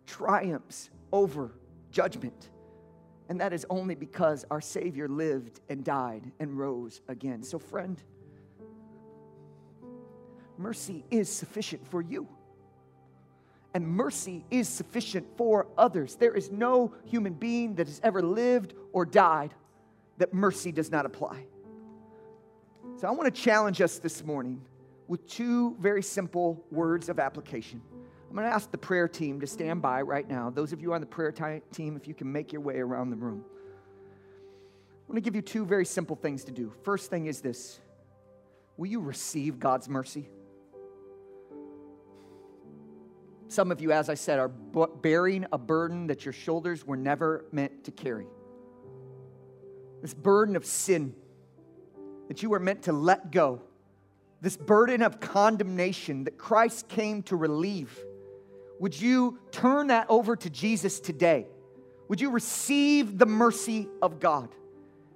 triumphs 0.06 0.90
over 1.12 1.52
judgment. 1.90 2.50
And 3.28 3.40
that 3.40 3.52
is 3.52 3.66
only 3.68 3.94
because 3.94 4.44
our 4.50 4.60
Savior 4.60 5.08
lived 5.08 5.60
and 5.68 5.84
died 5.84 6.30
and 6.38 6.56
rose 6.56 7.00
again. 7.08 7.42
So, 7.42 7.58
friend, 7.58 8.00
mercy 10.56 11.04
is 11.10 11.28
sufficient 11.28 11.86
for 11.88 12.00
you. 12.00 12.28
And 13.74 13.86
mercy 13.86 14.44
is 14.50 14.68
sufficient 14.68 15.26
for 15.36 15.66
others. 15.76 16.14
There 16.14 16.34
is 16.34 16.50
no 16.50 16.94
human 17.04 17.34
being 17.34 17.74
that 17.74 17.88
has 17.88 18.00
ever 18.02 18.22
lived 18.22 18.74
or 18.92 19.04
died 19.04 19.52
that 20.18 20.32
mercy 20.32 20.72
does 20.72 20.90
not 20.90 21.04
apply. 21.04 21.44
So 22.96 23.06
I 23.06 23.10
want 23.10 23.34
to 23.34 23.42
challenge 23.42 23.82
us 23.82 23.98
this 23.98 24.24
morning 24.24 24.62
with 25.08 25.26
two 25.26 25.76
very 25.78 26.02
simple 26.02 26.64
words 26.70 27.08
of 27.08 27.18
application. 27.18 27.80
I'm 28.28 28.34
going 28.34 28.46
to 28.46 28.54
ask 28.54 28.70
the 28.70 28.78
prayer 28.78 29.08
team 29.08 29.40
to 29.40 29.46
stand 29.46 29.80
by 29.80 30.02
right 30.02 30.28
now. 30.28 30.50
Those 30.50 30.72
of 30.72 30.80
you 30.80 30.92
on 30.92 31.00
the 31.00 31.06
prayer 31.06 31.32
t- 31.32 31.62
team, 31.72 31.96
if 31.96 32.08
you 32.08 32.14
can 32.14 32.30
make 32.30 32.52
your 32.52 32.60
way 32.60 32.78
around 32.78 33.10
the 33.10 33.16
room. 33.16 33.44
I 35.06 35.12
want 35.12 35.16
to 35.16 35.20
give 35.20 35.36
you 35.36 35.42
two 35.42 35.64
very 35.64 35.84
simple 35.84 36.16
things 36.16 36.44
to 36.44 36.52
do. 36.52 36.72
First 36.82 37.10
thing 37.10 37.26
is 37.26 37.40
this 37.40 37.80
Will 38.76 38.88
you 38.88 39.00
receive 39.00 39.58
God's 39.58 39.88
mercy? 39.88 40.28
Some 43.48 43.70
of 43.70 43.80
you, 43.80 43.92
as 43.92 44.08
I 44.08 44.14
said, 44.14 44.40
are 44.40 44.48
bearing 44.48 45.46
a 45.52 45.58
burden 45.58 46.08
that 46.08 46.24
your 46.24 46.32
shoulders 46.32 46.84
were 46.84 46.96
never 46.96 47.44
meant 47.52 47.84
to 47.84 47.92
carry. 47.92 48.26
This 50.02 50.14
burden 50.14 50.56
of 50.56 50.66
sin 50.66 51.14
that 52.28 52.42
you 52.42 52.50
were 52.50 52.58
meant 52.58 52.82
to 52.82 52.92
let 52.92 53.30
go. 53.30 53.62
This 54.46 54.56
burden 54.56 55.02
of 55.02 55.18
condemnation 55.18 56.22
that 56.22 56.38
Christ 56.38 56.86
came 56.86 57.24
to 57.24 57.34
relieve. 57.34 57.98
Would 58.78 59.00
you 59.00 59.40
turn 59.50 59.88
that 59.88 60.06
over 60.08 60.36
to 60.36 60.48
Jesus 60.48 61.00
today? 61.00 61.48
Would 62.06 62.20
you 62.20 62.30
receive 62.30 63.18
the 63.18 63.26
mercy 63.26 63.88
of 64.00 64.20
God? 64.20 64.50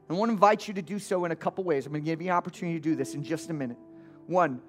I 0.09 0.14
want 0.14 0.31
to 0.31 0.33
invite 0.33 0.66
you 0.66 0.74
to 0.74 0.83
do 0.83 0.99
so 0.99 1.26
in 1.26 1.31
a 1.31 1.37
couple 1.37 1.62
ways. 1.62 1.87
I'm 1.87 1.93
going 1.93 2.03
to 2.03 2.11
give 2.11 2.20
you 2.20 2.26
an 2.26 2.37
opportunity 2.37 2.76
to 2.81 2.83
do 2.83 2.97
this 2.97 3.14
in 3.14 3.22
just 3.22 3.51
a 3.51 3.53
minute. 3.53 3.76
One, 4.26 4.61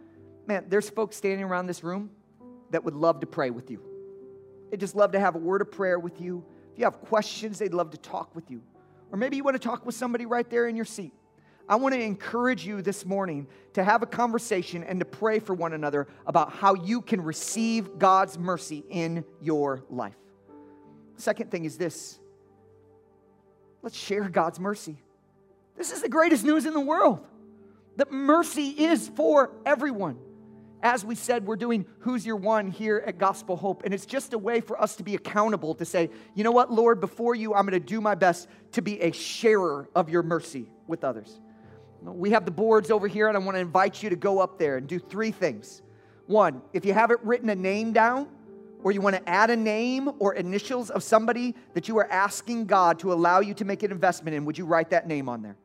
man, 0.46 0.66
there's 0.70 0.92
folks 0.92 1.16
standing 1.16 1.44
around 1.44 1.66
this 1.66 1.84
room 1.84 2.12
that 2.70 2.84
would 2.84 2.94
love 2.94 3.22
to 3.22 3.26
pray 3.26 3.50
with 3.50 3.72
you. 3.72 3.82
They'd 4.70 4.80
just 4.80 4.94
love 4.96 5.14
to 5.14 5.20
have 5.20 5.34
a 5.34 5.40
word 5.40 5.62
of 5.62 5.72
prayer 5.72 5.98
with 5.98 6.22
you. 6.22 6.46
If 6.72 6.78
you 6.78 6.86
have 6.86 7.02
questions, 7.02 7.58
they'd 7.58 7.74
love 7.74 7.90
to 7.90 7.98
talk 7.98 8.36
with 8.36 8.52
you. 8.52 8.62
Or 9.12 9.18
maybe 9.18 9.38
you 9.38 9.44
want 9.44 9.56
to 9.56 9.68
talk 9.68 9.88
with 9.88 9.96
somebody 9.96 10.28
right 10.28 10.48
there 10.48 10.68
in 10.68 10.76
your 10.76 10.86
seat. 10.86 11.14
I 11.72 11.76
want 11.76 11.96
to 11.96 12.02
encourage 12.02 12.66
you 12.68 12.82
this 12.82 13.06
morning 13.06 13.48
to 13.76 13.84
have 13.84 14.04
a 14.04 14.06
conversation 14.06 14.84
and 14.84 15.00
to 15.00 15.06
pray 15.06 15.40
for 15.40 15.54
one 15.54 15.72
another 15.72 16.06
about 16.28 16.52
how 16.52 16.74
you 16.74 17.02
can 17.02 17.22
receive 17.22 17.98
God's 17.98 18.38
mercy 18.38 18.84
in 18.90 19.24
your 19.40 19.82
life. 19.90 20.18
Second 21.16 21.50
thing 21.50 21.64
is 21.64 21.78
this 21.78 22.20
let's 23.82 23.96
share 23.96 24.28
God's 24.28 24.60
mercy. 24.60 24.98
This 25.78 25.94
is 25.94 26.02
the 26.02 26.10
greatest 26.10 26.44
news 26.44 26.66
in 26.66 26.74
the 26.74 26.82
world 26.82 27.26
that 27.96 28.12
mercy 28.12 28.68
is 28.68 29.08
for 29.08 29.52
everyone. 29.66 30.20
As 30.84 31.06
we 31.06 31.16
said, 31.16 31.46
we're 31.46 31.56
doing 31.56 31.86
Who's 32.00 32.26
Your 32.26 32.36
One 32.36 32.70
here 32.70 33.02
at 33.06 33.18
Gospel 33.18 33.56
Hope. 33.56 33.84
And 33.86 33.94
it's 33.94 34.06
just 34.06 34.34
a 34.34 34.38
way 34.38 34.60
for 34.60 34.82
us 34.82 34.98
to 34.98 35.04
be 35.04 35.16
accountable 35.16 35.76
to 35.76 35.86
say, 35.86 36.10
you 36.36 36.44
know 36.44 36.52
what, 36.52 36.70
Lord, 36.70 37.00
before 37.00 37.34
you, 37.34 37.54
I'm 37.54 37.66
going 37.66 37.80
to 37.80 37.88
do 37.88 38.02
my 38.02 38.16
best 38.16 38.50
to 38.74 38.82
be 38.82 39.00
a 39.00 39.12
sharer 39.12 39.88
of 39.96 40.10
your 40.10 40.24
mercy 40.24 40.68
with 40.88 41.06
others. 41.06 41.40
We 42.02 42.32
have 42.32 42.46
the 42.46 42.52
boards 42.52 42.90
over 42.90 43.08
here, 43.08 43.28
and 43.28 43.38
I 43.38 43.40
want 43.40 43.56
to 43.56 43.62
invite 43.62 44.02
you 44.02 44.10
to 44.10 44.16
go 44.16 44.40
up 44.40 44.58
there 44.58 44.78
and 44.78 44.88
do 44.88 44.98
three 44.98 45.32
things. 45.32 45.82
One, 46.26 46.62
if 46.74 46.86
you 46.86 46.94
haven't 46.94 47.22
written 47.24 47.50
a 47.50 47.56
name 47.56 47.94
down, 47.94 48.28
or 48.84 48.92
you 48.92 49.02
want 49.02 49.16
to 49.16 49.30
add 49.30 49.50
a 49.50 49.56
name 49.56 50.10
or 50.20 50.34
initials 50.34 50.90
of 50.90 51.04
somebody 51.04 51.56
that 51.74 51.88
you 51.88 51.98
are 51.98 52.12
asking 52.12 52.66
God 52.66 53.00
to 53.00 53.14
allow 53.14 53.40
you 53.40 53.54
to 53.56 53.66
make 53.66 53.84
an 53.84 53.92
investment 53.92 54.36
in, 54.36 54.46
would 54.46 54.58
you 54.58 54.66
write 54.66 54.90
that 54.90 55.08
name 55.08 55.30
on 55.30 55.42
there? 55.42 55.56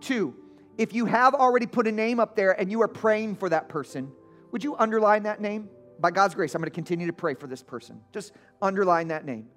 Two, 0.00 0.34
if 0.76 0.92
you 0.94 1.06
have 1.06 1.34
already 1.34 1.66
put 1.66 1.86
a 1.86 1.92
name 1.92 2.20
up 2.20 2.36
there 2.36 2.58
and 2.58 2.70
you 2.70 2.82
are 2.82 2.88
praying 2.88 3.36
for 3.36 3.48
that 3.48 3.68
person, 3.68 4.10
would 4.52 4.64
you 4.64 4.76
underline 4.76 5.22
that 5.24 5.40
name? 5.40 5.68
By 5.98 6.10
God's 6.10 6.34
grace, 6.34 6.54
I'm 6.54 6.60
going 6.60 6.70
to 6.70 6.74
continue 6.74 7.06
to 7.06 7.12
pray 7.12 7.34
for 7.34 7.46
this 7.46 7.62
person. 7.62 8.00
Just 8.12 8.32
underline 8.62 9.08
that 9.08 9.24
name. 9.24 9.48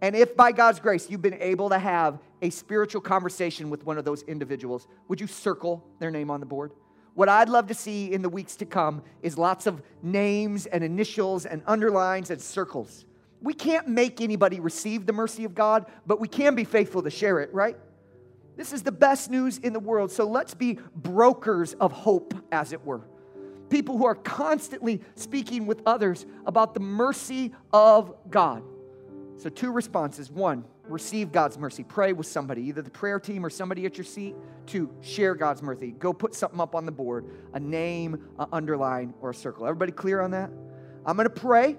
And 0.00 0.14
if 0.14 0.36
by 0.36 0.52
God's 0.52 0.80
grace 0.80 1.08
you've 1.08 1.22
been 1.22 1.40
able 1.40 1.70
to 1.70 1.78
have 1.78 2.18
a 2.42 2.50
spiritual 2.50 3.00
conversation 3.00 3.70
with 3.70 3.84
one 3.84 3.96
of 3.98 4.04
those 4.04 4.22
individuals, 4.22 4.86
would 5.08 5.20
you 5.20 5.26
circle 5.26 5.84
their 5.98 6.10
name 6.10 6.30
on 6.30 6.40
the 6.40 6.46
board? 6.46 6.72
What 7.14 7.28
I'd 7.28 7.48
love 7.48 7.68
to 7.68 7.74
see 7.74 8.12
in 8.12 8.22
the 8.22 8.28
weeks 8.28 8.56
to 8.56 8.66
come 8.66 9.02
is 9.22 9.38
lots 9.38 9.66
of 9.66 9.82
names 10.02 10.66
and 10.66 10.82
initials 10.82 11.46
and 11.46 11.62
underlines 11.66 12.30
and 12.30 12.40
circles. 12.40 13.06
We 13.40 13.54
can't 13.54 13.88
make 13.88 14.20
anybody 14.20 14.58
receive 14.58 15.06
the 15.06 15.12
mercy 15.12 15.44
of 15.44 15.54
God, 15.54 15.86
but 16.06 16.20
we 16.20 16.28
can 16.28 16.54
be 16.54 16.64
faithful 16.64 17.02
to 17.02 17.10
share 17.10 17.40
it, 17.40 17.54
right? 17.54 17.76
This 18.56 18.72
is 18.72 18.82
the 18.82 18.92
best 18.92 19.30
news 19.30 19.58
in 19.58 19.72
the 19.72 19.80
world. 19.80 20.10
So 20.10 20.26
let's 20.26 20.54
be 20.54 20.78
brokers 20.96 21.74
of 21.74 21.92
hope, 21.92 22.34
as 22.50 22.72
it 22.72 22.84
were. 22.84 23.02
People 23.68 23.96
who 23.96 24.06
are 24.06 24.14
constantly 24.14 25.00
speaking 25.14 25.66
with 25.66 25.82
others 25.86 26.26
about 26.46 26.74
the 26.74 26.80
mercy 26.80 27.52
of 27.72 28.14
God. 28.30 28.62
So, 29.36 29.50
two 29.50 29.72
responses. 29.72 30.30
One, 30.30 30.64
receive 30.88 31.32
God's 31.32 31.58
mercy. 31.58 31.84
Pray 31.84 32.12
with 32.12 32.26
somebody, 32.26 32.62
either 32.62 32.82
the 32.82 32.90
prayer 32.90 33.18
team 33.18 33.44
or 33.44 33.50
somebody 33.50 33.84
at 33.86 33.96
your 33.96 34.04
seat. 34.04 34.34
Two, 34.66 34.90
share 35.00 35.34
God's 35.34 35.62
mercy. 35.62 35.90
Go 35.92 36.12
put 36.12 36.34
something 36.34 36.60
up 36.60 36.74
on 36.74 36.86
the 36.86 36.92
board 36.92 37.26
a 37.52 37.60
name, 37.60 38.14
an 38.38 38.46
underline, 38.52 39.14
or 39.20 39.30
a 39.30 39.34
circle. 39.34 39.66
Everybody 39.66 39.92
clear 39.92 40.20
on 40.20 40.30
that? 40.32 40.50
I'm 41.06 41.16
going 41.16 41.28
to 41.28 41.34
pray, 41.34 41.76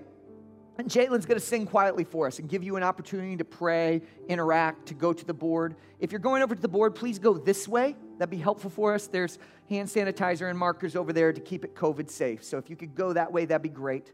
and 0.78 0.90
Jalen's 0.90 1.26
going 1.26 1.40
to 1.40 1.46
sing 1.46 1.66
quietly 1.66 2.04
for 2.04 2.28
us 2.28 2.40
and 2.40 2.50
give 2.50 2.64
you 2.64 2.76
an 2.76 2.84
opportunity 2.84 3.38
to 3.38 3.46
pray, 3.46 4.02
interact, 4.28 4.88
to 4.88 4.94
go 4.94 5.14
to 5.14 5.26
the 5.26 5.34
board. 5.34 5.76
If 6.00 6.12
you're 6.12 6.20
going 6.20 6.44
over 6.44 6.54
to 6.54 6.62
the 6.62 6.68
board, 6.68 6.94
please 6.94 7.18
go 7.18 7.38
this 7.38 7.68
way. 7.68 7.96
That'd 8.18 8.30
be 8.30 8.38
helpful 8.38 8.70
for 8.70 8.94
us. 8.94 9.08
There's 9.08 9.40
hand 9.70 9.90
sanitizer 9.90 10.50
and 10.50 10.60
markers 10.60 10.96
over 10.96 11.12
there 11.12 11.34
to 11.34 11.42
keep 11.42 11.66
it 11.66 11.76
COVID 11.76 12.10
safe. 12.10 12.44
So 12.44 12.58
if 12.58 12.70
you 12.70 12.76
could 12.76 12.94
go 12.94 13.14
that 13.14 13.32
way, 13.32 13.46
that'd 13.46 13.62
be 13.62 13.70
great. 13.70 14.12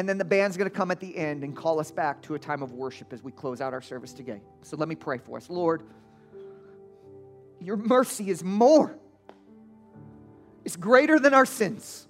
And 0.00 0.08
then 0.08 0.16
the 0.16 0.24
band's 0.24 0.56
going 0.56 0.68
to 0.68 0.74
come 0.74 0.90
at 0.90 0.98
the 0.98 1.14
end 1.14 1.44
and 1.44 1.54
call 1.54 1.78
us 1.78 1.90
back 1.90 2.22
to 2.22 2.34
a 2.34 2.38
time 2.38 2.62
of 2.62 2.72
worship 2.72 3.12
as 3.12 3.22
we 3.22 3.32
close 3.32 3.60
out 3.60 3.74
our 3.74 3.82
service 3.82 4.14
today. 4.14 4.40
So 4.62 4.78
let 4.78 4.88
me 4.88 4.94
pray 4.94 5.18
for 5.18 5.36
us. 5.36 5.50
Lord, 5.50 5.82
your 7.60 7.76
mercy 7.76 8.30
is 8.30 8.42
more, 8.42 8.98
it's 10.64 10.76
greater 10.76 11.18
than 11.18 11.34
our 11.34 11.44
sins. 11.44 12.08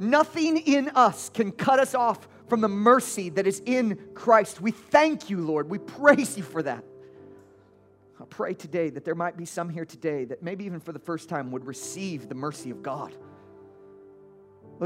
Nothing 0.00 0.56
in 0.56 0.88
us 0.88 1.28
can 1.28 1.52
cut 1.52 1.78
us 1.78 1.94
off 1.94 2.26
from 2.48 2.60
the 2.60 2.66
mercy 2.66 3.28
that 3.28 3.46
is 3.46 3.62
in 3.64 3.96
Christ. 4.14 4.60
We 4.60 4.72
thank 4.72 5.30
you, 5.30 5.38
Lord. 5.38 5.70
We 5.70 5.78
praise 5.78 6.36
you 6.36 6.42
for 6.42 6.60
that. 6.64 6.82
I 8.20 8.24
pray 8.24 8.52
today 8.52 8.90
that 8.90 9.04
there 9.04 9.14
might 9.14 9.36
be 9.36 9.44
some 9.44 9.68
here 9.68 9.84
today 9.84 10.24
that 10.24 10.42
maybe 10.42 10.64
even 10.64 10.80
for 10.80 10.90
the 10.90 10.98
first 10.98 11.28
time 11.28 11.52
would 11.52 11.66
receive 11.68 12.28
the 12.28 12.34
mercy 12.34 12.70
of 12.70 12.82
God. 12.82 13.14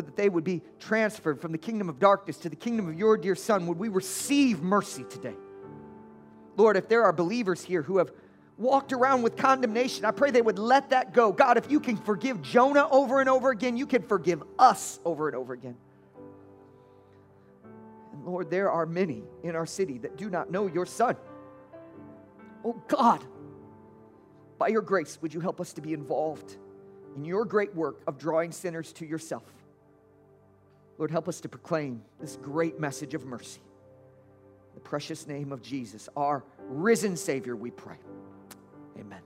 That 0.07 0.17
they 0.17 0.29
would 0.29 0.45
be 0.45 0.63
transferred 0.79 1.41
from 1.41 1.51
the 1.51 1.59
kingdom 1.59 1.89
of 1.89 1.99
darkness 1.99 2.37
to 2.39 2.49
the 2.49 2.57
kingdom 2.57 2.89
of 2.89 2.95
your 2.95 3.17
dear 3.17 3.35
Son. 3.35 3.67
Would 3.67 3.79
we 3.79 3.89
receive 3.89 4.63
mercy 4.63 5.05
today? 5.11 5.35
Lord, 6.57 6.77
if 6.77 6.89
there 6.89 7.03
are 7.03 7.13
believers 7.13 7.63
here 7.65 7.83
who 7.83 7.99
have 7.99 8.13
walked 8.57 8.93
around 8.93 9.23
with 9.23 9.37
condemnation, 9.37 10.05
I 10.05 10.13
pray 10.13 10.31
they 10.31 10.41
would 10.41 10.59
let 10.59 10.91
that 10.91 11.13
go. 11.13 11.33
God, 11.33 11.59
if 11.59 11.69
you 11.69 11.81
can 11.81 11.97
forgive 11.97 12.43
Jonah 12.43 12.89
over 12.91 13.21
and 13.21 13.29
over 13.29 13.51
again, 13.51 13.77
you 13.77 13.87
can 13.87 14.03
forgive 14.03 14.43
us 14.57 15.01
over 15.05 15.27
and 15.27 15.37
over 15.37 15.53
again. 15.53 15.77
And 18.13 18.25
Lord, 18.25 18.51
there 18.51 18.71
are 18.71 18.87
many 18.87 19.25
in 19.43 19.57
our 19.57 19.67
city 19.67 19.99
that 19.99 20.17
do 20.17 20.31
not 20.31 20.49
know 20.49 20.69
your 20.69 20.87
Son. 20.87 21.17
Oh 22.65 22.81
God, 22.87 23.25
by 24.59 24.69
your 24.69 24.83
grace, 24.83 25.19
would 25.23 25.35
you 25.35 25.41
help 25.41 25.61
us 25.61 25.73
to 25.73 25.81
be 25.81 25.93
involved 25.93 26.57
in 27.17 27.25
your 27.25 27.45
great 27.45 27.75
work 27.75 28.03
of 28.07 28.17
drawing 28.17 28.53
sinners 28.53 28.93
to 28.95 29.05
yourself? 29.05 29.43
Lord, 30.99 31.11
help 31.11 31.29
us 31.29 31.41
to 31.41 31.49
proclaim 31.49 32.03
this 32.21 32.37
great 32.37 32.81
message 32.81 33.15
of 33.15 33.25
mercy. 33.25 33.61
In 34.71 34.75
the 34.75 34.81
precious 34.81 35.27
name 35.27 35.53
of 35.53 35.63
Jesus, 35.63 36.09
our 36.17 36.45
risen 36.69 37.17
Savior, 37.17 37.55
we 37.57 37.71
pray. 37.71 37.97
Amen. 38.99 39.21